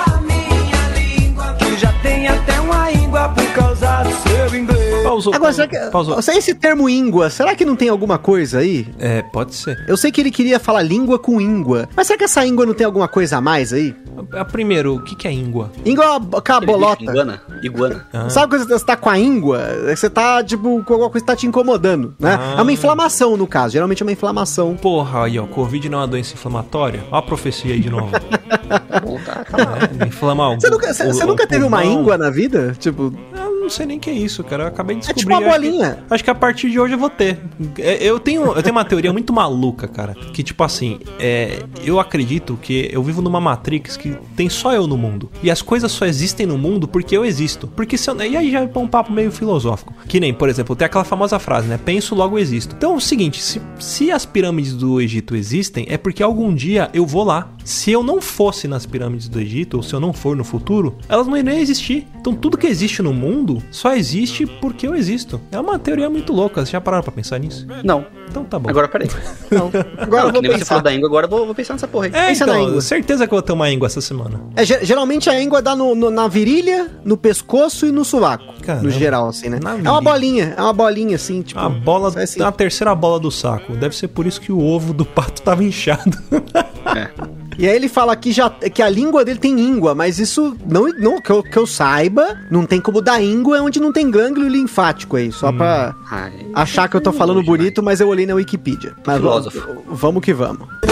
Pausou. 5.31 5.35
Agora, 5.35 5.53
será 5.53 5.69
que. 5.69 5.91
pausou. 5.91 6.17
Você- 6.17 6.33
Esse 6.33 6.55
termo 6.55 6.89
íngua, 6.89 7.31
será 7.31 7.55
que 7.55 7.65
não 7.65 7.77
tem 7.77 7.89
alguma 7.89 8.19
coisa 8.19 8.59
aí? 8.59 8.87
É, 8.99 9.23
pode 9.23 9.55
ser. 9.55 9.85
Eu 9.87 9.97
sei 9.97 10.11
que 10.11 10.21
ele 10.21 10.31
queria 10.31 10.59
falar 10.59 10.83
língua 10.83 11.19
com 11.19 11.41
íngua. 11.41 11.89
Mas 11.97 12.07
será 12.07 12.19
que 12.19 12.25
essa 12.25 12.45
íngua 12.47 12.67
não 12.67 12.75
tem 12.75 12.85
alguma 12.87 13.07
coisa 13.09 13.37
a 13.37 13.41
mais 13.41 13.73
aí? 13.73 13.95
A, 14.33 14.45
primeiro, 14.45 14.97
o 14.97 15.03
que, 15.05 15.15
que 15.17 15.27
é 15.29 15.33
íngua? 15.33 15.71
Íngua 15.85 16.05
é 16.05 16.09
uma 16.11 16.39
aquela 16.39 16.61
bolota. 16.61 17.03
Iguana. 17.03 17.43
Iguana. 17.63 18.07
Ah. 18.13 18.29
Sabe 18.29 18.49
quando 18.57 18.69
você 18.69 18.85
tá 18.85 18.97
com 18.97 19.09
a 19.09 19.19
íngua? 19.19 19.59
É 19.87 19.91
que 19.95 19.97
Você 19.97 20.11
tá, 20.11 20.43
tipo, 20.45 20.83
com 20.85 20.93
alguma 20.93 21.09
coisa 21.11 21.25
que 21.25 21.33
tá 21.33 21.37
te 21.37 21.47
incomodando, 21.47 22.15
né? 22.19 22.39
Ah. 22.39 22.57
É 22.59 22.63
uma 22.63 22.73
inflamação, 22.73 23.37
no 23.37 23.47
caso. 23.47 23.73
Geralmente 23.73 24.03
é 24.03 24.07
uma 24.07 24.13
inflamação. 24.13 24.77
Porra, 24.77 25.25
aí 25.25 25.39
ó, 25.39 25.47
Covid 25.47 25.89
não 25.89 25.99
é 25.99 26.01
uma 26.03 26.07
doença 26.09 26.35
inflamatória? 26.35 27.03
Ó 27.11 27.17
a 27.17 27.23
profecia 27.23 27.73
aí 27.73 27.81
de 27.81 27.89
novo. 27.91 28.11
Bom, 29.05 29.19
tá, 29.25 29.45
calma. 29.45 29.79
É, 30.01 30.07
inflamar 30.07 30.51
o 30.53 30.61
Você 30.61 30.69
nunca, 30.71 30.93
você- 30.93 31.05
o- 31.05 31.13
você 31.15 31.25
o 31.25 31.27
nunca 31.27 31.47
teve 31.47 31.65
uma 31.65 31.81
pulmão. 31.81 32.01
íngua 32.01 32.19
na 32.19 32.31
vida? 32.31 32.75
Tipo, 32.79 33.13
Eu 33.35 33.52
não 33.62 33.70
sei 33.70 33.87
nem 33.87 33.96
o 33.96 34.01
que 34.01 34.11
é 34.11 34.12
isso, 34.12 34.42
cara. 34.44 34.64
Eu 34.64 34.68
acabei 34.68 34.96
de 34.96 35.09
É 35.11 35.12
descobrir. 35.12 35.22
tipo 35.22 35.31
uma 35.46 35.53
acho 35.55 35.61
que- 35.61 35.68
bolinha. 35.70 36.05
Acho 36.11 36.25
que 36.25 36.31
a 36.31 36.35
partir 36.35 36.70
de 36.70 36.79
hoje 36.79 36.94
eu 36.94 36.98
vou 36.98 37.11
ter. 37.11 37.38
É, 37.79 38.03
Eu 38.05 38.18
tenho, 38.18 38.42
eu 38.46 38.62
tenho 38.62 38.75
uma 38.75 38.85
teoria 38.85 39.12
muito 39.12 39.33
maluca, 39.33 39.87
cara. 39.88 40.14
Que, 40.33 40.42
tipo 40.42 40.62
assim, 40.64 40.98
é, 41.18 41.62
eu 41.85 41.98
acredito 42.01 42.59
que 42.61 42.88
eu 42.92 43.03
vivo 43.03 43.22
numa 43.22 43.40
Matrix 43.40 43.96
que 43.96 44.16
tem 44.37 44.48
só 44.48 44.72
eu 44.75 44.87
no 44.87 44.96
mundo. 44.98 45.31
E 45.42 45.51
as 45.51 45.62
coisas 45.62 45.90
só 45.92 46.05
existem 46.05 46.46
no 46.46 46.59
mundo 46.59 46.87
porque 46.88 47.16
eu 47.16 47.25
existo. 47.25 47.66
Porque 47.68 47.96
se 47.96 48.11
eu, 48.11 48.20
E 48.20 48.37
aí 48.37 48.51
já 48.51 48.61
é 48.61 48.70
um 48.79 48.87
papo 48.88 49.12
meio 49.12 49.31
filosófico. 49.33 49.94
Que 50.09 50.18
nem, 50.20 50.33
por 50.35 50.48
exemplo, 50.48 50.75
tem 50.77 50.87
aquela 50.87 51.05
famosa 51.05 51.38
frase, 51.38 51.68
né? 51.68 51.79
Penso, 51.83 52.14
logo 52.14 52.38
existo. 52.38 52.75
Então 52.77 52.92
é 52.94 52.96
o 52.96 53.01
seguinte: 53.01 53.42
se, 53.42 53.61
se 53.79 54.11
as 54.11 54.25
pirâmides 54.27 54.75
do 54.75 55.01
Egito 55.01 55.35
existem, 55.37 55.87
é 55.88 55.96
porque 55.96 56.22
algum 56.22 56.55
dia 56.55 56.90
eu 56.92 57.07
vou 57.07 57.25
lá. 57.25 57.48
Se 57.64 57.90
eu 57.92 58.03
não 58.03 58.20
fosse 58.20 58.66
nas 58.66 58.85
pirâmides 58.87 59.29
do 59.29 59.38
Egito, 59.40 59.77
ou 59.77 59.83
se 59.83 59.94
eu 59.94 60.01
não 60.01 60.12
for 60.12 60.37
no 60.37 60.42
futuro, 60.44 60.96
elas 61.09 61.27
não 61.27 61.37
iriam 61.37 61.57
existir. 61.57 62.07
Então 62.20 62.35
tudo 62.35 62.59
que 62.59 62.66
existe 62.66 63.03
no 63.03 63.12
mundo 63.12 63.52
só 63.71 63.95
existe 63.95 64.47
porque 64.47 64.87
eu 64.87 64.95
existo. 64.95 65.41
É 65.51 65.59
uma 65.59 65.79
teoria 65.79 66.09
muito 66.09 66.33
louca. 66.33 66.61
Vocês 66.61 66.71
já 66.71 66.81
pararam 66.81 67.03
pra 67.03 67.12
pensar 67.12 67.38
nisso? 67.38 67.67
Não, 67.83 68.07
Então 68.29 68.45
tá 68.45 68.59
bom. 68.59 68.71
agora 68.71 68.87
peraí. 68.88 69.09
agora 69.99 70.23
Não, 70.23 70.29
eu 70.29 70.33
vou 70.33 70.43
nem 70.43 70.51
você 70.53 70.59
pensar. 70.59 70.65
falou 70.67 70.83
da 70.83 70.95
íngua, 70.95 71.09
agora 71.09 71.27
eu 71.27 71.31
vou, 71.31 71.47
vou 71.47 71.55
pensar 71.55 71.75
nessa 71.75 71.88
porra 71.88 72.07
aí. 72.07 72.12
é, 72.15 72.27
pensa 72.29 72.47
na 72.47 72.55
então, 72.55 72.69
íngua. 72.69 72.81
certeza 72.81 73.27
que 73.27 73.33
eu 73.35 73.37
vou 73.37 73.43
ter 73.43 73.53
uma 73.53 73.71
íngua 73.71 73.87
essa 73.87 74.01
semana. 74.01 74.41
É, 74.57 74.65
ge- 74.65 74.85
geralmente 74.85 75.29
a 75.29 75.41
íngua 75.41 75.61
dá 75.61 75.75
no, 75.75 75.95
no- 75.95 76.11
na 76.11 76.29
virilha, 76.29 76.91
no 77.05 77.17
pescoço 77.17 77.87
e 77.87 77.93
no 77.93 78.05
sovaco. 78.05 78.45
Caramba. 78.62 78.85
No 78.85 78.91
geral, 78.91 79.29
assim, 79.29 79.49
né? 79.49 79.59
Na 79.62 79.73
É 79.77 79.91
uma 79.91 80.01
bolinha, 80.01 80.55
é 80.57 80.61
uma 80.62 80.73
bolinha, 80.73 81.17
assim, 81.17 81.43
tipo. 81.43 81.59
A 81.61 81.69
bola, 81.69 82.12
é 82.17 82.23
assim. 82.23 82.43
a 82.43 82.53
terceira 82.53 82.95
bola 82.95 83.19
do 83.19 83.31
saco. 83.31 83.73
Deve 83.75 83.97
ser 83.97 84.09
por 84.09 84.27
isso 84.27 84.41
que 84.41 84.53
o 84.53 84.61
ovo 84.65 84.93
do 84.93 85.05
pato 85.05 85.43
tava 85.43 85.65
inchado. 85.65 86.17
E 87.59 87.69
aí 87.69 87.75
ele 87.75 87.88
fala 87.88 88.15
que, 88.17 88.33
já, 88.33 88.51
que 88.51 88.83
a 88.83 88.88
língua 88.88 89.25
dele 89.25 89.38
tem 89.38 89.59
íngua, 89.59 89.95
mas 89.95 90.19
isso, 90.19 90.57
não, 90.67 90.88
não 90.99 91.21
que, 91.21 91.31
eu, 91.31 91.43
que 91.43 91.57
eu 91.57 91.67
saiba, 91.67 92.38
não 92.51 92.65
tem 92.67 92.81
como 92.81 93.01
dar 93.01 93.23
íngua 93.23 93.61
onde 93.61 93.81
não 93.81 93.93
tem 93.93 94.11
gânglio 94.11 94.49
linfático 94.49 95.17
aí, 95.17 95.31
só 95.31 95.53
pra 95.53 95.95
Ai, 96.11 96.33
achar 96.55 96.88
que 96.88 96.97
eu 96.97 97.01
tô 97.01 97.12
falando 97.12 97.43
bonito, 97.43 97.83
mas 97.83 98.01
eu 98.01 98.09
olhei 98.09 98.27
na 98.27 98.35
Wikipedia. 98.35 98.95
Mas 99.07 99.17
Filósofo. 99.17 99.61
Vamos, 99.67 100.01
vamos 100.01 100.23
que 100.23 100.33
vamos. 100.33 100.91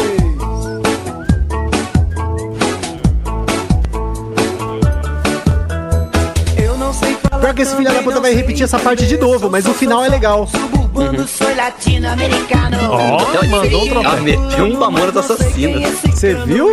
Pior 7.51 7.55
que 7.57 7.63
esse 7.63 7.75
filho 7.75 7.93
da 7.93 8.01
puta 8.01 8.21
vai 8.21 8.33
repetir 8.33 8.63
essa 8.63 8.79
parte 8.79 9.09
de 9.09 9.17
novo, 9.17 9.51
mas 9.51 9.67
o 9.67 9.75
final 9.75 10.05
é 10.05 10.09
legal. 10.09 10.47
Sou 10.47 11.57
latino-americano. 11.57 12.77
Ó, 12.89 13.45
mandou 13.49 13.85
um 13.85 13.89
Ela 13.89 14.03
trompete. 14.03 14.23
meteu 14.23 14.65
um 14.67 14.79
Mamonas 14.79 15.17
Assassinas. 15.17 15.95
Você 16.01 16.35
viu? 16.47 16.73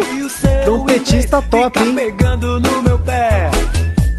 Trompetista 0.65 1.41
top, 1.49 1.79
hein? 1.79 1.95
pegando 1.95 2.59
no 2.59 2.81
meu 2.83 2.99
pé. 2.99 3.49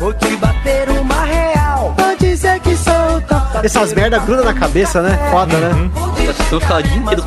Vou 0.01 0.13
te 0.13 0.35
bater 0.37 0.89
uma 0.91 1.23
real. 1.23 1.95
Pode 1.97 2.27
dizer 2.27 2.59
que 2.59 2.75
sou 2.75 3.21
top. 3.29 3.65
Essas 3.65 3.93
merda 3.93 4.19
grudam 4.19 4.45
na 4.45 4.55
cabeça, 4.55 5.01
né? 5.01 5.17
Foda, 5.31 5.57
né? 5.59 5.91
Tá 6.67 6.81
instrumento. 6.81 7.23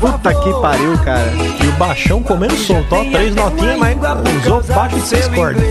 Puta 0.00 0.34
que 0.34 0.52
pariu, 0.60 0.98
cara. 1.04 1.32
E 1.62 1.68
o 1.68 1.72
baixão 1.72 2.22
comendo 2.24 2.56
solto, 2.56 2.92
ó. 2.92 3.04
Três 3.04 3.36
notinhas, 3.36 3.78
mas 3.78 3.96
usou 4.44 4.62
baixo 4.64 4.96
de 4.96 5.02
seis 5.02 5.28
cordas. 5.28 5.62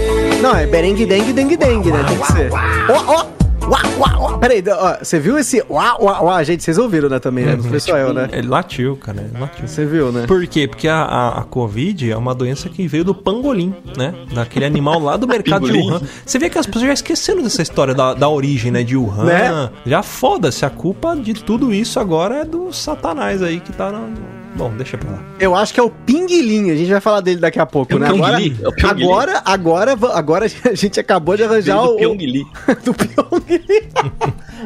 Não, 0.41 0.55
é 0.55 0.65
berengue 0.65 1.05
dengue 1.05 1.33
dengue 1.33 1.57
dengue, 1.57 1.91
né? 1.91 2.03
Tem 2.07 2.17
que 2.17 2.31
ser. 2.31 2.51
Ó, 2.89 3.03
ó! 3.07 3.35
Uá, 3.67 3.81
uá, 3.97 4.19
uá. 4.19 4.37
Peraí, 4.37 4.63
ó, 4.69 4.97
você 5.03 5.19
viu 5.19 5.39
esse 5.39 5.63
uá, 5.67 5.97
uá, 5.99 6.21
uá? 6.21 6.43
Gente, 6.43 6.63
vocês 6.63 6.77
ouviram, 6.77 7.09
né, 7.09 7.17
também, 7.19 7.45
né? 7.45 7.55
Não 7.55 7.63
foi 7.63 7.79
só 7.79 7.97
eu, 7.97 8.13
né? 8.13 8.29
Ele 8.31 8.47
latiu, 8.47 8.95
cara. 8.95 9.21
Ele 9.21 9.39
latiu. 9.39 9.67
Você 9.67 9.85
viu, 9.85 10.11
né? 10.11 10.27
Por 10.27 10.45
quê? 10.45 10.67
Porque 10.67 10.87
a, 10.87 11.01
a, 11.01 11.39
a 11.39 11.43
Covid 11.43 12.11
é 12.11 12.15
uma 12.15 12.35
doença 12.35 12.69
que 12.69 12.87
veio 12.87 13.03
do 13.03 13.15
pangolim, 13.15 13.73
né? 13.97 14.13
Daquele 14.33 14.65
animal 14.65 14.99
lá 14.99 15.17
do 15.17 15.27
mercado 15.27 15.71
de. 15.71 15.79
Wuhan. 15.79 15.99
Você 16.23 16.37
vê 16.37 16.49
que 16.49 16.59
as 16.59 16.67
pessoas 16.67 16.85
já 16.85 16.93
esqueceram 16.93 17.41
dessa 17.41 17.63
história 17.63 17.95
da, 17.95 18.13
da 18.13 18.29
origem, 18.29 18.71
né? 18.71 18.83
De 18.83 18.95
Wuhan. 18.95 19.25
Né? 19.25 19.69
Já 19.85 20.03
foda-se. 20.03 20.63
A 20.63 20.69
culpa 20.69 21.15
de 21.15 21.33
tudo 21.33 21.73
isso 21.73 21.99
agora 21.99 22.41
é 22.41 22.45
do 22.45 22.71
satanás 22.71 23.41
aí 23.41 23.59
que 23.59 23.71
tá 23.71 23.91
no... 23.91 24.34
Bom, 24.55 24.71
deixa 24.75 24.97
pra 24.97 25.11
lá. 25.11 25.23
Eu 25.39 25.53
acho 25.53 25.73
que 25.73 25.79
é 25.79 25.83
o 25.83 25.89
Pinguilim, 25.89 26.71
a 26.71 26.75
gente 26.75 26.89
vai 26.89 27.01
falar 27.01 27.19
dele 27.19 27.39
daqui 27.39 27.59
a 27.59 27.65
pouco, 27.65 27.91
É 27.91 27.95
o 27.95 27.99
né? 27.99 28.07
Agora, 28.07 28.41
é 28.41 28.89
agora, 28.89 29.41
agora, 29.43 29.97
agora 30.13 30.45
a 30.65 30.73
gente 30.73 30.99
acabou 30.99 31.35
de 31.35 31.43
arranjar 31.43 31.75
do 31.83 31.93
o... 31.93 31.97
Pyongyi. 31.97 32.45
do 32.83 32.93
Pyongyi. 32.93 33.89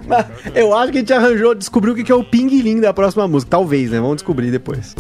Mas 0.08 0.26
eu 0.54 0.76
acho 0.76 0.92
que 0.92 1.00
a 1.00 1.02
gente 1.02 1.14
arranjou, 1.14 1.56
descobriu 1.56 1.94
o 1.94 1.96
que 1.96 2.04
que 2.04 2.12
é 2.12 2.16
o 2.16 2.24
Pinguilim 2.24 2.80
da 2.80 2.94
próxima 2.94 3.28
música. 3.28 3.50
Talvez, 3.50 3.90
né? 3.90 4.00
Vamos 4.00 4.18
descobrir 4.18 4.52
depois. 4.52 4.96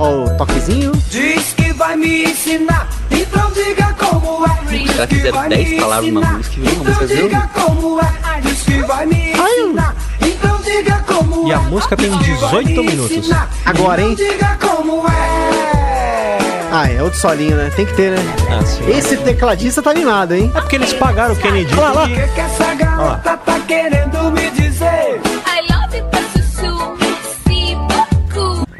Ó, 0.00 0.24
o 0.24 0.36
toquezinho. 0.36 0.92
Diz 1.10 1.52
que 1.52 1.72
vai 1.74 1.94
me 1.94 2.24
ensinar, 2.24 2.88
então 3.10 3.50
diga 3.52 3.94
como 3.98 4.46
é. 4.46 4.64
Diz 4.66 4.90
que 4.96 5.14
fizeram 5.14 5.38
vai 5.38 5.48
10 5.50 5.68
me 5.68 5.80
palavras 5.80 6.06
ensinar, 6.06 6.32
música 6.32 6.56
e 6.56 6.60
virou 6.60 6.80
uma 6.80 6.90
Então 6.90 7.06
diga 7.06 7.50
como 7.52 8.00
é. 8.00 8.40
Diz 8.40 8.62
que 8.62 8.82
vai 8.82 9.06
me 9.06 9.32
ensinar, 9.32 9.96
então 10.22 10.60
diga 10.64 11.04
como 11.06 11.48
E 11.48 11.52
é. 11.52 11.54
a 11.54 11.58
música 11.58 11.96
tem 11.98 12.10
Diz 12.16 12.18
que 12.26 12.34
vai 12.46 12.64
18 12.64 12.82
me 12.82 12.90
minutos. 12.90 13.30
Agora, 13.66 14.00
hein? 14.00 14.12
Então 14.12 14.26
diga 14.26 14.58
como 14.58 15.06
é. 15.06 16.38
Ah, 16.72 16.88
é 16.88 17.02
outro 17.02 17.18
solinho, 17.18 17.56
né? 17.56 17.70
Tem 17.76 17.84
que 17.84 17.92
ter, 17.94 18.12
né? 18.12 18.18
Ah, 18.48 18.64
sim. 18.64 18.88
Esse 18.88 19.18
tecladista 19.18 19.82
tá 19.82 19.90
animado, 19.90 20.32
hein? 20.34 20.50
É 20.54 20.60
porque 20.62 20.76
eles 20.76 20.94
pagaram 20.94 21.34
o 21.34 21.36
Kennedy. 21.36 21.74
Olha 21.74 21.90
lá, 21.90 22.04
O 22.04 22.08
que, 22.08 22.14
que 22.28 22.40
essa 22.40 22.74
garota 22.74 23.36
tá 23.36 23.60
querendo 23.66 24.30
me 24.30 24.50
dizer? 24.52 25.20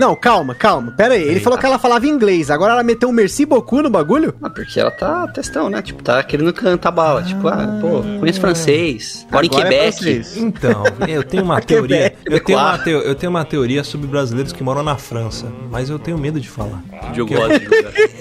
Não, 0.00 0.16
calma, 0.16 0.54
calma. 0.54 0.92
Pera 0.92 1.12
aí. 1.12 1.22
Ele 1.22 1.40
falou 1.40 1.58
que 1.58 1.66
ela 1.66 1.78
falava 1.78 2.06
inglês. 2.06 2.50
Agora 2.50 2.72
ela 2.72 2.82
meteu 2.82 3.10
um 3.10 3.12
merci 3.12 3.44
beaucoup 3.44 3.82
no 3.82 3.90
bagulho? 3.90 4.34
Ah, 4.42 4.48
porque 4.48 4.80
ela 4.80 4.90
tá 4.90 5.28
testão, 5.28 5.68
né? 5.68 5.82
Tipo, 5.82 6.02
tá 6.02 6.22
querendo 6.22 6.50
cantar 6.54 6.90
bala. 6.90 7.22
Tipo, 7.22 7.48
ah, 7.48 7.78
pô, 7.82 8.02
conheço 8.18 8.40
francês. 8.40 9.26
Moro 9.30 9.44
em 9.44 9.48
é 9.48 9.52
Quebec. 9.52 9.92
francês. 9.98 10.36
Então, 10.38 10.84
eu 11.06 11.22
tenho 11.22 11.44
uma 11.44 11.60
teoria. 11.60 12.14
Eu 12.24 12.40
tenho 12.42 12.58
uma, 12.58 12.78
Quebecois. 12.78 12.84
teo- 12.84 13.00
eu 13.08 13.14
tenho 13.14 13.30
uma 13.30 13.44
teoria 13.44 13.84
sobre 13.84 14.06
brasileiros 14.06 14.52
que 14.54 14.62
moram 14.64 14.82
na 14.82 14.96
França, 14.96 15.46
mas 15.70 15.90
eu 15.90 15.98
tenho 15.98 16.16
medo 16.16 16.40
de 16.40 16.48
falar. 16.48 16.82
Diogo 17.12 17.34
Rosa? 17.34 17.60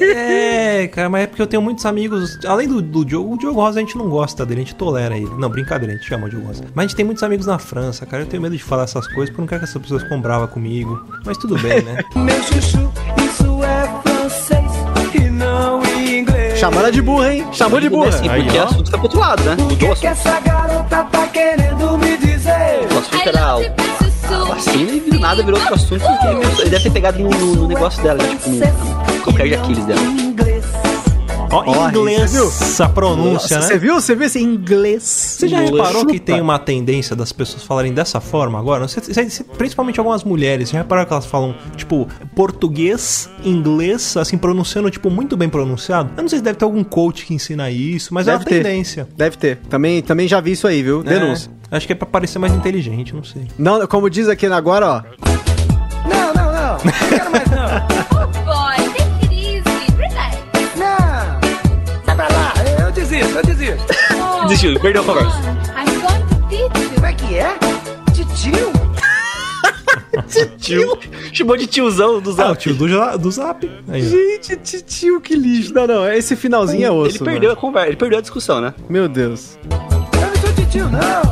É, 0.01 0.87
cara, 0.87 1.09
mas 1.09 1.23
é 1.23 1.27
porque 1.27 1.41
eu 1.41 1.47
tenho 1.47 1.61
muitos 1.61 1.85
amigos. 1.85 2.37
Além 2.45 2.67
do, 2.67 2.81
do 2.81 3.05
Diogo, 3.05 3.35
o 3.35 3.37
Diogo 3.37 3.59
Rosa 3.59 3.79
a 3.79 3.81
gente 3.81 3.97
não 3.97 4.09
gosta 4.09 4.45
dele, 4.45 4.61
a 4.61 4.63
gente 4.65 4.75
tolera 4.75 5.15
ele. 5.17 5.29
Não, 5.37 5.49
brincadeira, 5.49 5.93
a 5.93 5.97
gente 5.97 6.07
chama 6.07 6.27
o 6.27 6.29
Diogo 6.29 6.47
Rosa. 6.47 6.63
Mas 6.73 6.85
a 6.85 6.87
gente 6.87 6.95
tem 6.95 7.05
muitos 7.05 7.23
amigos 7.23 7.45
na 7.45 7.57
França, 7.57 8.05
cara. 8.05 8.23
Eu 8.23 8.27
tenho 8.27 8.41
medo 8.41 8.55
de 8.55 8.63
falar 8.63 8.83
essas 8.83 9.07
coisas 9.07 9.29
porque 9.29 9.39
eu 9.39 9.43
não 9.43 9.47
quero 9.47 9.61
que 9.61 9.67
essas 9.69 9.81
pessoas 9.81 10.03
ficam 10.03 10.19
bravas 10.21 10.49
comigo. 10.49 11.01
Mas 11.25 11.37
tudo 11.37 11.57
bem, 11.59 11.68
né? 11.81 12.03
Meu 12.15 12.43
chuchu, 12.43 12.91
isso 13.23 13.63
é 13.63 13.89
francês 14.09 14.71
e 15.13 15.29
não 15.29 15.81
inglês. 15.83 16.59
Chamou 16.59 16.79
ela 16.79 16.91
de 16.91 17.01
burra, 17.01 17.33
hein? 17.33 17.45
Chamou 17.51 17.79
de 17.79 17.89
burra. 17.89 18.09
Aí, 18.29 18.43
porque 18.43 18.57
o 18.57 18.63
assunto 18.63 18.91
tá 18.91 18.97
pro 18.97 19.03
outro 19.03 19.19
lado, 19.19 19.43
né? 19.43 19.55
O 19.59 19.67
que, 19.67 19.75
que 19.77 19.85
assunto. 19.87 20.05
essa 20.07 20.39
garota 20.41 21.03
tá 21.05 21.27
querendo 21.27 21.97
me 21.97 22.17
dizer? 22.17 22.87
O 22.93 22.97
assunto 22.99 23.29
era 23.29 23.57
o 23.57 24.45
vacina 24.47 24.91
e 24.91 24.99
do 24.99 25.19
nada 25.19 25.41
virou 25.43 25.59
outro 25.59 25.75
assunto. 25.75 26.03
Ele 26.59 26.69
deve 26.69 26.83
ter 26.83 26.91
pegado 26.91 27.19
no, 27.19 27.29
no- 27.29 27.55
no 27.55 27.67
negócio 27.67 28.01
dela, 28.03 28.21
né? 28.21 28.29
tipo, 28.35 28.49
no 28.49 29.21
calcanhar 29.23 29.47
de 29.47 29.55
Aquiles 29.55 29.85
dela. 29.85 29.99
Ó, 31.51 31.63
Ó, 31.65 31.89
inglês, 31.89 32.31
viu? 32.31 32.45
essa 32.45 32.87
pronúncia, 32.87 33.57
Nossa, 33.57 33.59
né? 33.59 33.61
Você 33.65 33.77
viu? 33.79 33.95
Você 33.95 34.15
viu 34.15 34.27
esse 34.27 34.39
inglês? 34.39 35.01
Você 35.03 35.47
já 35.47 35.63
Inglês. 35.63 35.87
reparou 35.87 36.05
que 36.05 36.19
tem 36.19 36.39
uma 36.39 36.59
tendência 36.59 37.15
das 37.15 37.31
pessoas 37.31 37.63
falarem 37.63 37.91
dessa 37.91 38.21
forma 38.21 38.59
agora? 38.59 38.87
Você- 38.87 39.01
você- 39.01 39.27
você- 39.27 39.43
principalmente 39.43 39.99
algumas 39.99 40.23
mulheres. 40.23 40.69
Você 40.69 40.73
já 40.73 40.79
reparou 40.83 41.05
que 41.07 41.11
elas 41.13 41.25
falam, 41.25 41.55
tipo, 41.75 42.07
português, 42.35 43.27
inglês, 43.43 44.15
assim, 44.15 44.37
pronunciando, 44.37 44.91
tipo, 44.91 45.09
muito 45.09 45.35
bem 45.35 45.49
pronunciado? 45.49 46.11
Eu 46.15 46.21
não 46.21 46.29
sei 46.29 46.37
se 46.37 46.43
deve 46.43 46.57
ter 46.59 46.65
algum 46.65 46.83
coach 46.83 47.25
que 47.25 47.33
ensina 47.33 47.71
isso, 47.71 48.13
mas 48.13 48.27
é 48.27 48.31
Deve 48.31 48.43
uma 48.43 48.49
ter. 48.49 48.63
tendência. 48.63 49.07
Deve 49.17 49.35
ter. 49.37 49.57
Também, 49.69 50.03
também 50.03 50.27
já 50.27 50.39
vi 50.39 50.51
isso 50.51 50.67
aí, 50.67 50.83
viu? 50.83 51.01
Denúncia. 51.01 51.49
É, 51.71 51.77
acho 51.77 51.87
que 51.87 51.93
é 51.93 51.95
pra 51.95 52.05
parecer 52.05 52.37
mais 52.37 52.53
inteligente, 52.53 53.15
não 53.15 53.23
sei. 53.23 53.47
Não, 53.57 53.87
como 53.87 54.07
diz 54.07 54.27
aqui 54.27 54.45
agora, 54.45 54.87
ó. 54.87 55.01
Não, 56.07 56.33
não, 56.33 56.51
não. 56.51 56.77
Não 56.85 57.09
quero 57.09 57.31
mais 57.31 57.47
não. 57.49 58.18
Eu 63.39 63.45
desisto, 63.45 63.71
eu 63.73 63.87
desisto. 63.87 64.15
Oh, 64.21 64.45
Desistiu, 64.45 64.79
perdeu 64.79 65.01
a 65.01 65.05
conversa. 65.05 65.37
I'm 65.77 65.85
going 66.01 66.25
to 66.27 66.35
teach 66.49 66.83
you. 66.83 66.89
Como 66.95 67.05
é 67.05 67.13
que 67.13 67.35
é? 67.37 67.57
Titio? 68.13 68.73
Tio. 70.59 70.97
Chamou 71.33 71.55
de 71.57 71.65
tiozão 71.67 72.19
do 72.19 72.29
Ah, 72.31 72.33
o 72.33 72.35
Zap. 72.35 72.57
tio 72.59 72.73
do, 72.75 73.17
do 73.17 73.31
Zap. 73.31 73.69
Aí. 73.87 74.01
Gente, 74.01 74.55
titio, 74.57 75.19
que 75.21 75.35
lixo. 75.35 75.73
Não, 75.73 75.87
não, 75.87 76.11
esse 76.11 76.35
finalzinho 76.35 76.85
é 76.85 76.91
osso. 76.91 77.17
Ele 77.17 77.25
perdeu 77.25 77.49
mano. 77.49 77.53
a 77.53 77.55
conversa, 77.55 77.87
ele 77.87 77.95
perdeu 77.97 78.17
a 78.19 78.21
discussão, 78.21 78.59
né? 78.61 78.73
Meu 78.89 79.07
Deus. 79.07 79.57
Eu 79.69 79.77
não 80.27 80.35
sou 80.41 80.53
titio, 80.53 80.89
não. 80.89 81.28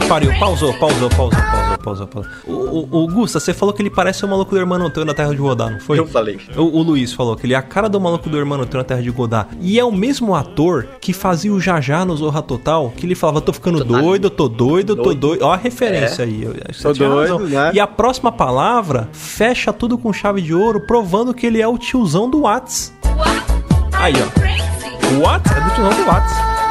Que 0.00 0.06
pariu. 0.08 0.32
Pausou, 0.38 0.72
pausou, 0.74 1.08
pausou, 1.10 1.30
pausou, 1.40 1.78
pausou, 1.78 2.06
pausou. 2.06 2.32
O, 2.46 2.52
o, 2.52 3.04
o 3.04 3.08
Gusta, 3.08 3.40
você 3.40 3.54
falou 3.54 3.72
que 3.74 3.82
ele 3.82 3.90
parece 3.90 4.24
o 4.24 4.28
maluco 4.28 4.50
do 4.50 4.58
Hermano 4.58 4.88
Teu 4.90 5.04
na 5.04 5.14
Terra 5.14 5.30
de 5.30 5.36
Godá, 5.36 5.70
não 5.70 5.80
foi? 5.80 5.98
Eu 5.98 6.06
falei. 6.06 6.38
O, 6.56 6.62
o 6.62 6.82
Luiz 6.82 7.12
falou 7.12 7.36
que 7.36 7.46
ele 7.46 7.54
é 7.54 7.56
a 7.56 7.62
cara 7.62 7.88
do 7.88 8.00
maluco 8.00 8.28
do 8.28 8.36
Hermano 8.36 8.66
Teu 8.66 8.78
na 8.78 8.84
Terra 8.84 9.02
de 9.02 9.10
Godá. 9.10 9.46
E 9.60 9.78
é 9.78 9.84
o 9.84 9.92
mesmo 9.92 10.34
ator 10.34 10.86
que 11.00 11.12
fazia 11.12 11.52
o 11.52 11.60
Jajá 11.60 12.04
no 12.04 12.16
Zorra 12.16 12.42
Total, 12.42 12.92
que 12.96 13.06
ele 13.06 13.14
falava, 13.14 13.40
tô 13.40 13.52
ficando 13.52 13.78
Tô 13.78 13.84
doido, 13.84 14.28
tô 14.30 14.48
doido, 14.48 14.96
tô 14.96 15.02
Doido. 15.04 15.20
doido. 15.20 15.42
Ó 15.44 15.52
a 15.52 15.56
referência 15.56 16.24
aí. 16.24 16.42
eu- 16.42 16.54
Tô 16.82 16.92
doido, 16.92 17.38
né? 17.48 17.70
E 17.74 17.80
a 17.80 17.86
próxima 17.86 18.30
palavra 18.32 19.08
fecha 19.12 19.72
tudo 19.72 19.96
com 19.96 20.12
chave 20.12 20.42
de 20.42 20.54
ouro, 20.54 20.80
provando 20.86 21.32
que 21.32 21.46
ele 21.46 21.60
é 21.60 21.68
o 21.68 21.78
tiozão 21.78 22.28
do 22.28 22.42
Whats. 22.42 22.92
What? 23.16 23.44
Aí, 23.92 24.12
ó. 24.14 25.26
Whats 25.26 25.52
é 25.52 25.60
do 25.60 25.70
tiozão 25.74 26.04
do 26.04 26.10
Whats. 26.10 26.65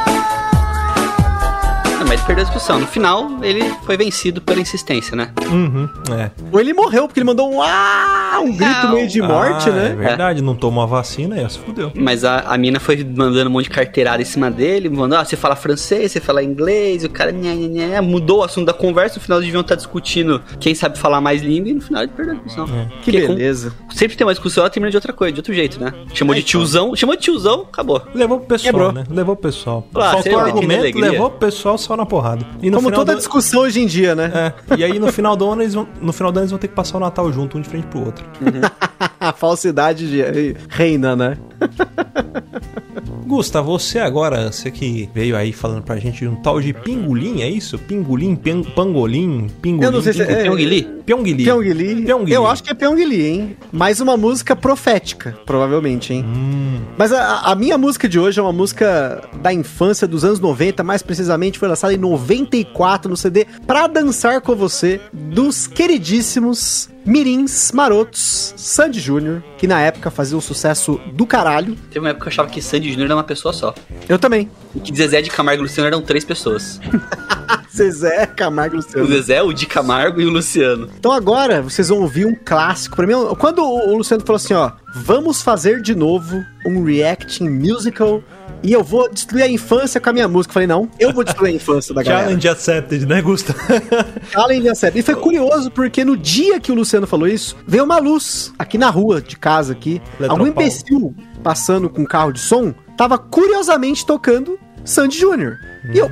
Mas 2.07 2.19
ele 2.19 2.23
perdeu 2.27 2.43
a 2.43 2.45
discussão. 2.47 2.79
No 2.79 2.87
final, 2.87 3.29
ele 3.41 3.63
foi 3.83 3.97
vencido 3.97 4.41
pela 4.41 4.59
insistência, 4.61 5.15
né? 5.15 5.31
Uhum, 5.49 5.89
é. 6.17 6.29
Ou 6.51 6.59
ele 6.59 6.73
morreu, 6.73 7.07
porque 7.07 7.19
ele 7.19 7.25
mandou 7.25 7.51
um 7.51 7.61
ah, 7.61 8.39
um 8.43 8.51
grito 8.55 8.87
Não. 8.87 8.93
meio 8.93 9.07
de 9.07 9.21
morte, 9.21 9.69
Ah, 9.69 9.73
É 9.73 9.89
né? 9.89 9.95
verdade, 9.95 10.41
não 10.41 10.55
tomou 10.55 10.83
a 10.83 10.85
vacina 10.85 11.41
e 11.41 11.49
se 11.49 11.57
fudeu. 11.59 11.91
Mas 11.95 12.23
a, 12.23 12.39
a 12.41 12.57
mina 12.57 12.79
foi 12.79 13.03
mandando 13.03 13.49
um 13.49 13.53
monte 13.53 13.65
de 13.65 13.69
carteirada 13.71 14.21
em 14.21 14.25
cima 14.25 14.51
dele, 14.51 14.87
mandou, 14.89 15.17
ah, 15.17 15.25
você 15.25 15.35
fala 15.35 15.55
francês, 15.55 16.11
você 16.11 16.19
fala 16.19 16.43
inglês, 16.43 17.03
e 17.03 17.07
o 17.07 17.09
cara 17.09 17.31
nhé, 17.31 17.53
nhé, 17.55 17.67
nhé, 17.87 18.01
mudou 18.01 18.39
o 18.39 18.43
assunto 18.43 18.65
da 18.67 18.73
conversa, 18.73 19.15
no 19.15 19.21
final 19.21 19.39
eles 19.39 19.47
deviam 19.47 19.61
estar 19.61 19.75
discutindo 19.75 20.41
quem 20.59 20.75
sabe 20.75 20.97
falar 20.99 21.19
mais 21.21 21.41
língua, 21.41 21.69
e 21.69 21.73
no 21.73 21.81
final 21.81 22.03
ele 22.03 22.11
perdeu 22.15 22.33
a 22.33 22.37
discussão. 22.37 22.65
Que 23.01 23.11
Porque 23.11 23.21
com- 23.27 23.35
beleza. 23.35 23.73
sempre 23.91 24.15
tem 24.15 24.25
uma 24.27 24.33
discussão, 24.33 24.61
ela 24.63 24.69
termina 24.69 24.91
de 24.91 24.97
outra 24.97 25.11
coisa, 25.13 25.33
de 25.33 25.39
outro 25.39 25.53
jeito, 25.53 25.79
né? 25.79 25.91
Chamou 26.13 26.35
de 26.35 26.43
tiozão, 26.43 26.95
chamou 26.95 27.15
de 27.15 27.21
tiozão, 27.23 27.61
acabou. 27.61 28.01
Levou 28.13 28.37
pro 28.39 28.47
pessoal, 28.47 28.71
Quebrou. 28.73 28.91
né? 28.91 29.03
Levou 29.09 29.35
pro 29.35 29.49
pessoal. 29.49 29.87
Ah, 29.95 30.11
Faltou 30.11 30.39
argumento, 30.39 30.97
levou 30.99 31.29
pro 31.29 31.39
pessoal 31.39 31.77
só 31.77 31.94
na 31.97 32.05
porrada. 32.05 32.45
E 32.61 32.69
Como 32.71 32.91
toda 32.91 33.13
do... 33.13 33.17
discussão 33.17 33.61
hoje 33.61 33.81
em 33.81 33.87
dia, 33.87 34.15
né? 34.15 34.53
É, 34.69 34.77
e 34.77 34.83
aí 34.83 34.99
no 34.99 35.11
final 35.11 35.35
do 35.35 35.49
ano 35.49 35.61
eles 35.61 35.73
vão, 35.73 35.87
no 36.01 36.13
final 36.13 36.31
do 36.31 36.37
ano 36.37 36.43
eles 36.43 36.51
vão 36.51 36.59
ter 36.59 36.67
que 36.67 36.75
passar 36.75 36.97
o 36.97 36.99
Natal 36.99 37.31
junto, 37.31 37.57
um 37.57 37.61
de 37.61 37.69
frente 37.69 37.87
pro 37.87 38.05
outro. 38.05 38.25
A 39.19 39.33
falsidade 39.33 40.07
de... 40.07 40.55
reina, 40.69 41.15
né? 41.15 41.37
Gusta, 43.25 43.61
você 43.61 43.99
agora, 43.99 44.51
você 44.51 44.69
que 44.69 45.09
veio 45.13 45.35
aí 45.35 45.51
falando 45.51 45.83
pra 45.83 45.97
gente 45.97 46.19
de 46.19 46.27
um 46.27 46.35
tal 46.35 46.61
de 46.61 46.73
pingolim, 46.73 47.41
é 47.41 47.49
isso? 47.49 47.77
Pingolim, 47.77 48.35
pen, 48.35 48.63
pangolim, 48.63 49.47
pingolim. 49.61 49.85
Eu 49.85 49.91
não 49.91 50.01
sei 50.01 50.13
se 50.13 50.21
é- 50.21 50.43
pingolim. 50.43 50.95
Pyongyi? 51.05 51.35
Pyongyi. 51.35 51.73
Pyongyi. 51.75 52.05
Pyongyi. 52.05 52.33
Eu 52.33 52.47
acho 52.47 52.63
que 52.63 52.71
é 52.71 52.73
Pyongyi, 52.73 53.25
hein? 53.25 53.57
Mais 53.71 53.99
uma 54.01 54.17
música 54.17 54.55
profética, 54.55 55.37
provavelmente, 55.45 56.13
hein? 56.13 56.25
Hum. 56.25 56.79
Mas 56.97 57.11
a, 57.11 57.41
a 57.51 57.55
minha 57.55 57.77
música 57.77 58.07
de 58.09 58.19
hoje 58.19 58.39
é 58.39 58.41
uma 58.43 58.53
música 58.53 59.21
da 59.41 59.53
infância 59.53 60.07
dos 60.07 60.23
anos 60.23 60.39
90, 60.39 60.83
mais 60.83 61.01
precisamente 61.03 61.59
foi 61.59 61.67
lançada 61.67 61.93
em 61.93 61.97
94 61.97 63.09
no 63.09 63.17
CD 63.17 63.45
Pra 63.67 63.87
Dançar 63.87 64.41
Com 64.41 64.55
Você, 64.55 64.99
dos 65.13 65.67
queridíssimos 65.67 66.89
Mirins 67.05 67.71
Marotos 67.71 68.53
Sandy 68.57 68.99
Júnior, 68.99 69.43
que 69.57 69.67
na 69.67 69.79
época 69.79 70.09
fazia 70.09 70.37
um 70.37 70.41
sucesso 70.41 70.99
do 71.13 71.25
caralho. 71.25 71.75
Teve 71.89 71.99
uma 71.99 72.09
época 72.09 72.23
que 72.25 72.29
eu 72.29 72.33
achava 72.33 72.49
que 72.49 72.61
Sandy 72.61 72.89
Júnior 72.89 73.05
era 73.05 73.15
uma 73.15 73.23
pessoa 73.23 73.53
só. 73.53 73.73
Eu 74.09 74.17
também. 74.17 74.49
E 74.73 74.79
que 74.79 74.95
Zezé 74.95 75.21
de 75.21 75.29
Camargo 75.29 75.61
e 75.61 75.63
Luciano 75.63 75.87
eram 75.87 76.01
três 76.01 76.25
pessoas. 76.25 76.79
Zezé, 77.73 78.25
Camargo 78.25 78.75
e 78.75 78.79
O 78.79 78.81
Luciano. 78.81 79.07
Zezé, 79.07 79.41
o 79.41 79.53
de 79.53 79.65
Camargo 79.65 80.21
e 80.21 80.25
o 80.25 80.29
Luciano. 80.29 80.89
Então 80.97 81.11
agora 81.11 81.61
vocês 81.61 81.89
vão 81.89 81.99
ouvir 81.99 82.25
um 82.25 82.35
clássico. 82.35 82.95
Pra 82.95 83.05
mim, 83.05 83.13
quando 83.37 83.59
o 83.59 83.85
o 83.85 83.97
Luciano 83.97 84.23
falou 84.25 84.37
assim, 84.37 84.53
ó, 84.53 84.71
vamos 84.93 85.41
fazer 85.41 85.81
de 85.81 85.93
novo 85.93 86.43
um 86.65 86.83
reacting 86.83 87.47
musical 87.49 88.23
e 88.65 88.73
eu 88.73 88.83
vou 88.83 89.07
destruir 89.07 89.43
a 89.43 89.47
infância 89.47 90.01
com 90.01 90.09
a 90.09 90.13
minha 90.13 90.27
música. 90.27 90.49
Eu 90.49 90.53
falei, 90.53 90.67
não, 90.67 90.89
eu 90.99 91.13
vou 91.13 91.23
destruir 91.23 91.51
a 91.51 91.55
infância 91.55 91.93
da 91.93 92.01
galera. 92.01 92.23
Challenge 92.25 92.49
accepted, 92.49 93.05
né, 93.05 93.21
Gusta? 93.21 93.55
Challenge 94.33 94.69
accepted. 94.69 94.99
E 94.99 95.03
foi 95.03 95.15
curioso 95.15 95.69
porque 95.69 96.03
no 96.03 96.17
dia 96.17 96.59
que 96.59 96.71
o 96.71 96.75
Luciano 96.75 97.05
falou 97.05 97.27
isso, 97.27 97.55
veio 97.67 97.83
uma 97.83 97.99
luz 97.99 98.51
aqui 98.57 98.77
na 98.77 98.89
rua 98.89 99.21
de 99.21 99.37
casa 99.37 99.71
aqui. 99.71 100.01
Algum 100.27 100.47
imbecil 100.47 101.15
passando 101.43 101.87
com 101.89 102.01
um 102.01 102.05
carro 102.05 102.31
de 102.31 102.39
som 102.39 102.73
tava 102.97 103.19
curiosamente 103.19 104.03
tocando 104.03 104.57
Sandy 104.83 105.19
Júnior. 105.19 105.59
E 105.93 105.99
eu, 105.99 106.09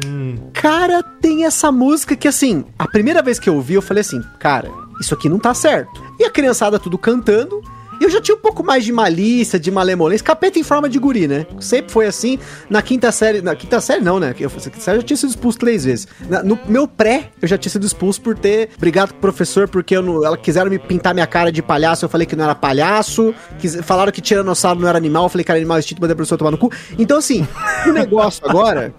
cara, 0.53 1.01
tem 1.01 1.45
essa 1.45 1.71
música 1.71 2.15
que 2.15 2.27
assim, 2.27 2.63
a 2.77 2.87
primeira 2.87 3.23
vez 3.23 3.39
que 3.39 3.49
eu 3.49 3.55
ouvi, 3.55 3.73
eu 3.73 3.81
falei 3.81 4.01
assim, 4.01 4.21
cara, 4.39 4.69
isso 5.01 5.13
aqui 5.15 5.27
não 5.27 5.39
tá 5.39 5.55
certo. 5.55 6.03
E 6.19 6.23
a 6.23 6.29
criançada 6.29 6.77
tudo 6.77 6.99
cantando. 6.99 7.61
Eu 8.01 8.09
já 8.09 8.19
tinha 8.21 8.35
um 8.35 8.39
pouco 8.39 8.63
mais 8.63 8.83
de 8.83 8.91
malícia, 8.91 9.59
de 9.59 9.71
malemolência. 9.71 10.25
Capeta 10.25 10.59
em 10.59 10.63
forma 10.63 10.89
de 10.89 10.99
guri, 10.99 11.27
né? 11.27 11.45
Sempre 11.59 11.91
foi 11.91 12.05
assim. 12.05 12.37
Na 12.69 12.81
quinta 12.81 13.11
série. 13.11 13.41
Na 13.41 13.55
quinta 13.55 13.79
série, 13.79 14.01
não, 14.03 14.19
né? 14.19 14.35
Eu, 14.39 14.49
na 14.49 14.59
quinta 14.61 14.79
série 14.79 14.97
eu 14.97 15.01
já 15.01 15.07
tinha 15.07 15.17
sido 15.17 15.29
expulso 15.29 15.57
três 15.59 15.85
vezes. 15.85 16.07
Na- 16.29 16.43
no 16.43 16.59
meu 16.67 16.87
pré, 16.87 17.29
eu 17.41 17.47
já 17.47 17.57
tinha 17.57 17.71
sido 17.71 17.85
expulso 17.85 18.21
por 18.21 18.37
ter 18.37 18.69
brigado 18.77 19.13
com 19.13 19.17
o 19.19 19.21
professor, 19.21 19.67
porque 19.69 19.95
eu 19.95 20.01
não, 20.01 20.25
ela 20.25 20.37
quiseram 20.37 20.69
me 20.69 20.79
pintar 20.79 21.13
minha 21.13 21.27
cara 21.27 21.51
de 21.51 21.61
palhaço. 21.61 22.03
Eu 22.05 22.09
falei 22.09 22.27
que 22.27 22.35
não 22.35 22.43
era 22.43 22.55
palhaço. 22.55 23.33
Quis, 23.59 23.75
falaram 23.83 24.11
que 24.11 24.21
tiranossauro 24.21 24.79
não 24.79 24.87
era 24.87 24.97
animal. 24.97 25.23
Eu 25.25 25.29
falei 25.29 25.45
que 25.45 25.51
era 25.51 25.59
animal 25.59 25.79
instinto, 25.79 26.01
mandei 26.01 26.13
o 26.13 26.17
professor 26.17 26.37
tomar 26.37 26.51
no 26.51 26.57
cu. 26.57 26.71
Então, 26.97 27.17
assim, 27.17 27.47
o 27.87 27.91
negócio 27.91 28.41
agora 28.47 28.93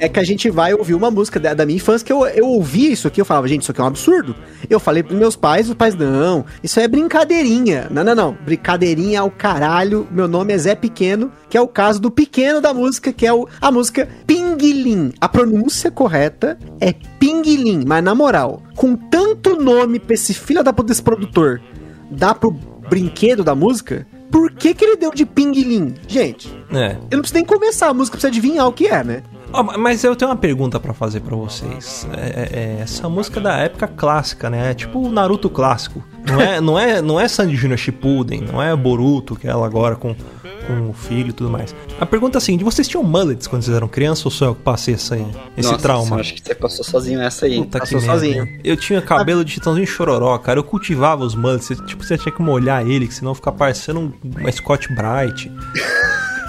é 0.00 0.08
que 0.08 0.18
a 0.18 0.24
gente 0.24 0.48
vai 0.48 0.72
ouvir 0.72 0.94
uma 0.94 1.10
música 1.10 1.38
da, 1.38 1.52
da 1.52 1.66
minha 1.66 1.76
infância 1.76 2.04
que 2.04 2.12
eu, 2.12 2.26
eu 2.26 2.46
ouvi 2.46 2.90
isso 2.90 3.06
aqui, 3.06 3.20
eu 3.20 3.24
falava, 3.24 3.46
gente, 3.46 3.62
isso 3.62 3.70
aqui 3.70 3.80
é 3.80 3.84
um 3.84 3.86
absurdo. 3.86 4.34
Eu 4.68 4.80
falei 4.80 5.02
pros 5.02 5.18
meus 5.18 5.36
pais, 5.36 5.68
os 5.68 5.74
pais, 5.74 5.94
não, 5.94 6.44
isso 6.62 6.80
é 6.80 6.88
brincadeirinha. 6.88 7.86
Não, 7.90 8.02
não, 8.02 8.14
não, 8.14 8.36
brincadeirinha 8.44 9.18
é 9.18 9.22
o 9.22 9.30
caralho. 9.30 10.08
Meu 10.10 10.26
nome 10.26 10.54
é 10.54 10.58
Zé 10.58 10.74
Pequeno, 10.74 11.30
que 11.50 11.56
é 11.56 11.60
o 11.60 11.68
caso 11.68 12.00
do 12.00 12.10
pequeno 12.10 12.60
da 12.62 12.72
música, 12.72 13.12
que 13.12 13.26
é 13.26 13.32
o, 13.32 13.46
a 13.60 13.70
música 13.70 14.08
Pinguilim. 14.26 15.12
A 15.20 15.28
pronúncia 15.28 15.90
correta 15.90 16.58
é 16.80 16.94
Pinguilim, 17.18 17.84
mas 17.86 18.02
na 18.02 18.14
moral, 18.14 18.62
com 18.74 18.96
tanto 18.96 19.60
nome 19.60 19.98
pra 20.00 20.14
esse 20.14 20.32
filho 20.32 20.64
da 20.64 20.72
puta 20.72 20.88
desse 20.88 21.02
produtor, 21.02 21.60
dá 22.10 22.34
pro 22.34 22.50
brinquedo 22.50 23.44
da 23.44 23.54
música, 23.54 24.06
por 24.30 24.50
que 24.52 24.72
que 24.74 24.84
ele 24.84 24.96
deu 24.96 25.10
de 25.12 25.26
Pinguilim? 25.26 25.94
Gente, 26.08 26.48
É. 26.72 26.92
eu 27.10 27.16
não 27.16 27.20
preciso 27.20 27.34
nem 27.34 27.44
começar 27.44 27.88
a 27.88 27.94
música 27.94 28.16
pra 28.16 28.22
você 28.22 28.26
adivinhar 28.28 28.66
o 28.66 28.72
que 28.72 28.86
é, 28.86 29.04
né? 29.04 29.22
Ó, 29.52 29.62
mas 29.78 30.04
eu 30.04 30.14
tenho 30.14 30.30
uma 30.30 30.36
pergunta 30.36 30.78
pra 30.78 30.92
fazer 30.94 31.20
pra 31.20 31.34
vocês. 31.36 32.06
É, 32.16 32.20
é- 32.20 32.78
é 32.78 32.82
essa 32.82 33.08
música 33.08 33.40
da 33.40 33.56
época 33.58 33.88
clássica, 33.88 34.48
né? 34.50 34.70
É 34.70 34.74
tipo 34.74 34.98
o 35.00 35.10
Naruto 35.10 35.48
clássico. 35.50 36.02
Não 36.26 36.40
é, 36.40 36.60
não 36.60 36.78
é, 36.78 37.02
não 37.02 37.20
é 37.20 37.26
Sandy 37.28 37.56
Junior 37.56 37.78
Shippuden, 37.78 38.42
não 38.42 38.62
é 38.62 38.74
Boruto, 38.76 39.34
que 39.36 39.46
é 39.46 39.50
ela 39.50 39.66
agora 39.66 39.96
com, 39.96 40.14
com 40.66 40.90
o 40.90 40.92
filho 40.92 41.30
e 41.30 41.32
tudo 41.32 41.48
mais. 41.50 41.74
A 41.98 42.04
pergunta 42.06 42.36
é 42.36 42.38
a 42.38 42.40
seguinte, 42.40 42.62
vocês 42.62 42.86
tinham 42.86 43.02
mullets 43.02 43.46
quando 43.46 43.62
vocês 43.62 43.74
eram 43.74 43.88
crianças 43.88 44.24
ou 44.26 44.30
só 44.30 44.44
eu 44.46 44.54
que 44.54 44.62
passei 44.62 44.94
essa, 44.94 45.16
esse 45.56 45.70
Nossa, 45.70 45.78
trauma? 45.82 46.16
eu 46.16 46.20
Acho 46.20 46.34
que 46.34 46.42
você 46.44 46.54
passou 46.54 46.84
sozinho 46.84 47.20
essa 47.22 47.46
aí. 47.46 47.58
Puta 47.58 47.78
Passou 47.78 48.00
sozinho. 48.00 48.46
Eu 48.62 48.76
tinha 48.76 49.00
cabelo 49.00 49.44
de 49.44 49.54
titãozinho 49.54 49.86
chororó, 49.86 50.36
cara. 50.38 50.58
Eu 50.58 50.64
cultivava 50.64 51.24
os 51.24 51.34
mullets. 51.34 51.66
Você, 51.66 51.76
tipo, 51.86 52.04
você 52.04 52.18
tinha 52.18 52.32
que 52.34 52.42
molhar 52.42 52.86
ele, 52.86 53.08
que 53.08 53.14
senão 53.14 53.34
fica 53.34 53.50
parecendo 53.50 54.00
um, 54.00 54.12
uma 54.22 54.52
Scott 54.52 54.88
Bright. 54.92 55.50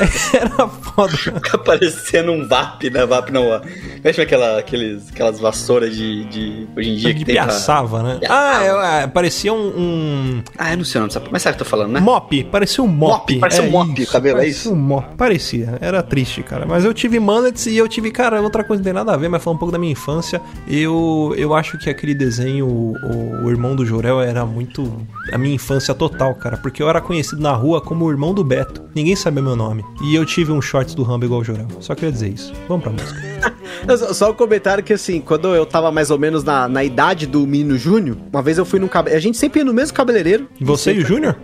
Era 0.33 0.67
foda. 0.67 1.09
Fica 1.17 1.57
parecendo 1.57 2.31
um 2.31 2.47
VAP, 2.47 2.89
né? 2.89 3.05
VAP 3.05 3.29
não. 3.31 3.61
Mexe 4.03 4.21
aquela, 4.21 4.59
aqueles, 4.59 5.09
aquelas 5.09 5.39
vassouras 5.39 5.95
de, 5.95 6.25
de. 6.25 6.67
Hoje 6.75 6.89
em 6.89 6.95
dia 6.95 7.13
De 7.13 7.19
que 7.19 7.25
tem. 7.25 7.35
pra- 7.35 7.45
piaçava, 7.45 8.01
né? 8.03 8.19
Ah, 8.29 8.63
é, 8.99 9.03
é, 9.03 9.07
parecia 9.07 9.53
um, 9.53 9.67
um 9.77 10.43
Ah, 10.57 10.71
eu 10.73 10.77
não 10.77 10.85
sei 10.85 10.99
o 10.99 11.01
nome, 11.03 11.13
sabe? 11.13 11.27
Mas 11.31 11.41
sabe 11.41 11.53
o 11.53 11.57
que 11.57 11.61
eu 11.63 11.65
tô 11.65 11.69
falando, 11.69 11.91
né? 11.91 11.99
mop. 11.99 12.43
Parecia 12.45 12.83
um 12.83 12.87
mop. 12.87 13.11
Mop, 13.33 13.39
parecia 13.39 13.63
um 13.63 13.69
mop, 13.69 14.01
o 14.03 14.07
cabelo, 14.07 14.37
é 14.37 14.41
parecia 14.41 14.61
isso? 14.61 14.71
um 14.73 14.75
mop. 14.77 15.15
Parecia. 15.15 15.77
Era 15.81 16.01
triste, 16.01 16.43
cara. 16.43 16.65
Mas 16.65 16.83
eu 16.85 16.93
tive 16.93 17.19
mullets 17.19 17.65
e 17.67 17.77
eu 17.77 17.87
tive, 17.87 18.11
cara, 18.11 18.41
outra 18.41 18.63
coisa 18.63 18.79
não 18.81 18.85
tem 18.85 18.93
nada 18.93 19.13
a 19.13 19.17
ver, 19.17 19.29
mas 19.29 19.43
falando 19.43 19.57
um 19.57 19.59
pouco 19.59 19.71
da 19.71 19.77
minha 19.79 19.91
infância. 19.91 20.41
Eu, 20.67 21.33
eu 21.37 21.53
acho 21.53 21.77
que 21.77 21.89
aquele 21.89 22.13
desenho, 22.13 22.67
o, 22.67 23.45
o 23.45 23.49
irmão 23.49 23.75
do 23.75 23.85
Jorel, 23.85 24.21
era 24.21 24.45
muito 24.45 24.91
a 25.31 25.37
minha 25.37 25.55
infância 25.55 25.93
total, 25.93 26.33
cara. 26.35 26.57
Porque 26.57 26.81
eu 26.81 26.89
era 26.89 27.01
conhecido 27.01 27.41
na 27.41 27.51
rua 27.51 27.81
como 27.81 28.05
o 28.05 28.09
irmão 28.11 28.33
do 28.33 28.43
Beto. 28.43 28.81
Ninguém 28.95 29.15
sabia 29.15 29.41
meu 29.41 29.55
nome. 29.55 29.83
E 30.03 30.15
eu 30.15 30.25
tive 30.25 30.51
um 30.51 30.61
shorts 30.61 30.95
do 30.95 31.03
Rambo 31.03 31.25
igual 31.25 31.41
o 31.41 31.43
Jorel. 31.43 31.67
Só 31.79 31.93
queria 31.93 32.11
dizer 32.11 32.29
isso. 32.29 32.53
Vamos 32.67 32.83
pra 32.83 32.91
música. 32.91 33.55
Só- 34.13 34.31
um 34.31 34.33
comentário 34.33 34.83
que 34.83 34.93
assim, 34.93 35.19
quando 35.21 35.47
eu 35.55 35.65
tava 35.65 35.91
mais 35.91 36.11
ou 36.11 36.17
menos 36.19 36.43
na, 36.43 36.67
na 36.67 36.83
idade 36.83 37.25
do 37.25 37.45
menino 37.47 37.77
Júnior, 37.77 38.17
uma 38.31 38.41
vez 38.41 38.57
eu 38.57 38.65
fui 38.65 38.79
num 38.79 38.87
cabeleireiro. 38.87 39.17
A 39.19 39.21
gente 39.21 39.37
sempre 39.37 39.59
ia 39.61 39.65
no 39.65 39.73
mesmo 39.73 39.95
cabeleireiro. 39.95 40.47
Você 40.59 40.93
e 40.93 40.99
o 40.99 41.05
Júnior? 41.05 41.35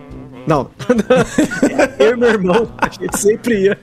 Não. 0.47 0.71
eu 1.99 2.13
e 2.13 2.15
meu 2.15 2.29
irmão, 2.29 2.71
a 2.77 2.87
gente 2.87 3.19
sempre 3.19 3.65
ia 3.65 3.77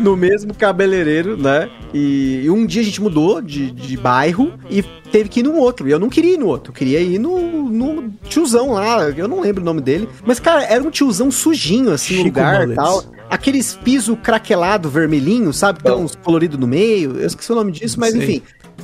no 0.00 0.16
mesmo 0.16 0.52
cabeleireiro, 0.52 1.36
né? 1.36 1.70
E, 1.94 2.42
e 2.44 2.50
um 2.50 2.66
dia 2.66 2.82
a 2.82 2.84
gente 2.84 3.00
mudou 3.00 3.40
de, 3.40 3.70
de 3.70 3.96
bairro 3.96 4.52
e 4.68 4.82
teve 4.82 5.28
que 5.28 5.40
ir 5.40 5.44
num 5.44 5.56
outro. 5.56 5.88
E 5.88 5.92
eu 5.92 5.98
não 6.00 6.08
queria 6.10 6.34
ir 6.34 6.38
no 6.38 6.48
outro, 6.48 6.72
eu 6.72 6.74
queria 6.74 7.00
ir 7.00 7.20
no, 7.20 7.70
no 7.70 8.10
tiozão 8.24 8.72
lá, 8.72 9.08
eu 9.10 9.28
não 9.28 9.40
lembro 9.40 9.62
o 9.62 9.64
nome 9.64 9.80
dele. 9.80 10.08
Mas, 10.26 10.40
cara, 10.40 10.64
era 10.64 10.82
um 10.82 10.90
tiozão 10.90 11.30
sujinho, 11.30 11.92
assim, 11.92 12.18
no 12.18 12.24
lugar 12.24 12.68
e 12.68 12.74
tal. 12.74 13.04
Aqueles 13.30 13.74
piso 13.74 14.16
craquelado 14.16 14.88
vermelhinho, 14.88 15.52
sabe? 15.52 15.78
Que 15.78 15.84
tem 15.84 15.94
uns 15.94 16.16
coloridos 16.16 16.58
no 16.58 16.66
meio. 16.66 17.16
Eu 17.18 17.26
esqueci 17.26 17.52
o 17.52 17.54
nome 17.54 17.70
disso, 17.70 18.00
mas 18.00 18.12
Sei. 18.12 18.22
enfim. 18.22 18.42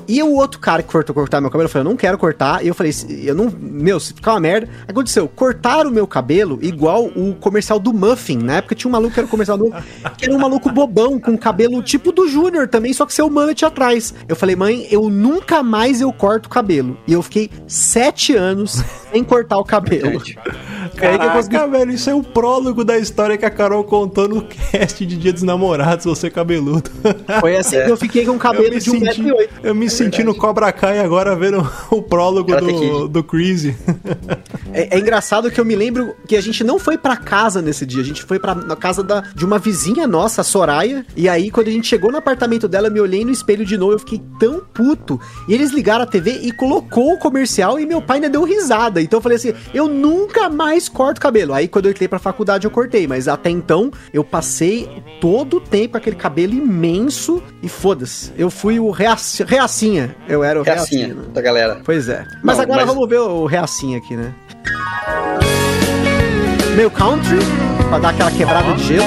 E 0.09 0.23
o 0.23 0.35
outro 0.35 0.59
cara 0.61 0.83
que 0.83 0.91
cortou 0.91 1.15
cortar 1.15 1.41
meu 1.41 1.51
cabelo, 1.51 1.67
eu 1.67 1.71
falei, 1.73 1.87
eu 1.87 1.91
não 1.91 1.97
quero 1.97 2.17
cortar. 2.19 2.65
E 2.65 2.69
eu 2.69 2.75
falei, 2.75 2.93
"Se- 2.93 3.27
eu 3.27 3.35
não. 3.35 3.53
Meu, 3.59 3.99
se 4.01 4.13
ficar 4.15 4.33
uma 4.33 4.41
merda. 4.41 4.69
Aí 4.81 4.85
aconteceu, 4.91 5.29
cortaram 5.29 5.91
o 5.91 5.93
meu 5.93 6.07
cabelo 6.07 6.59
igual 6.63 7.05
o 7.07 7.35
comercial 7.35 7.79
do 7.79 7.93
Muffin. 7.93 8.39
Na 8.39 8.57
época 8.57 8.75
tinha 8.75 8.89
um 8.89 8.93
maluco 8.93 9.15
que 9.15 9.21
era 9.21 9.27
o 9.27 9.31
comercial 9.31 9.57
do 9.59 9.73
que 10.17 10.25
era 10.25 10.35
um 10.35 10.39
maluco 10.39 10.71
bobão, 10.71 11.19
com 11.19 11.37
cabelo 11.37 11.83
tipo 11.83 12.13
do 12.13 12.29
Júnior 12.29 12.69
também, 12.69 12.93
só 12.93 13.05
que 13.07 13.15
seu 13.15 13.29
mullet 13.31 13.65
atrás. 13.65 14.15
Eu 14.29 14.37
falei, 14.37 14.57
mãe, 14.57 14.87
eu 14.91 15.09
nunca 15.09 15.63
mais 15.63 16.01
eu 16.01 16.13
corto 16.13 16.47
o 16.47 16.51
cabelo. 16.51 16.97
E 17.07 17.13
eu 17.13 17.23
fiquei 17.23 17.51
sete 17.67 18.35
anos 18.35 18.83
sem 19.13 19.23
cortar 19.25 19.59
o 19.59 19.65
cabelo. 19.65 20.07
É 21.01 21.15
eu 21.15 21.31
consegui 21.31 21.57
Caraca, 21.57 21.67
velho, 21.67 21.91
isso 21.93 22.09
é 22.11 22.15
o 22.15 22.23
prólogo 22.23 22.85
da 22.85 22.97
história 22.99 23.37
que 23.37 23.45
a 23.45 23.51
Carol 23.51 23.83
contou 23.85 24.29
no 24.29 24.43
cast 24.43 25.05
de 25.05 25.17
Dia 25.17 25.33
dos 25.33 25.43
Namorados, 25.43 26.05
você 26.05 26.31
cabeludo. 26.31 26.91
Foi 27.41 27.57
assim 27.57 27.83
que 27.85 27.91
eu 27.91 27.97
fiquei 27.97 28.25
com 28.25 28.33
o 28.33 28.39
cabelo 28.39 28.71
de 28.71 28.81
senti, 28.83 29.23
1,8m. 29.23 29.49
eu 29.63 29.75
me 29.75 29.91
senti 29.95 30.23
no 30.23 30.35
Cobra 30.35 30.73
Kai 30.73 30.99
agora 30.99 31.35
vendo 31.35 31.67
o 31.91 32.03
prólogo 32.03 32.51
Karate 32.51 32.73
do, 32.73 32.79
Kid. 32.79 33.09
do 33.09 33.25
Crazy. 33.25 33.77
É, 34.75 34.97
é 34.97 34.99
engraçado 34.99 35.51
que 35.51 35.61
eu 35.61 35.65
me 35.65 35.75
lembro 35.77 36.15
que 36.27 36.37
a 36.37 36.41
gente 36.41 36.63
não 36.65 36.79
foi 36.79 36.99
pra 36.99 37.17
casa 37.17 37.63
nesse 37.63 37.87
dia, 37.87 38.03
a 38.03 38.05
gente 38.05 38.23
foi 38.25 38.39
pra 38.39 38.55
na 38.55 38.77
casa 38.77 39.03
da, 39.03 39.21
de 39.35 39.45
uma 39.45 39.59
vizinha 39.59 40.07
nossa, 40.07 40.41
a 40.41 40.45
Soraya, 40.45 41.07
e 41.17 41.29
aí 41.29 41.51
quando 41.51 41.69
a 41.69 41.71
gente 41.71 41.87
chegou 41.87 42.11
no 42.11 42.19
apartamento 42.19 42.67
dela, 42.69 42.89
eu 42.89 42.93
me 42.93 43.01
olhei 43.01 43.25
no 43.25 43.31
espelho 43.31 43.65
de 43.65 43.79
novo, 43.79 43.93
eu 43.93 43.99
fiquei 43.99 44.21
tão 44.39 44.61
puto. 44.75 45.21
E 45.49 45.55
eles 45.55 45.71
ligaram 45.71 46.03
a 46.03 46.07
TV 46.07 46.41
e 46.43 46.51
colocou 46.53 47.15
o 47.15 47.19
comercial 47.19 47.79
e 47.79 47.87
meu 47.87 48.03
pai 48.03 48.17
ainda 48.19 48.29
deu 48.29 48.43
risada. 48.45 49.01
Então 49.01 49.19
eu 49.19 49.23
falei 49.23 49.37
assim, 49.37 49.55
eu 49.73 49.87
nunca 49.89 50.49
mais 50.51 50.89
corto 50.89 51.21
cabelo. 51.21 51.55
Aí 51.55 51.69
quando 51.69 51.87
eu 51.87 51.93
entrei 51.93 52.09
pra 52.09 52.19
faculdade 52.19 52.65
eu 52.67 52.71
cortei, 52.71 53.07
mas 53.07 53.29
até 53.29 53.51
então 53.51 53.91
eu 54.13 54.25
passei 54.25 54.89
todo 55.21 55.59
o 55.59 55.61
tempo 55.61 55.97
aquele 55.97 56.17
cabelo 56.17 56.53
imenso 56.53 57.43
e 57.63 57.69
foda-se. 57.69 58.33
Eu 58.37 58.51
fui 58.51 58.79
o 58.81 58.91
reaci- 58.91 59.45
reacinha. 59.45 60.15
Eu 60.29 60.43
era 60.43 60.59
o 60.61 60.63
reacinha. 60.63 61.07
Reacinha 61.07 61.23
né? 61.27 61.33
da 61.33 61.41
galera. 61.41 61.81
Pois 61.85 62.09
é. 62.09 62.27
Mas 62.43 62.57
Não, 62.57 62.65
agora 62.65 62.85
mas- 62.85 62.95
vamos 62.95 63.09
ver 63.09 63.19
o 63.21 63.45
reacinho 63.47 63.99
aqui, 63.99 64.17
né? 64.17 64.35
Meio 66.77 66.91
country, 66.91 67.39
pra 67.89 67.99
dar 67.99 68.11
aquela 68.11 68.31
quebrada 68.31 68.73
de 68.75 68.85
gelo. 68.85 69.05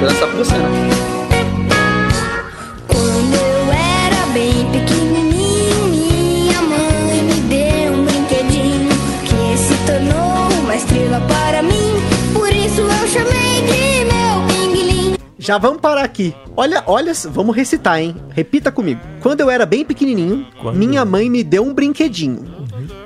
Vou 0.00 0.08
lançar 0.08 0.26
pra 0.26 0.36
você, 0.36 0.54
né? 0.54 1.15
Já 15.46 15.58
vamos 15.58 15.80
parar 15.80 16.02
aqui. 16.04 16.34
Olha, 16.56 16.82
olha, 16.86 17.12
vamos 17.30 17.54
recitar, 17.54 18.00
hein? 18.00 18.16
Repita 18.30 18.72
comigo. 18.72 19.00
Quando 19.20 19.40
eu 19.42 19.48
era 19.48 19.64
bem 19.64 19.84
pequenininho, 19.84 20.44
Quando- 20.60 20.76
minha 20.76 21.04
mãe 21.04 21.30
me 21.30 21.44
deu 21.44 21.62
um 21.62 21.72
brinquedinho. 21.72 22.56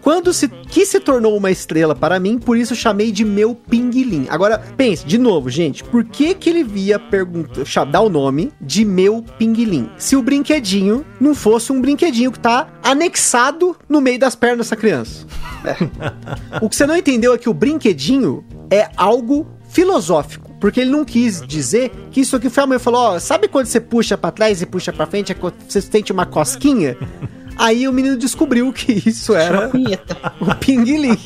Quando 0.00 0.32
se 0.32 0.48
que 0.48 0.86
se 0.86 0.98
tornou 1.00 1.36
uma 1.36 1.50
estrela 1.50 1.94
para 1.94 2.18
mim, 2.18 2.38
por 2.38 2.56
isso 2.56 2.74
chamei 2.74 3.12
de 3.12 3.24
meu 3.26 3.54
pinguilim. 3.54 4.26
Agora, 4.30 4.58
pense, 4.76 5.04
de 5.06 5.18
novo, 5.18 5.50
gente, 5.50 5.84
por 5.84 6.02
que 6.04 6.34
que 6.34 6.48
ele 6.48 6.64
via 6.64 6.98
perguntar, 6.98 7.64
cha- 7.66 7.84
dar 7.84 8.00
o 8.00 8.08
nome 8.08 8.50
de 8.58 8.84
meu 8.86 9.22
pinguilim? 9.38 9.90
Se 9.98 10.16
o 10.16 10.22
brinquedinho 10.22 11.04
não 11.20 11.34
fosse 11.34 11.70
um 11.72 11.80
brinquedinho 11.80 12.32
que 12.32 12.40
tá 12.40 12.68
anexado 12.82 13.76
no 13.86 14.00
meio 14.00 14.18
das 14.18 14.34
pernas 14.34 14.58
dessa 14.66 14.76
criança. 14.76 15.26
O 16.62 16.68
que 16.70 16.76
você 16.76 16.86
não 16.86 16.96
entendeu 16.96 17.34
é 17.34 17.38
que 17.38 17.48
o 17.50 17.54
brinquedinho 17.54 18.42
é 18.70 18.88
algo 18.96 19.46
filosófico. 19.68 20.49
Porque 20.60 20.80
ele 20.80 20.90
não 20.90 21.04
quis 21.04 21.40
dizer 21.40 21.90
que 22.12 22.20
isso 22.20 22.36
aqui 22.36 22.50
foi 22.50 22.62
a 22.62 22.66
mãe. 22.66 22.78
Falou: 22.78 23.00
Ó, 23.00 23.18
sabe 23.18 23.48
quando 23.48 23.66
você 23.66 23.80
puxa 23.80 24.16
pra 24.18 24.30
trás 24.30 24.60
e 24.60 24.66
puxa 24.66 24.92
pra 24.92 25.06
frente, 25.06 25.32
é 25.32 25.36
você 25.66 25.80
sente 25.80 26.12
uma 26.12 26.26
cosquinha? 26.26 26.96
Aí 27.62 27.86
o 27.86 27.92
menino 27.92 28.16
descobriu 28.16 28.72
que 28.72 29.02
isso 29.06 29.34
era 29.34 29.70
o 30.40 30.54
pinguilim. 30.56 31.18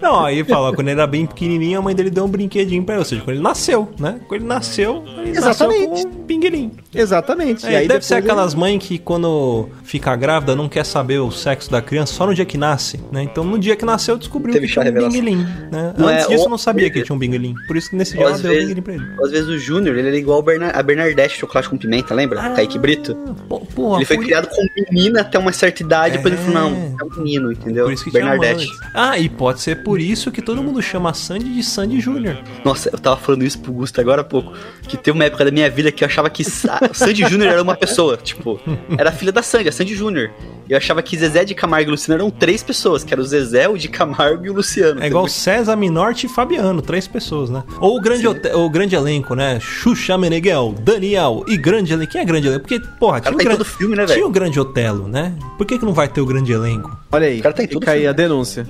Não, 0.00 0.24
aí 0.24 0.44
fala, 0.44 0.72
quando 0.74 0.88
ele 0.88 0.98
era 0.98 1.06
bem 1.06 1.26
pequenininho, 1.26 1.78
a 1.78 1.82
mãe 1.82 1.94
dele 1.94 2.08
deu 2.10 2.24
um 2.24 2.28
brinquedinho 2.28 2.82
pra 2.84 2.94
ele. 2.94 3.00
Ou 3.00 3.04
seja, 3.04 3.20
quando 3.22 3.34
ele 3.36 3.42
nasceu, 3.42 3.88
né? 3.98 4.20
Quando 4.28 4.40
ele 4.42 4.48
nasceu, 4.48 5.02
ele 5.18 5.30
Exatamente. 5.30 5.88
nasceu 5.88 6.08
com 6.08 6.16
um 6.20 6.24
pinguilim. 6.24 6.70
Exatamente. 6.94 7.66
É, 7.66 7.86
deve 7.86 8.04
ser 8.04 8.14
aquelas 8.14 8.54
mães 8.54 8.78
que 8.82 8.98
quando 8.98 9.68
fica 9.82 10.14
grávida 10.16 10.54
não 10.54 10.68
quer 10.68 10.84
saber 10.84 11.18
o 11.18 11.30
sexo 11.30 11.70
da 11.70 11.82
criança 11.82 12.14
só 12.14 12.26
no 12.26 12.34
dia 12.34 12.44
que 12.44 12.56
nasce, 12.56 13.00
né? 13.10 13.22
Então 13.24 13.42
no 13.44 13.58
dia 13.58 13.74
que 13.76 13.84
nasceu 13.84 14.16
descobriu 14.16 14.54
Teve 14.54 14.66
que 14.68 14.72
tinha 14.72 14.88
um 14.88 14.94
pinguilim, 14.94 15.36
né? 15.70 15.94
Não 15.98 16.08
Antes 16.08 16.26
é, 16.26 16.28
disso 16.28 16.44
ou- 16.44 16.50
não 16.50 16.58
sabia 16.58 16.88
que 16.90 17.02
tinha 17.02 17.14
um 17.14 17.18
pinguilim. 17.18 17.54
Por 17.66 17.76
isso 17.76 17.90
que 17.90 17.96
nesse 17.96 18.12
dia 18.12 18.22
ela 18.22 18.34
às 18.34 18.40
deu 18.40 18.50
um 18.50 18.54
vezes, 18.54 18.68
pinguilim 18.74 18.82
pra 18.82 18.94
ele. 18.94 19.04
às 19.24 19.30
vezes 19.30 19.48
o 19.48 19.58
Júnior, 19.58 19.96
ele 19.96 20.08
era 20.08 20.16
igual 20.16 20.38
a 20.72 20.82
Bernardette 20.82 21.36
Chocolate 21.38 21.68
com 21.68 21.76
Pimenta, 21.76 22.14
lembra? 22.14 22.50
Kaique 22.50 22.78
Brito. 22.78 23.14
Pô, 23.48 23.60
porra, 23.60 23.98
ele 23.98 24.04
foi 24.04 24.16
por- 24.16 24.24
criado 24.24 24.48
com 24.48 24.62
menina 24.92 25.20
até 25.22 25.38
uma 25.40 25.52
certa 25.52 25.82
idade, 25.82 26.16
depois 26.16 26.34
ele 26.34 26.42
falou, 26.42 26.68
É. 26.68 26.70
não, 26.70 26.96
é 27.00 27.04
um 27.04 27.22
menino, 27.22 27.52
entendeu? 27.52 27.84
Por 27.84 27.92
isso 27.92 28.04
que 28.10 28.20
mãe. 28.20 28.66
Ah, 28.94 29.18
e 29.18 29.28
pode 29.28 29.60
ser 29.60 29.82
por 29.82 30.00
isso 30.00 30.30
que 30.30 30.40
todo 30.42 30.62
mundo 30.62 30.80
chama 30.82 31.12
Sandy 31.14 31.52
de 31.54 31.62
Sandy 31.62 32.00
Júnior. 32.00 32.38
Nossa, 32.64 32.90
eu 32.92 32.98
tava 32.98 33.16
falando 33.16 33.42
isso 33.44 33.58
pro 33.60 33.72
Gusto 33.72 34.00
agora 34.00 34.20
há 34.22 34.24
pouco. 34.24 34.52
Que 34.82 34.96
teve 34.96 35.12
uma 35.16 35.24
época 35.24 35.44
da 35.44 35.50
minha 35.50 35.68
vida 35.70 35.90
que 35.92 36.02
eu 36.04 36.06
achava 36.08 36.28
que 36.30 36.44
Sa- 36.44 36.80
Sandy 36.92 37.22
Júnior 37.28 37.52
era 37.52 37.62
uma 37.62 37.74
pessoa. 37.76 38.16
Tipo, 38.16 38.60
era 38.98 39.10
a 39.10 39.12
filha 39.12 39.32
da 39.32 39.42
Sandy, 39.42 39.68
a 39.68 39.72
Sandy 39.72 39.94
Júnior. 39.94 40.30
E 40.68 40.72
eu 40.72 40.76
achava 40.76 41.02
que 41.02 41.16
Zezé 41.16 41.44
de 41.44 41.54
Camargo 41.54 41.88
e 41.88 41.92
Luciano 41.92 42.20
eram 42.22 42.30
três 42.30 42.62
pessoas, 42.62 43.02
que 43.02 43.12
era 43.12 43.20
o 43.20 43.24
Zezé, 43.24 43.68
o 43.68 43.76
de 43.76 43.88
Camargo 43.88 44.46
e 44.46 44.50
o 44.50 44.52
Luciano. 44.52 45.02
É 45.02 45.06
igual 45.08 45.26
César 45.26 45.74
Minorte 45.76 46.26
e 46.26 46.28
Fabiano, 46.28 46.80
três 46.80 47.08
pessoas, 47.08 47.50
né? 47.50 47.64
Ou 47.80 47.96
o 47.96 48.00
grande, 48.00 48.26
o 48.28 48.70
grande 48.70 48.94
elenco, 48.94 49.34
né? 49.34 49.58
Xuxa 49.60 50.16
Meneghel, 50.16 50.74
Daniel 50.80 51.44
e 51.48 51.56
grande 51.56 51.92
elenco. 51.92 52.12
Quem 52.12 52.20
é 52.20 52.24
grande 52.24 52.46
elenco? 52.46 52.60
Porque, 52.66 52.78
porra, 53.00 53.20
tinha 53.20 53.34
o, 53.34 53.38
tá 53.38 53.44
grande, 53.44 53.64
filme, 53.64 53.96
né, 53.96 54.06
tinha 54.06 54.26
o 54.26 54.30
grande 54.30 54.60
Otelo, 54.60 55.08
né? 55.08 55.29
Por 55.56 55.66
que, 55.66 55.78
que 55.78 55.84
não 55.84 55.92
vai 55.92 56.08
ter 56.08 56.20
o 56.20 56.26
grande 56.26 56.52
elenco? 56.52 56.96
Olha 57.12 57.26
aí, 57.26 57.40
O 57.40 57.42
cara 57.42 57.54
tá 57.54 57.62
em 57.62 57.66
tudo, 57.66 57.80
fica 57.80 57.92
aí 57.92 58.06
a 58.06 58.12
denúncia. 58.12 58.66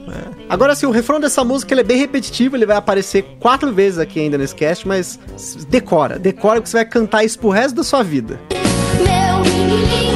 Agora, 0.49 0.73
assim, 0.73 0.87
o 0.87 0.91
refrão 0.91 1.21
dessa 1.21 1.45
música 1.45 1.73
ele 1.75 1.81
é 1.83 1.85
bem 1.85 1.99
repetitivo, 1.99 2.57
ele 2.57 2.67
vai 2.67 2.77
aparecer 2.77 3.37
quatro 3.39 3.73
vezes 3.73 3.99
aqui 3.99 4.21
ainda 4.21 4.37
nesse 4.39 4.55
cast, 4.55 4.87
mas 4.87 5.19
decora, 5.69 6.19
decora 6.19 6.61
que 6.61 6.69
você 6.69 6.79
vai 6.79 6.85
cantar 6.85 7.25
isso 7.25 7.39
pro 7.39 7.51
resto 7.51 7.77
da 7.77 7.85
sua 7.85 8.03
vida. 8.03 8.41
Meu 8.99 9.43
pinguim, 9.43 10.10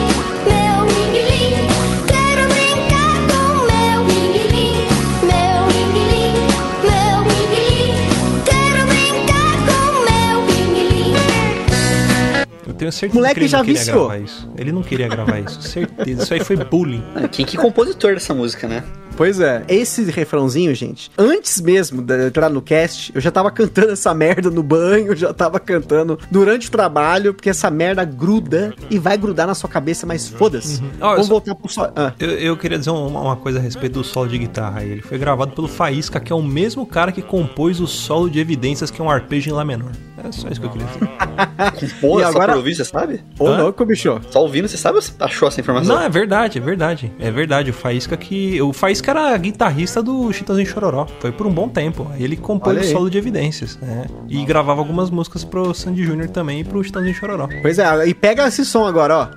tenho 12.84 12.92
certeza 12.92 13.18
Moleque 13.18 13.34
que 13.34 13.40
ele 13.40 13.48
já 13.48 13.58
não 13.58 13.64
queria 13.64 13.78
viciou. 13.80 13.98
gravar 14.08 14.18
isso. 14.24 14.50
Ele 14.56 14.72
não 14.72 14.82
queria 14.82 15.08
gravar 15.08 15.38
isso, 15.40 15.62
certeza. 15.62 16.22
Isso 16.22 16.34
aí 16.34 16.40
foi 16.44 16.56
bullying. 16.56 17.02
Ah, 17.14 17.28
Quem 17.28 17.44
que 17.46 17.56
é 17.56 17.60
compositor 17.60 18.14
dessa 18.14 18.34
música, 18.34 18.68
né? 18.68 18.82
Pois 19.16 19.38
é. 19.40 19.62
Esse 19.68 20.02
refrãozinho, 20.10 20.74
gente, 20.74 21.10
antes 21.16 21.60
mesmo 21.60 22.02
de 22.02 22.14
eu 22.14 22.26
entrar 22.28 22.48
no 22.50 22.60
cast, 22.60 23.12
eu 23.14 23.20
já 23.20 23.30
tava 23.30 23.50
cantando 23.50 23.92
essa 23.92 24.12
merda 24.12 24.50
no 24.50 24.62
banho, 24.62 25.14
já 25.14 25.32
tava 25.32 25.60
cantando 25.60 26.18
durante 26.30 26.68
o 26.68 26.70
trabalho, 26.70 27.32
porque 27.32 27.48
essa 27.50 27.70
merda 27.70 28.04
gruda 28.04 28.74
e 28.90 28.98
vai 28.98 29.16
grudar 29.16 29.46
na 29.46 29.54
sua 29.54 29.68
cabeça, 29.70 30.06
mas 30.06 30.28
foda-se. 30.28 30.82
Eu 30.82 30.98
Vamos 30.98 31.26
só- 31.26 31.32
voltar 31.32 31.54
pro 31.54 31.68
só. 31.72 31.92
Ah, 31.94 32.12
Eu, 32.18 32.30
eu 32.30 32.56
queria 32.56 32.78
dizer 32.78 32.90
uma, 32.90 33.20
uma 33.20 33.36
coisa 33.36 33.58
a 33.58 33.62
respeito 33.62 33.94
do 33.94 34.04
solo 34.04 34.28
de 34.28 34.38
guitarra 34.38 34.80
aí. 34.80 34.90
Ele 34.90 35.02
foi 35.02 35.16
gravado 35.18 35.52
pelo 35.52 35.68
Faísca, 35.68 36.18
que 36.18 36.32
é 36.32 36.36
o 36.36 36.42
mesmo 36.42 36.84
cara 36.86 37.12
que 37.12 37.22
compôs 37.22 37.80
o 37.80 37.86
solo 37.86 38.28
de 38.28 38.40
evidências, 38.40 38.90
que 38.90 39.00
é 39.00 39.04
um 39.04 39.10
arpejo 39.10 39.48
em 39.48 39.52
Lá 39.52 39.64
menor. 39.64 39.92
É 40.26 40.32
só 40.32 40.48
isso 40.48 40.58
que 40.58 40.66
eu 40.66 40.70
queria 40.70 40.86
dizer. 40.86 41.94
Pô, 42.00 42.18
E 42.18 42.22
só 42.22 42.28
agora- 42.30 42.56
ouvir, 42.56 42.74
você 42.74 42.84
sabe? 42.84 43.22
ô 43.38 43.46
Hã? 43.46 43.58
louco, 43.62 43.84
bicho. 43.84 44.18
Só 44.30 44.40
ouvindo, 44.42 44.66
você 44.66 44.76
sabe 44.76 44.96
ou 44.96 45.02
você 45.02 45.12
achou 45.20 45.46
essa 45.48 45.60
informação? 45.60 45.96
Não, 45.96 46.02
é 46.02 46.08
verdade, 46.08 46.58
é 46.58 46.60
verdade. 46.60 47.12
É 47.18 47.30
verdade. 47.30 47.70
O 47.70 47.74
Faísca 47.74 48.16
que. 48.16 48.60
O 48.62 48.72
Faísca 48.72 49.03
era 49.10 49.36
guitarrista 49.36 50.02
do 50.02 50.32
Chitãozinho 50.32 50.66
Chororó. 50.68 51.06
Foi 51.20 51.32
por 51.32 51.46
um 51.46 51.50
bom 51.52 51.68
tempo. 51.68 52.06
Aí 52.12 52.22
ele 52.22 52.36
compôs 52.36 52.78
o 52.88 52.90
solo 52.90 53.10
de 53.10 53.18
evidências. 53.18 53.76
né? 53.80 54.06
E 54.28 54.44
gravava 54.44 54.80
algumas 54.80 55.10
músicas 55.10 55.44
pro 55.44 55.72
Sandy 55.74 56.04
Júnior 56.04 56.28
também 56.28 56.60
e 56.60 56.64
pro 56.64 56.82
Chitãozinho 56.82 57.14
Chororó. 57.14 57.48
Pois 57.62 57.78
é, 57.78 58.06
e 58.08 58.14
pega 58.14 58.46
esse 58.46 58.64
som 58.64 58.86
agora, 58.86 59.16
ó. 59.16 59.28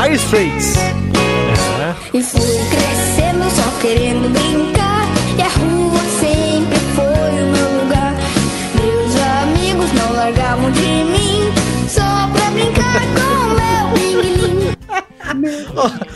Dire 0.00 0.14
Straits. 0.16 0.74
É. 0.76 2.16
E 2.16 2.22
fui 2.22 2.40
crescendo 2.40 3.44
só 3.50 3.80
querendo 3.80 4.30
brincar. 4.32 5.06
E 5.36 5.42
a 5.42 5.48
rua 5.48 6.00
sempre 6.20 6.78
foi 6.94 7.42
o 7.42 7.46
meu 7.52 7.82
lugar. 7.82 8.14
Meus 8.74 9.16
amigos 9.42 9.92
não 9.92 10.12
largavam 10.14 10.70
de 10.70 11.01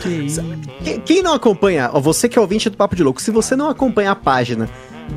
Que 0.01 0.99
Quem 0.99 1.23
não 1.23 1.33
acompanha, 1.33 1.89
ó, 1.93 1.99
você 1.99 2.27
que 2.29 2.37
é 2.37 2.41
ouvinte 2.41 2.69
do 2.69 2.77
Papo 2.77 2.95
de 2.95 3.03
Louco, 3.03 3.21
se 3.21 3.31
você 3.31 3.55
não 3.55 3.69
acompanha 3.69 4.11
a 4.11 4.15
página 4.15 4.69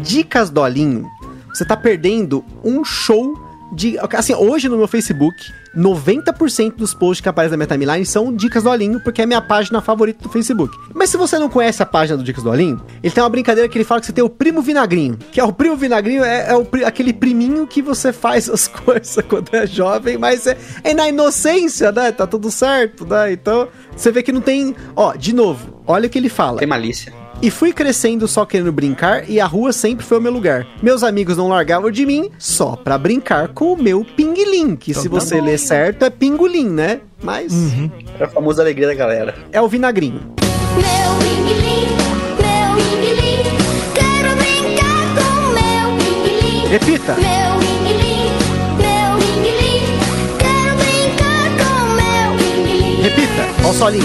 Dicas 0.03 0.51
do 0.51 0.63
Alinho, 0.63 1.07
você 1.49 1.65
tá 1.65 1.77
perdendo 1.77 2.45
um 2.65 2.85
show 2.85 3.50
de. 3.73 3.97
Assim, 3.99 4.35
hoje 4.35 4.69
no 4.69 4.77
meu 4.77 4.89
Facebook, 4.89 5.53
90% 5.77 6.77
dos 6.77 6.95
posts 6.95 7.21
que 7.21 7.29
aparecem 7.29 7.57
na 7.57 7.65
minha 7.65 7.67
timeline 7.67 8.05
são 8.05 8.33
Dicas 8.33 8.63
do 8.63 8.71
Alinho, 8.71 9.01
porque 9.01 9.21
é 9.21 9.25
a 9.25 9.27
minha 9.27 9.41
página 9.41 9.81
favorita 9.81 10.23
do 10.23 10.29
Facebook. 10.29 10.77
Mas 10.95 11.11
se 11.11 11.17
você 11.17 11.39
não 11.39 11.49
conhece 11.49 11.83
a 11.83 11.87
página 11.87 12.17
do 12.17 12.25
Dicas 12.25 12.43
do 12.43 12.51
Alinho, 12.51 12.81
ele 13.03 13.13
tem 13.13 13.23
uma 13.23 13.31
brincadeira 13.31 13.69
que 13.69 13.77
ele 13.79 13.85
fala 13.85 14.01
que 14.01 14.07
você 14.07 14.13
tem 14.13 14.25
o 14.25 14.31
primo 14.31 14.61
vinagrinho. 14.61 15.19
Que 15.31 15.41
é 15.41 15.45
o 15.45 15.53
primo 15.53 15.77
vinagrinho, 15.77 16.25
é, 16.25 16.51
é 16.51 16.57
o 16.57 16.67
aquele 16.85 17.13
priminho 17.13 17.67
que 17.67 17.83
você 17.83 18.13
faz 18.13 18.49
as 18.49 18.67
coisas 18.69 19.25
quando 19.29 19.55
é 19.55 19.67
jovem, 19.67 20.19
mas 20.19 20.47
é, 20.47 20.57
é 20.83 20.95
na 20.95 21.09
inocência, 21.09 21.93
né? 21.93 22.13
Tá 22.13 22.27
tudo 22.27 22.51
certo, 22.51 23.07
né? 23.07 23.33
Então, 23.33 23.69
você 23.97 24.11
vê 24.11 24.23
que 24.23 24.33
não 24.33 24.41
tem. 24.41 24.75
Ó, 24.97 25.15
de 25.15 25.35
novo, 25.35 25.83
olha 25.87 26.07
o 26.07 26.11
que 26.11 26.19
ele 26.19 26.29
fala. 26.29 26.59
Tem 26.59 26.69
malícia. 26.69 27.20
E 27.43 27.51
fui 27.51 27.73
crescendo 27.73 28.29
só 28.29 28.45
querendo 28.45 28.71
brincar 28.71 29.29
e 29.29 29.41
a 29.41 29.47
rua 29.47 29.73
sempre 29.73 30.05
foi 30.05 30.19
o 30.19 30.21
meu 30.21 30.31
lugar. 30.31 30.67
Meus 30.83 31.03
amigos 31.03 31.39
não 31.39 31.49
largavam 31.49 31.91
de 31.91 32.05
mim 32.05 32.31
só 32.39 32.77
pra 32.77 32.99
brincar 32.99 33.49
com 33.49 33.73
o 33.73 33.83
meu 33.83 34.05
pinguilim, 34.05 34.77
que 34.77 34.93
se 34.93 35.01
Então 35.07 35.13
tá 35.19 35.21
você 35.25 35.41
ler 35.41 35.59
certo 35.59 36.05
é 36.05 36.11
pingolim, 36.11 36.69
né? 36.69 37.01
Mas 37.23 37.53
Era 38.17 38.27
a 38.27 38.29
famosa 38.29 38.61
alegria 38.63 38.87
da 38.89 38.95
galera. 38.95 39.35
é 39.53 39.61
o 39.61 39.69
vinagrinho. 39.69 40.21
Meu 40.77 41.17
pinguim, 41.19 41.87
meu 42.37 42.77
pinguim. 42.77 43.43
Quero 43.95 44.37
brincar 44.37 45.15
com 45.17 45.41
o 45.41 45.53
meu 45.55 45.97
pinguim. 45.99 46.69
Repita. 46.69 47.15
Meu 47.15 47.59
pinguim, 47.59 48.31
meu 48.77 49.19
pinguim. 49.19 49.83
Quero 50.39 50.77
brincar 50.77 51.49
com 51.57 51.75
meu 51.95 52.37
pinguim. 52.37 53.03
Repita. 53.03 53.67
Ó 53.67 53.71
o 53.71 53.75
solinho. 53.75 54.05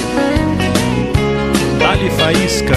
Dali 1.79 2.09
Faísca. 2.11 2.75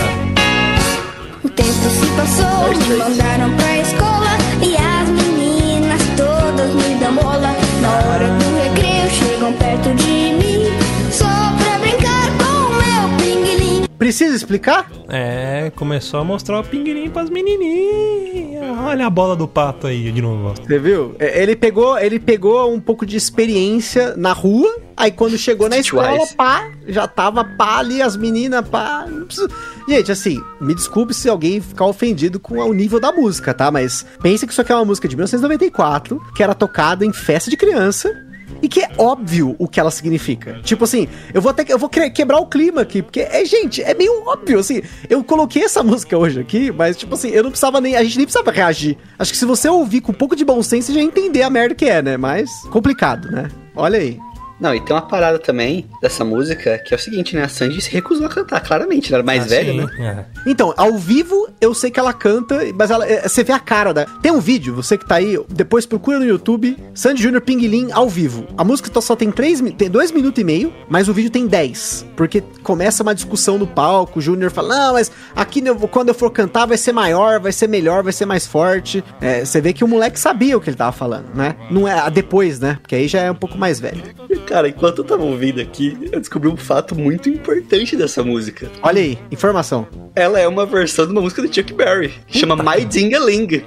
O 1.59 1.61
tempo 1.61 1.91
se 1.91 2.07
passou, 2.17 2.69
me 2.89 2.97
mandaram 2.97 3.57
pra 3.57 3.79
escola 3.79 4.29
e 4.63 4.77
as 4.77 5.09
meninas 5.09 6.01
todas 6.17 6.73
me 6.73 6.95
dão 7.01 7.15
bola. 7.17 7.53
Na 7.83 7.99
hora 8.07 8.29
do 8.39 8.63
recreio 8.63 9.11
chegam 9.11 9.53
perto 9.55 9.93
de 9.97 10.05
mim, 10.05 10.67
só 11.11 11.25
pra 11.27 11.79
brincar 11.81 12.29
com 12.39 12.45
o 12.45 12.71
meu 12.77 13.17
pinguim. 13.19 13.85
Precisa 13.99 14.37
explicar? 14.37 14.89
É, 15.09 15.73
começou 15.75 16.21
a 16.21 16.25
mostrar 16.25 16.61
o 16.61 16.65
pinguirim 16.65 17.11
pras 17.11 17.29
menininhas. 17.29 18.79
Olha 18.85 19.07
a 19.07 19.11
bola 19.11 19.35
do 19.35 19.49
pato 19.49 19.89
aí 19.89 20.13
de 20.13 20.23
novo. 20.23 20.55
Você 20.65 20.79
viu? 20.79 21.17
É, 21.19 21.43
Ele 21.43 21.57
pegou, 21.57 21.99
ele 21.99 22.21
pegou 22.21 22.73
um 22.73 22.79
pouco 22.79 23.05
de 23.05 23.17
experiência 23.17 24.15
na 24.17 24.33
rua, 24.33 24.73
aí 24.97 25.11
quando 25.11 25.37
chegou 25.37 25.69
na 25.69 25.79
escola, 25.79 26.25
pá, 26.37 26.71
já 26.87 27.09
tava 27.09 27.43
pá 27.45 27.79
ali, 27.79 28.01
as 28.01 28.17
meninas, 28.17 28.67
pá. 28.69 29.05
não 29.09 29.27
precisa- 29.27 29.49
Gente, 29.89 30.13
assim, 30.13 30.45
me 30.61 30.75
desculpe 30.75 31.15
se 31.15 31.31
alguém 31.31 31.63
ficar 31.63 31.87
ofendido 31.87 32.39
com 32.39 32.59
o 32.59 32.75
nível 32.75 33.01
da 33.01 33.11
música, 33.11 33.55
tá? 33.55 33.71
Mas 33.71 34.05
pensa 34.21 34.47
que 34.47 34.53
isso 34.53 34.61
aqui 34.61 34.71
é 34.71 34.75
uma 34.75 34.85
música 34.85 35.09
de 35.09 35.17
1994, 35.17 36.23
que 36.37 36.43
era 36.43 36.55
tocada 36.55 37.07
em 37.07 37.13
festa 37.13 37.49
de 37.49 37.57
criança. 37.57 38.15
E 38.61 38.69
que 38.69 38.81
é 38.81 38.91
óbvio 38.99 39.55
o 39.59 39.69
que 39.69 39.79
ela 39.79 39.91
significa. 39.91 40.61
Tipo 40.63 40.85
assim, 40.85 41.09
eu 41.33 41.41
vou 41.41 41.51
até 41.51 41.65
eu 41.69 41.79
vou 41.79 41.89
quebrar 41.89 42.39
o 42.39 42.47
clima 42.47 42.83
aqui, 42.83 43.01
porque 43.03 43.21
é, 43.21 43.45
gente, 43.45 43.83
é 43.83 43.95
meio 43.95 44.27
óbvio 44.27 44.59
assim. 44.59 44.83
Eu 45.09 45.23
coloquei 45.25 45.63
essa 45.65 45.81
música 45.85 46.19
hoje 46.19 46.41
aqui, 46.41 46.71
mas 46.71 46.97
tipo 46.97 47.15
assim, 47.15 47.31
eu 47.31 47.43
não 47.43 47.51
precisava 47.51 47.81
nem, 47.81 47.97
a 47.97 48.03
gente 48.03 48.17
nem 48.17 48.27
precisava 48.27 48.51
reagir. 48.51 48.99
Acho 49.19 49.33
que 49.33 49.39
se 49.39 49.47
você 49.47 49.69
ouvir 49.69 50.01
com 50.01 50.13
um 50.13 50.15
pouco 50.15 50.37
de 50.37 50.45
bom 50.45 50.63
senso, 50.63 50.89
você 50.89 50.95
já 50.95 51.01
entender 51.01 51.43
a 51.43 51.51
merda 51.51 51.75
que 51.75 51.87
é, 51.87 52.03
né? 52.03 52.17
Mas 52.17 52.51
complicado, 52.71 53.31
né? 53.31 53.49
Olha 53.75 53.99
aí. 53.99 54.19
Não, 54.61 54.75
e 54.75 54.81
tem 54.81 54.95
uma 54.95 55.03
parada 55.03 55.39
também 55.39 55.87
dessa 56.03 56.25
música 56.25 56.79
que 56.79 56.93
é 56.93 56.97
o 56.97 57.01
seguinte, 57.01 57.35
né? 57.37 57.45
A 57.45 57.49
Sandy 57.49 57.81
se 57.81 57.91
recusou 57.91 58.27
a 58.27 58.29
cantar, 58.29 58.61
claramente. 58.61 59.09
Ela 59.13 59.19
era 59.19 59.27
mais 59.27 59.45
Ah, 59.45 59.47
velha, 59.47 59.73
sim, 59.73 59.79
né? 59.79 60.27
é. 60.45 60.51
Então, 60.51 60.75
ao 60.77 60.97
vivo, 60.99 61.49
eu 61.61 61.73
sei 61.75 61.91
que 61.91 62.01
ela 62.01 62.13
canta, 62.13 62.61
mas 62.75 62.91
ela, 62.91 63.07
é, 63.07 63.29
você 63.29 63.45
vê 63.45 63.53
a 63.53 63.59
cara 63.59 63.93
da. 63.95 64.05
Tem 64.23 64.33
um 64.33 64.41
vídeo, 64.41 64.75
você 64.75 64.99
que 64.99 65.07
tá 65.07 65.17
aí, 65.17 65.39
depois 65.49 65.87
procura 65.87 66.19
no 66.19 66.25
YouTube, 66.25 66.77
Sandy 66.95 67.23
Júnior 67.23 67.43
Pinguilim 67.43 67.91
ao 67.93 68.09
vivo. 68.09 68.47
A 68.57 68.65
música 68.65 68.89
só 69.01 69.15
tem 69.15 69.31
três, 69.31 69.61
tem 69.77 69.89
dois 69.89 70.11
minutos 70.11 70.41
e 70.41 70.45
meio, 70.45 70.73
mas 70.89 71.09
o 71.09 71.15
vídeo 71.15 71.31
tem 71.31 71.47
10. 71.47 72.07
Porque 72.17 72.43
começa 72.63 73.03
uma 73.03 73.15
discussão 73.15 73.59
no 73.59 73.67
palco, 73.67 74.19
o 74.19 74.23
Júnior 74.23 74.51
fala, 74.51 74.77
não, 74.77 74.93
mas 74.95 75.11
aqui 75.37 75.63
quando 75.91 76.09
eu 76.09 76.15
for 76.15 76.31
cantar 76.31 76.67
vai 76.67 76.77
ser 76.77 76.93
maior, 76.93 77.39
vai 77.39 77.53
ser 77.53 77.69
melhor, 77.69 78.03
vai 78.03 78.13
ser 78.13 78.27
mais 78.27 78.47
forte. 78.47 79.05
É, 79.21 79.45
você 79.45 79.61
vê 79.61 79.73
que 79.73 79.85
o 79.85 79.89
moleque 79.89 80.19
sabia 80.19 80.57
o 80.57 80.61
que 80.61 80.69
ele 80.71 80.77
tava 80.77 80.93
falando, 80.93 81.35
né? 81.35 81.55
Não 81.71 81.87
é 81.87 81.93
a 81.99 82.09
depois, 82.09 82.59
né? 82.59 82.79
Porque 82.81 82.95
aí 82.95 83.07
já 83.07 83.21
é 83.21 83.31
um 83.31 83.35
pouco 83.35 83.57
mais 83.57 83.79
velho. 83.79 84.03
Cara, 84.49 84.67
enquanto 84.67 84.99
eu 85.01 85.05
tava 85.05 85.23
ouvindo 85.25 85.61
aqui, 85.61 85.95
eu 86.11 86.19
descobri 86.19 86.49
um 86.49 86.57
fato 86.57 86.95
muito 86.95 87.29
importante 87.29 87.95
dessa 87.95 88.25
música. 88.25 88.71
Olha 88.83 89.03
aí, 89.03 89.19
informação. 89.31 89.87
Ela 90.17 90.41
é 90.41 90.49
uma 90.49 90.65
versão 90.65 91.05
de 91.05 91.13
uma 91.13 91.21
música 91.21 91.43
do 91.43 91.55
Chuck 91.55 91.71
Berry. 91.75 92.15
Chama 92.29 92.57
My 92.57 92.83
Dingaling. 92.83 93.63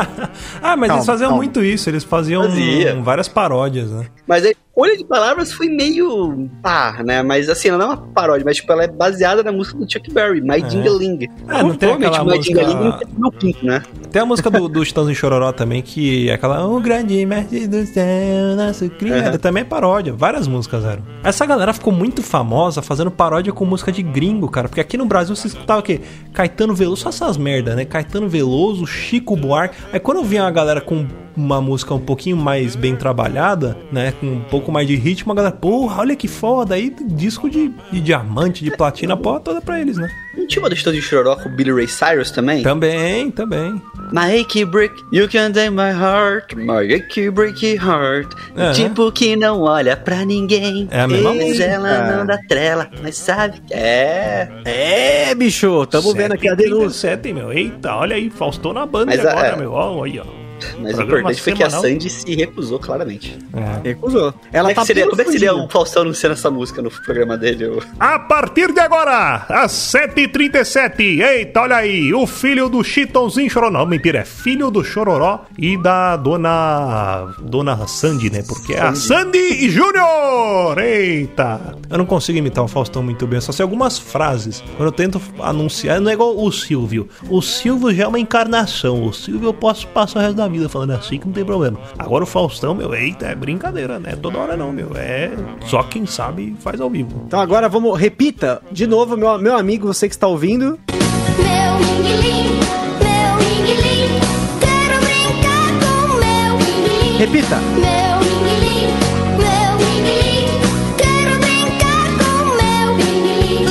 ah, 0.62 0.76
mas 0.76 0.88
Calma, 0.88 0.94
eles 0.94 1.06
faziam 1.06 1.28
calma. 1.30 1.36
muito 1.36 1.62
isso, 1.62 1.88
eles 1.90 2.04
faziam 2.04 2.42
Fazia. 2.44 3.00
várias 3.02 3.28
paródias, 3.28 3.90
né? 3.90 4.06
Mas 4.26 4.44
a 4.44 4.50
escolha 4.50 4.96
de 4.96 5.04
palavras 5.04 5.52
foi 5.52 5.68
meio 5.68 6.48
pá, 6.62 7.00
né? 7.04 7.22
Mas 7.22 7.48
assim, 7.48 7.68
ela 7.68 7.78
não 7.78 7.84
é 7.84 7.88
uma 7.90 7.96
paródia, 7.96 8.44
mas 8.44 8.56
tipo, 8.56 8.70
ela 8.72 8.84
é 8.84 8.88
baseada 8.88 9.42
na 9.42 9.52
música 9.52 9.78
do 9.78 9.90
Chuck 9.90 10.12
Berry, 10.12 10.40
My 10.40 10.60
Dingaling. 10.60 11.28
É, 11.48 11.62
não 11.62 11.74
tem 11.74 11.92
aquela 11.92 12.24
My 12.24 12.36
música- 12.36 12.64
Dingaling 12.64 13.56
né? 13.62 13.82
Tem 14.10 14.22
a 14.22 14.26
música 14.26 14.50
do, 14.50 14.68
do 14.68 14.84
Chitãozinho 14.84 15.14
Chororó 15.16 15.52
também, 15.52 15.82
que 15.82 16.28
é 16.28 16.34
aquela 16.34 16.66
O 16.66 16.80
grande 16.80 17.24
mestre 17.24 17.66
do 17.66 17.86
céu, 17.86 18.56
nosso 18.56 18.88
criado. 18.90 19.34
Uhum. 19.34 19.38
Também 19.38 19.60
é 19.62 19.64
paródia, 19.64 20.12
várias 20.12 20.46
músicas 20.48 20.84
eram. 20.84 21.02
Essa 21.22 21.44
galera 21.46 21.72
ficou 21.72 21.92
muito 21.92 22.22
famosa 22.22 22.82
fazendo 22.82 23.10
paródia 23.10 23.52
com 23.52 23.64
música 23.64 23.92
de 23.92 24.02
gringo, 24.02 24.48
cara. 24.48 24.68
Porque 24.68 24.80
aqui 24.80 24.96
no 24.96 25.06
Brasil 25.06 25.34
você 25.36 25.48
escutava 25.48 25.80
o 25.80 25.82
quê? 25.82 26.00
Caetano 26.32 26.74
Veloso, 26.74 27.02
só 27.02 27.08
essas 27.10 27.36
merda, 27.36 27.74
né? 27.74 27.84
Caetano 27.84 28.28
Veloso, 28.28 28.86
Chico 28.86 29.36
Buarque. 29.36 29.76
Aí 29.92 30.00
quando 30.00 30.18
eu 30.18 30.24
via 30.24 30.42
uma 30.42 30.50
galera 30.50 30.80
com 30.80 31.06
uma 31.36 31.60
música 31.60 31.94
um 31.94 32.00
pouquinho 32.00 32.36
mais 32.36 32.74
bem 32.74 32.96
trabalhada, 32.96 33.76
né? 33.92 34.12
Com 34.18 34.26
um 34.26 34.40
pouco 34.40 34.72
mais 34.72 34.86
de 34.86 34.96
ritmo, 34.96 35.32
a 35.32 35.34
galera, 35.34 35.54
porra, 35.54 36.00
olha 36.00 36.16
que 36.16 36.28
foda. 36.28 36.74
Aí 36.74 36.94
disco 37.06 37.48
de, 37.50 37.72
de 37.92 38.00
diamante, 38.00 38.64
de 38.64 38.70
platina, 38.70 39.14
a 39.14 39.16
porra 39.16 39.40
toda 39.40 39.60
pra 39.60 39.80
eles, 39.80 39.96
né? 39.96 40.08
Não 40.36 40.46
tinha 40.46 40.62
uma 40.62 40.68
do 40.68 40.76
Chitãozinho 40.76 41.02
Chororó 41.02 41.36
com 41.36 41.48
o 41.48 41.52
Billy 41.52 41.72
Ray 41.72 41.88
Cyrus 41.88 42.30
também? 42.30 42.62
Também, 42.62 43.30
também. 43.30 43.80
My 44.12 44.40
achy 44.40 44.64
break, 44.64 44.94
you 45.12 45.28
can 45.28 45.50
take 45.50 45.70
my 45.70 45.90
heart, 45.90 46.54
my 46.54 46.94
achy 46.94 47.30
break 47.30 47.76
heart. 47.76 48.32
É. 48.54 48.70
Tipo 48.72 49.10
que 49.10 49.34
não 49.34 49.62
olha 49.62 49.96
pra 49.96 50.24
ninguém. 50.24 50.86
É 50.90 51.00
a 51.00 51.08
mesma 51.08 51.34
Mas 51.34 51.44
música. 51.44 51.64
ela 51.64 52.16
não 52.16 52.26
dá 52.26 52.38
trela, 52.48 52.88
mas 53.02 53.16
sabe 53.16 53.60
que 53.66 53.74
é. 53.74 54.48
É, 54.64 55.34
bicho, 55.34 55.84
tamo 55.86 56.14
vendo 56.14 56.32
aqui 56.32 56.48
a 56.48 56.54
denúncia. 56.54 57.16
37, 57.16 57.32
meu. 57.32 57.52
Eita, 57.52 57.94
olha 57.94 58.14
aí, 58.16 58.30
Faustou 58.30 58.72
na 58.72 58.86
banda 58.86 59.06
Mas, 59.06 59.24
agora, 59.24 59.48
é. 59.48 59.56
meu. 59.56 59.72
Ó, 59.72 60.04
aí, 60.04 60.20
ó. 60.20 60.45
Mas 60.80 60.98
o 60.98 61.02
importante 61.02 61.40
foi 61.40 61.52
que 61.52 61.62
a. 61.62 61.70
Sandy 61.70 62.08
se 62.10 62.34
recusou 62.34 62.78
claramente. 62.78 63.36
É. 63.52 63.88
Recusou. 63.88 64.32
Ela 64.52 64.68
Como 64.68 64.70
é, 64.70 64.74
tá 64.74 64.84
seria, 64.84 65.08
como 65.08 65.20
é 65.20 65.24
que 65.24 65.32
seria 65.32 65.54
o 65.54 65.68
Faustão 65.68 66.02
anunciando 66.02 66.34
essa 66.34 66.50
música 66.50 66.80
no 66.82 66.90
programa 66.90 67.36
dele? 67.36 67.66
ô? 67.66 67.82
A 67.98 68.18
partir 68.18 68.72
de 68.72 68.80
agora, 68.80 69.46
às 69.48 69.72
7h37. 69.72 71.20
Eita, 71.20 71.60
olha 71.60 71.76
aí, 71.76 72.12
o 72.12 72.26
filho 72.26 72.68
do 72.68 72.82
Chitãozinho 72.82 73.50
Chororó. 73.50 73.70
Não, 73.78 73.86
mentira, 73.86 74.20
é 74.20 74.24
filho 74.24 74.70
do 74.70 74.82
Chororó 74.84 75.44
e 75.58 75.76
da 75.76 76.16
dona. 76.16 77.34
Dona 77.40 77.86
Sandy, 77.86 78.30
né? 78.30 78.42
Porque 78.46 78.74
é 78.74 78.80
a 78.80 78.94
Sandy 78.94 79.68
Júnior! 79.70 80.78
Eita! 80.78 81.76
Eu 81.90 81.98
não 81.98 82.06
consigo 82.06 82.38
imitar 82.38 82.64
o 82.64 82.68
Faustão 82.68 83.02
muito 83.02 83.26
bem, 83.26 83.40
só 83.40 83.52
sei 83.52 83.62
algumas 83.62 83.98
frases. 83.98 84.62
Quando 84.76 84.88
eu 84.88 84.92
tento 84.92 85.20
anunciar, 85.40 86.00
não 86.00 86.10
é 86.10 86.14
igual 86.14 86.36
o 86.36 86.50
Silvio. 86.52 87.08
O 87.28 87.40
Silvio 87.42 87.94
já 87.94 88.04
é 88.04 88.06
uma 88.06 88.18
encarnação. 88.18 89.04
O 89.04 89.12
Silvio 89.12 89.48
eu 89.48 89.54
posso 89.54 89.86
passar 89.88 90.18
o 90.18 90.22
resto 90.22 90.36
da 90.36 90.45
vida 90.48 90.68
falando 90.68 90.92
assim 90.92 91.18
que 91.18 91.26
não 91.26 91.32
tem 91.32 91.44
problema. 91.44 91.78
Agora 91.98 92.24
o 92.24 92.26
Faustão, 92.26 92.74
meu, 92.74 92.94
eita, 92.94 93.26
é 93.26 93.34
brincadeira, 93.34 93.98
né? 93.98 94.16
Toda 94.16 94.38
hora 94.38 94.56
não, 94.56 94.72
meu. 94.72 94.90
É 94.96 95.30
só 95.66 95.82
quem 95.82 96.06
sabe 96.06 96.56
faz 96.60 96.80
ao 96.80 96.90
vivo. 96.90 97.22
Então 97.26 97.40
agora 97.40 97.68
vamos, 97.68 97.98
repita 97.98 98.62
de 98.70 98.86
novo, 98.86 99.16
meu, 99.16 99.38
meu 99.38 99.56
amigo, 99.56 99.86
você 99.86 100.08
que 100.08 100.14
está 100.14 100.26
ouvindo. 100.26 100.78
Meu 101.38 101.76
meu 101.78 102.06
quero 104.60 105.00
brincar 105.00 105.68
com 105.80 106.14
meu. 106.14 107.18
Repita. 107.18 107.56
Meu 107.56 108.18
pinguilim, 108.20 108.88
meu 109.38 109.70
pinguilim, 109.78 110.46
quero 110.96 111.38
brincar 111.40 112.06
com 112.18 112.36
meu 112.56 112.96
pinguilim. 112.96 113.66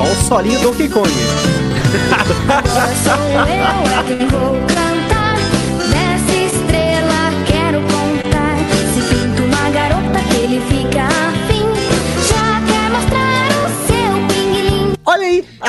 Ó 0.00 0.04
o 0.04 0.14
solinho 0.28 0.60
Donkey 0.60 0.88
Kong. 0.88 1.10
Agora 1.94 2.94
sou 3.04 3.14
eu 3.30 3.40
é 3.40 4.02
quem 4.06 4.26
vou 4.26 4.58
cantar. 4.66 5.36
Dessa 5.90 6.34
estrela 6.36 7.30
quero 7.46 7.80
contar. 7.82 8.56
Se 8.92 9.00
pinta 9.14 9.42
uma 9.42 9.70
garota 9.70 10.18
que 10.28 10.36
ele 10.36 10.60
fica 10.68 11.06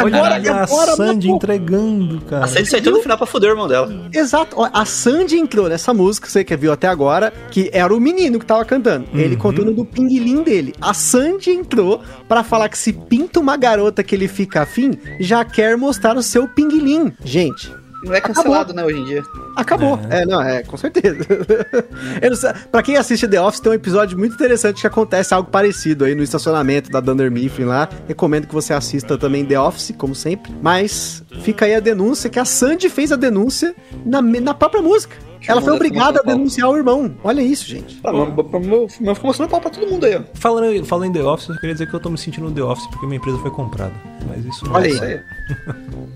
Olha 0.03 0.17
agora, 0.17 0.35
Olha 0.35 0.53
a 0.53 0.63
agora 0.63 0.95
Sandy 0.95 1.27
matou. 1.27 1.35
entregando, 1.35 2.21
cara. 2.21 2.45
A 2.45 2.47
Sandy 2.47 2.69
saiu 2.69 2.91
no 2.91 3.01
final 3.01 3.17
pra 3.17 3.27
foder 3.27 3.49
o 3.49 3.53
irmão 3.53 3.67
dela. 3.67 4.09
Exato, 4.13 4.55
ó, 4.59 4.69
a 4.73 4.85
Sandy 4.85 5.37
entrou 5.37 5.67
nessa 5.69 5.93
música, 5.93 6.27
você 6.27 6.43
que 6.43 6.55
viu 6.55 6.71
até 6.71 6.87
agora, 6.87 7.31
que 7.51 7.69
era 7.73 7.93
o 7.93 7.99
menino 7.99 8.39
que 8.39 8.45
tava 8.45 8.63
cantando. 8.65 9.07
Ele 9.13 9.35
contando 9.35 9.73
do 9.73 9.85
pinguilim 9.85 10.43
dele. 10.43 10.73
A 10.81 10.93
Sandy 10.93 11.51
entrou 11.51 12.01
pra 12.27 12.43
falar 12.43 12.69
que 12.69 12.77
se 12.77 12.93
pinta 12.93 13.39
uma 13.39 13.57
garota 13.57 14.03
que 14.03 14.15
ele 14.15 14.27
fica 14.27 14.61
afim, 14.61 14.91
já 15.19 15.43
quer 15.45 15.77
mostrar 15.77 16.15
o 16.17 16.23
seu 16.23 16.47
pinguilim. 16.47 17.13
Gente, 17.23 17.71
Não 18.03 18.13
é 18.13 18.21
cancelado, 18.21 18.73
né, 18.73 18.83
hoje 18.83 18.99
em 18.99 19.05
dia. 19.05 19.23
Acabou. 19.55 19.99
É, 20.09 20.25
não, 20.25 20.41
é, 20.41 20.63
com 20.63 20.77
certeza. 20.77 21.25
Eu 22.21 22.29
não 22.29 22.37
sei, 22.37 22.51
pra 22.71 22.83
quem 22.83 22.97
assiste 22.97 23.27
The 23.27 23.41
Office, 23.41 23.59
tem 23.59 23.71
um 23.71 23.75
episódio 23.75 24.17
muito 24.17 24.35
interessante 24.35 24.81
que 24.81 24.87
acontece 24.87 25.33
algo 25.33 25.49
parecido 25.49 26.05
aí 26.05 26.13
no 26.13 26.23
estacionamento 26.23 26.91
da 26.91 26.99
Dunder 26.99 27.31
Mifflin 27.31 27.65
lá. 27.65 27.89
Recomendo 28.07 28.47
que 28.47 28.53
você 28.53 28.73
assista 28.73 29.17
também 29.17 29.45
The 29.45 29.59
Office, 29.59 29.93
como 29.97 30.13
sempre. 30.13 30.53
Mas 30.61 31.23
fica 31.41 31.65
aí 31.65 31.75
a 31.75 31.79
denúncia 31.79 32.29
que 32.29 32.39
a 32.39 32.45
Sandy 32.45 32.89
fez 32.89 33.11
a 33.11 33.15
denúncia 33.15 33.75
na, 34.05 34.21
na 34.21 34.53
própria 34.53 34.81
música. 34.81 35.15
Ela 35.47 35.61
foi 35.61 35.73
obrigada 35.73 36.19
a 36.21 36.23
denunciar 36.23 36.69
o 36.69 36.77
irmão. 36.77 37.15
Olha 37.23 37.41
isso, 37.41 37.67
gente. 37.67 37.99
Ah, 38.03 38.11
mas, 38.11 38.95
ficou 38.95 39.27
mostrando 39.27 39.49
pau 39.49 39.61
pra 39.61 39.69
todo 39.69 39.87
mundo 39.87 40.05
aí, 40.05 40.15
ó. 40.15 40.21
Falando, 40.33 40.85
falando 40.85 41.09
em 41.09 41.13
The 41.13 41.23
Office, 41.23 41.49
eu 41.49 41.55
queria 41.55 41.73
dizer 41.73 41.87
que 41.87 41.93
eu 41.93 41.99
tô 41.99 42.09
me 42.09 42.17
sentindo 42.17 42.49
no 42.49 42.55
The 42.55 42.63
Office 42.63 42.87
porque 42.87 43.05
minha 43.05 43.17
empresa 43.17 43.37
foi 43.39 43.51
comprada. 43.51 43.93
Mas 44.27 44.43
isso 44.45 44.65
não 44.65 44.73
Olha 44.73 44.87
é 44.87 45.13
aí. 45.13 45.21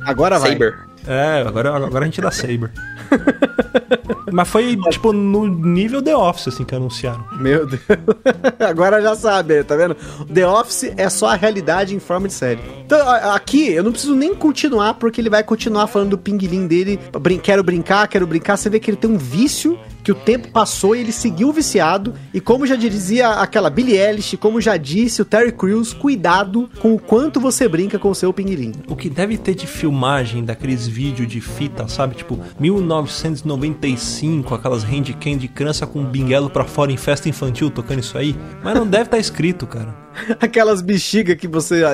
Agora 0.02 0.40
vai. 0.40 0.54
Saber. 0.54 0.89
É, 1.10 1.44
agora, 1.46 1.76
agora 1.76 2.06
a 2.06 2.08
gente 2.08 2.22
dá 2.22 2.30
Saber. 2.30 2.72
Mas 4.32 4.48
foi, 4.48 4.78
tipo, 4.92 5.12
no 5.12 5.48
nível 5.48 6.04
The 6.04 6.16
Office, 6.16 6.50
assim, 6.50 6.64
que 6.64 6.76
anunciaram. 6.76 7.26
Meu 7.40 7.66
Deus. 7.66 7.82
Agora 8.60 9.02
já 9.02 9.16
sabe, 9.16 9.64
tá 9.64 9.76
vendo? 9.76 9.96
The 10.32 10.48
Office 10.48 10.92
é 10.96 11.10
só 11.10 11.30
a 11.30 11.36
realidade 11.36 11.96
em 11.96 12.00
forma 12.00 12.28
de 12.28 12.34
série. 12.34 12.62
Então, 12.86 13.10
aqui, 13.34 13.72
eu 13.72 13.84
não 13.84 13.92
preciso 13.92 14.16
nem 14.16 14.36
continuar, 14.36 14.94
porque 14.96 15.20
ele 15.20 15.32
vai 15.32 15.44
continuar 15.44 15.88
falando 15.88 16.12
do 16.12 16.18
pinguilim 16.18 16.68
dele. 16.68 17.00
Brin 17.20 17.40
quero 17.40 17.64
brincar, 17.64 18.08
quero 18.08 18.28
brincar. 18.28 18.58
Você 18.58 18.70
vê 18.70 18.80
que 18.80 18.92
ele 18.92 18.98
tem 18.98 19.10
um 19.10 19.18
vício, 19.18 19.80
que 20.10 20.12
o 20.12 20.16
tempo 20.16 20.48
passou 20.48 20.96
e 20.96 21.02
ele 21.02 21.12
seguiu 21.12 21.54
viciado. 21.54 22.16
E 22.34 22.42
como 22.42 22.66
já 22.66 22.76
dizia 22.76 23.30
aquela 23.30 23.70
Billie 23.70 23.96
Eilish, 23.96 24.38
como 24.38 24.60
já 24.60 24.76
disse 24.76 25.22
o 25.22 25.26
Terry 25.26 25.52
Crews, 25.52 25.94
cuidado 25.94 26.68
com 26.80 26.96
o 26.96 27.00
quanto 27.00 27.40
você 27.40 27.68
brinca 27.68 28.00
com 28.00 28.10
o 28.10 28.16
seu 28.16 28.34
pinguilim. 28.34 28.72
O 28.88 28.96
que 28.96 29.08
deve 29.08 29.38
ter 29.38 29.54
de 29.54 29.68
filmagem 29.68 30.44
daqueles 30.44 30.88
vídeos 30.88 31.28
de 31.28 31.40
fita, 31.40 31.88
sabe? 31.88 32.16
Tipo, 32.16 32.40
1995, 32.60 34.56
aquelas 34.56 34.84
handcam 34.84 35.38
de 35.38 35.48
criança 35.48 35.86
com 35.86 36.04
binguelo 36.04 36.50
pra 36.50 36.66
fora 36.66 36.92
em 36.92 36.98
festa 36.98 37.30
infantil 37.30 37.70
tocando 37.70 38.00
isso 38.00 38.18
aí. 38.18 38.36
Mas 38.64 38.74
não 38.74 38.88
deve 38.88 39.04
estar 39.04 39.20
escrito, 39.20 39.68
cara. 39.68 40.09
Aquelas 40.40 40.82
bexigas 40.82 41.36
que 41.38 41.48
você 41.48 41.84
ah, 41.84 41.94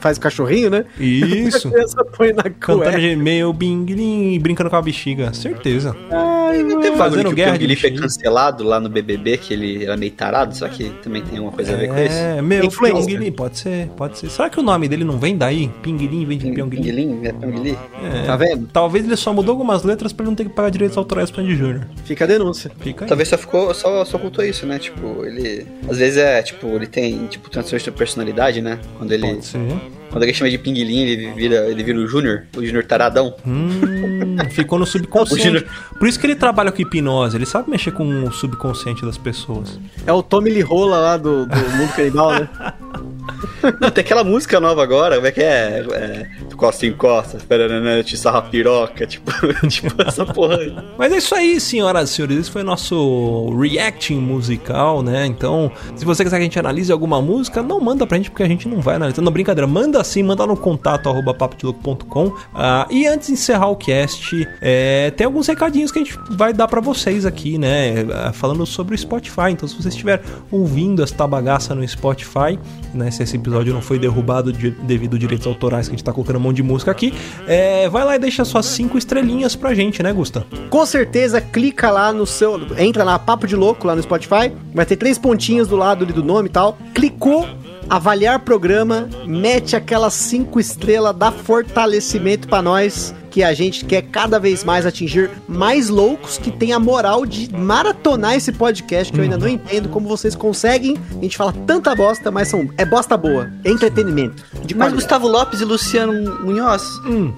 faz 0.00 0.18
cachorrinho, 0.18 0.70
né? 0.70 0.84
Isso. 0.98 1.68
A 1.68 1.70
criança 1.70 2.04
põe 2.04 2.32
na 2.32 2.42
Cantando 2.44 2.82
cueca. 2.84 2.98
de 3.00 3.16
meio 3.16 3.52
binguilim 3.52 4.34
e 4.34 4.38
brincando 4.38 4.70
com 4.70 4.76
a 4.76 4.82
bexiga. 4.82 5.32
Certeza. 5.32 5.94
Não 6.10 6.80
teve 6.80 6.96
Fazendo 6.96 7.30
que 7.30 7.34
guerra 7.36 7.56
o 7.56 7.58
foi 7.58 7.66
bexiga. 7.66 8.02
cancelado 8.02 8.62
lá 8.64 8.78
no 8.78 8.88
BBB, 8.88 9.38
que 9.38 9.52
ele 9.54 9.84
era 9.84 9.96
meio 9.96 10.12
tarado, 10.12 10.56
só 10.56 10.68
que 10.68 10.90
também 11.02 11.22
tem 11.22 11.40
uma 11.40 11.50
coisa 11.50 11.72
a 11.72 11.76
ver 11.76 11.88
com 11.88 11.98
isso. 11.98 12.14
É, 12.14 12.40
meu 12.42 12.68
pinguilim, 12.68 13.32
pode 13.32 13.58
ser, 13.58 13.88
pode 13.96 14.18
ser. 14.18 14.30
Será 14.30 14.48
que 14.48 14.60
o 14.60 14.62
nome 14.62 14.88
dele 14.88 15.04
não 15.04 15.18
vem 15.18 15.36
daí? 15.36 15.68
Pinguilim 15.82 16.24
vem 16.24 16.38
de 16.38 16.44
Ping- 16.44 16.54
pinguilim? 16.54 17.18
Pinguilim, 17.18 17.26
é 17.26 17.32
Pinguilim. 17.32 17.76
É. 18.02 18.26
Tá 18.26 18.36
vendo? 18.36 18.68
Talvez 18.72 19.04
ele 19.04 19.16
só 19.16 19.32
mudou 19.32 19.52
algumas 19.52 19.82
letras 19.82 20.12
pra 20.12 20.22
ele 20.24 20.30
não 20.30 20.36
ter 20.36 20.44
que 20.44 20.50
pagar 20.50 20.70
direitos 20.70 20.96
autorais 20.96 21.30
pro 21.30 21.42
Andy 21.42 21.56
Júnior. 21.56 21.86
Fica 22.04 22.24
a 22.24 22.28
denúncia. 22.28 22.70
Fica 22.80 23.04
aí. 23.04 23.08
Talvez 23.08 23.28
só 23.28 23.36
ficou, 23.38 23.74
só, 23.74 24.04
só 24.04 24.16
ocultou 24.16 24.44
isso, 24.44 24.64
né? 24.66 24.78
Tipo, 24.78 25.24
ele. 25.24 25.66
Às 25.88 25.98
vezes 25.98 26.18
é, 26.18 26.42
tipo, 26.42 26.66
ele 26.68 26.86
tem, 26.86 27.26
tipo, 27.34 27.50
transtorno 27.50 27.84
de 27.84 27.90
personalidade, 27.90 28.60
né? 28.60 28.78
Quando 28.98 29.12
ele. 29.12 29.40
Quando 30.10 30.22
alguém 30.22 30.34
chama 30.34 30.48
de 30.50 30.58
pinguilim, 30.58 31.00
ele 31.00 31.32
vira, 31.32 31.68
ele 31.68 31.82
vira 31.82 31.98
o 31.98 32.06
Júnior, 32.06 32.44
o 32.56 32.64
Júnior 32.64 32.84
taradão. 32.84 33.34
Hum, 33.44 34.13
ficou 34.50 34.78
no 34.78 34.86
subconsciente. 34.86 35.66
Por 35.98 36.08
isso 36.08 36.18
que 36.18 36.26
ele 36.26 36.34
trabalha 36.34 36.72
com 36.72 36.80
hipnose, 36.80 37.36
ele 37.36 37.46
sabe 37.46 37.70
mexer 37.70 37.92
com 37.92 38.24
o 38.24 38.32
subconsciente 38.32 39.04
das 39.04 39.18
pessoas. 39.18 39.78
É 40.06 40.12
o 40.12 40.22
Tommy 40.22 40.50
Lee 40.50 40.62
Rola 40.62 40.98
lá 40.98 41.16
do, 41.16 41.46
do 41.46 41.56
Mundo 41.56 41.92
Canibal, 41.94 42.32
né? 42.32 42.48
Não, 43.80 43.90
tem 43.90 44.02
aquela 44.04 44.22
música 44.22 44.60
nova 44.60 44.82
agora, 44.82 45.16
como 45.16 45.26
é 45.26 45.32
que 45.32 45.42
é? 45.42 45.84
é 45.92 46.26
costa 46.56 46.86
em 46.86 46.92
costa, 46.92 47.38
te 48.04 48.16
sarra 48.16 48.42
piroca, 48.42 49.06
tipo, 49.06 49.30
tipo 49.68 49.94
essa 50.02 50.24
porra 50.24 50.58
aí. 50.58 50.74
Mas 50.98 51.12
é 51.12 51.16
isso 51.16 51.34
aí, 51.34 51.60
senhoras 51.60 52.10
e 52.10 52.12
senhores. 52.12 52.38
Esse 52.38 52.50
foi 52.50 52.62
nosso 52.62 53.54
reacting 53.58 54.18
musical, 54.18 55.02
né? 55.02 55.26
Então, 55.26 55.70
se 55.96 56.04
você 56.04 56.22
quiser 56.24 56.36
que 56.36 56.42
a 56.42 56.44
gente 56.44 56.58
analise 56.58 56.92
alguma 56.92 57.20
música, 57.20 57.62
não 57.62 57.80
manda 57.80 58.06
pra 58.06 58.16
gente, 58.16 58.30
porque 58.30 58.42
a 58.42 58.48
gente 58.48 58.68
não 58.68 58.80
vai 58.80 58.96
analisar. 58.96 59.22
Não, 59.22 59.32
brincadeira, 59.32 59.66
manda 59.66 60.02
sim, 60.04 60.22
manda 60.22 60.46
no 60.46 60.56
contato 60.56 61.08
arroba. 61.08 61.36
Ah, 62.54 62.86
e 62.90 63.06
antes 63.06 63.28
de 63.28 63.34
encerrar 63.34 63.68
o 63.68 63.76
cast, 63.76 64.23
é, 64.60 65.10
tem 65.16 65.24
alguns 65.24 65.46
recadinhos 65.46 65.90
que 65.92 65.98
a 65.98 66.02
gente 66.04 66.18
vai 66.30 66.52
dar 66.52 66.66
pra 66.68 66.80
vocês 66.80 67.24
aqui, 67.26 67.58
né? 67.58 68.06
Ah, 68.12 68.32
Falando 68.32 68.64
sobre 68.66 68.94
o 68.94 68.98
Spotify. 68.98 69.50
Então, 69.50 69.68
se 69.68 69.74
você 69.80 69.88
estiver 69.88 70.22
ouvindo 70.50 71.02
esta 71.02 71.26
bagaça 71.26 71.74
no 71.74 71.86
Spotify, 71.86 72.58
né? 72.92 73.10
Se 73.10 73.22
esse 73.22 73.36
episódio 73.36 73.72
não 73.72 73.82
foi 73.82 73.98
derrubado 73.98 74.52
de- 74.52 74.70
devido 74.70 75.16
a 75.16 75.18
direitos 75.18 75.46
autorais 75.46 75.88
que 75.88 75.94
a 75.94 75.96
gente 75.96 76.04
tá 76.04 76.12
colocando 76.12 76.36
um 76.36 76.40
monte 76.40 76.56
de 76.56 76.62
música 76.62 76.90
aqui, 76.90 77.12
é, 77.46 77.88
vai 77.88 78.04
lá 78.04 78.16
e 78.16 78.18
deixa 78.18 78.44
suas 78.44 78.66
cinco 78.66 78.96
estrelinhas 78.98 79.54
pra 79.56 79.74
gente, 79.74 80.02
né, 80.02 80.12
Gusta? 80.12 80.46
Com 80.70 80.84
certeza, 80.86 81.40
clica 81.40 81.90
lá 81.90 82.12
no 82.12 82.26
seu. 82.26 82.60
Entra 82.78 83.04
lá, 83.04 83.18
Papo 83.18 83.46
de 83.46 83.56
Louco, 83.56 83.86
lá 83.86 83.94
no 83.94 84.02
Spotify. 84.02 84.52
Vai 84.72 84.86
ter 84.86 84.96
três 84.96 85.18
pontinhos 85.18 85.68
do 85.68 85.76
lado 85.76 86.04
ali 86.04 86.12
do 86.12 86.22
nome 86.24 86.48
e 86.48 86.52
tal. 86.52 86.76
Clicou, 86.94 87.46
avaliar 87.88 88.38
programa, 88.40 89.08
mete 89.26 89.76
aquelas 89.76 90.14
cinco 90.14 90.58
estrelas, 90.58 91.14
dá 91.16 91.30
fortalecimento 91.30 92.48
pra 92.48 92.62
nós. 92.62 93.14
Que 93.34 93.42
a 93.42 93.52
gente 93.52 93.84
quer 93.84 94.02
cada 94.02 94.38
vez 94.38 94.62
mais 94.62 94.86
atingir 94.86 95.28
mais 95.48 95.88
loucos 95.88 96.38
que 96.38 96.52
tem 96.52 96.72
a 96.72 96.78
moral 96.78 97.26
de 97.26 97.52
maratonar 97.52 98.36
esse 98.36 98.52
podcast, 98.52 99.12
que 99.12 99.18
eu 99.18 99.24
ainda 99.24 99.36
não 99.36 99.48
entendo 99.48 99.88
como 99.88 100.06
vocês 100.06 100.36
conseguem. 100.36 100.96
A 101.10 101.20
gente 101.20 101.36
fala 101.36 101.52
tanta 101.66 101.92
bosta, 101.96 102.30
mas 102.30 102.46
são, 102.46 102.70
é 102.78 102.84
bosta 102.84 103.16
boa. 103.16 103.50
É 103.64 103.72
entretenimento. 103.72 104.44
De 104.64 104.72
Mas. 104.72 104.92
Gustavo 104.92 105.26
Lopes 105.26 105.60
e 105.60 105.64
Luciano 105.64 106.44
Munhoz, 106.44 106.84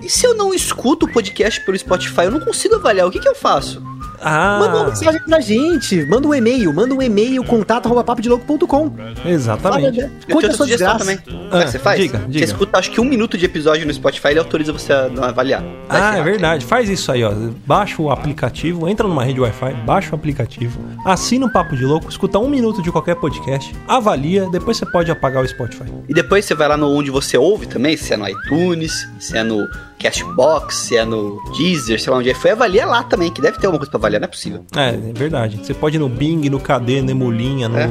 e 0.03 0.11
se 0.11 0.27
eu 0.27 0.35
não 0.35 0.53
escuto 0.53 1.07
o 1.07 1.09
podcast 1.11 1.65
pelo 1.65 1.79
Spotify, 1.79 2.25
eu 2.25 2.31
não 2.31 2.41
consigo 2.41 2.75
avaliar, 2.75 3.07
o 3.07 3.11
que 3.11 3.19
que 3.19 3.29
eu 3.29 3.35
faço? 3.35 3.83
Ah, 4.23 4.59
Manda 4.61 4.77
uma 4.79 4.89
mensagem 4.89 5.21
pra 5.23 5.41
gente, 5.41 6.05
manda 6.07 6.27
um 6.29 6.35
e-mail, 6.35 6.73
manda 6.73 6.95
um 6.95 7.03
e-mail, 7.03 7.45
contato 7.45 7.87
arroba 7.87 8.03
papodelouco.com. 8.05 8.93
exatamente. 9.25 10.01
Eu 10.01 10.09
Conte 10.29 10.41
tenho 10.41 10.53
a 10.53 10.57
sua 10.57 10.67
desgraça. 10.67 10.99
também. 10.99 11.19
É 11.53 11.59
Ah, 11.59 11.65
que 11.65 11.71
você 11.71 11.79
faz? 11.79 12.01
diga, 12.01 12.19
diga. 12.29 12.39
Você 12.47 12.53
escuta, 12.53 12.79
acho 12.79 12.91
que 12.91 13.01
um 13.01 13.05
minuto 13.05 13.37
de 13.39 13.45
episódio 13.45 13.87
no 13.87 13.93
Spotify, 13.93 14.29
ele 14.29 14.39
autoriza 14.39 14.73
você 14.73 14.93
a 14.93 15.07
avaliar. 15.29 15.63
Vai 15.89 16.01
Ah, 16.01 16.17
é 16.19 16.23
verdade. 16.23 16.65
Faz 16.65 16.89
isso 16.89 17.11
aí, 17.13 17.23
ó. 17.25 17.33
Baixa 17.67 18.01
o 18.01 18.11
aplicativo, 18.11 18.89
entra 18.89 19.07
numa 19.07 19.25
rede 19.25 19.41
Wi-Fi, 19.41 19.75
baixa 19.85 20.13
o 20.13 20.15
aplicativo, 20.15 20.81
assina 21.05 21.47
o 21.47 21.51
Papo 21.53 21.77
de 21.77 21.85
Louco, 21.85 22.09
escuta 22.09 22.39
um 22.39 22.49
minuto 22.49 22.83
de 22.83 22.91
qualquer 22.91 23.17
podcast, 23.17 23.75
avalia, 23.87 24.49
depois 24.51 24.77
você 24.77 24.87
pode 24.87 25.11
apagar 25.11 25.43
o 25.45 25.49
Spotify. 25.49 25.85
E 26.09 26.15
depois 26.15 26.45
você 26.45 26.55
vai 26.55 26.69
lá 26.69 26.77
no 26.77 26.89
onde 26.91 27.11
você 27.11 27.37
ouve 27.37 27.67
também, 27.67 27.97
se 27.97 28.13
é 28.13 28.17
no 28.17 28.29
iTunes, 28.29 29.09
se 29.19 29.37
é 29.37 29.43
no, 29.43 29.67
Cashbox, 29.99 30.75
se 30.77 30.97
é 30.97 31.05
no 31.05 31.41
Deezer, 31.57 32.01
sei 32.01 32.13
lá 32.13 32.19
onde 32.19 32.31
é. 32.31 32.35
Foi 32.35 32.51
avaliar 32.51 32.87
lá 32.89 33.03
também, 33.03 33.31
que 33.31 33.41
deve 33.41 33.59
ter 33.59 33.67
alguma 33.67 33.79
coisa 33.79 33.91
pra 33.91 33.99
avaliar, 33.99 34.21
não 34.21 34.27
é 34.27 34.31
possível. 34.31 34.65
É, 34.77 34.89
é 34.91 35.13
verdade. 35.15 35.59
Você 35.63 35.73
pode 35.75 35.97
ir 35.97 35.99
no 35.99 36.09
Bing, 36.09 36.49
no 36.51 36.61
KD, 36.61 37.03
no 37.03 37.11
Emulinha, 37.11 37.69
no. 37.69 37.79
É. 37.79 37.89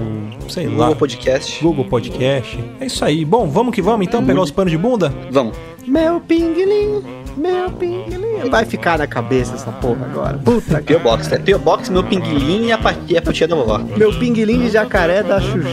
sei 0.47 0.68
lá. 0.68 0.72
Google 0.88 0.95
Podcast. 0.95 1.64
Google 1.64 1.86
Podcast. 1.86 2.60
É 2.80 2.86
isso 2.86 3.03
aí. 3.03 3.26
Bom, 3.26 3.47
vamos 3.49 3.74
que 3.74 3.82
vamos 3.82 4.06
então 4.08 4.24
pegar 4.26 4.41
os 4.41 4.51
panos 4.51 4.72
de 4.72 4.78
bunda? 4.78 5.14
Vamos. 5.32 5.56
Meu 5.88 6.20
pinguilim, 6.20 7.03
meu 7.38 7.70
pinguilim. 7.72 8.49
Vai 8.49 8.66
ficar 8.66 8.97
na 8.97 9.06
cabeça 9.08 9.53
essa 9.56 9.72
porra 9.72 10.06
agora. 10.06 10.38
Puta 10.38 10.82
que. 10.82 10.95
Box, 10.97 11.30
né? 11.30 11.38
P.O. 11.39 11.60
Box, 11.60 11.89
meu 11.91 12.03
pinguilim 12.03 12.66
e 12.68 12.72
a 12.72 12.78
part- 12.78 12.99
e 13.08 13.18
a 13.18 13.22
patinha 13.22 13.47
da 13.47 13.56
vovó. 13.56 13.78
Meu 13.97 14.12
pinguilim 14.18 14.62
de 14.62 14.70
jacaré 14.70 15.22
da 15.22 15.39
Xuxa. 15.39 15.68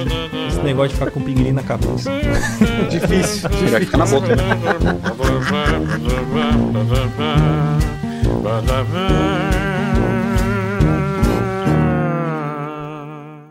Esse 0.48 0.60
negócio 0.60 0.90
de 0.90 0.94
ficar 0.96 1.10
com 1.10 1.20
pinguim 1.22 1.52
na 1.52 1.62
cabeça. 1.62 2.10
Difícil. 2.90 3.48
Melhor 3.62 3.80
ficar 3.80 3.98
na 3.98 4.06
boca. 4.06 4.36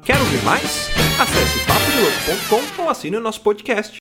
Quer 0.04 0.18
ouvir 0.20 0.44
mais? 0.44 0.90
Acesse 1.20 1.60
papodelouco.com 1.66 2.84
ou 2.84 2.90
assine 2.90 3.18
o 3.18 3.22
nosso 3.22 3.42
podcast. 3.42 4.00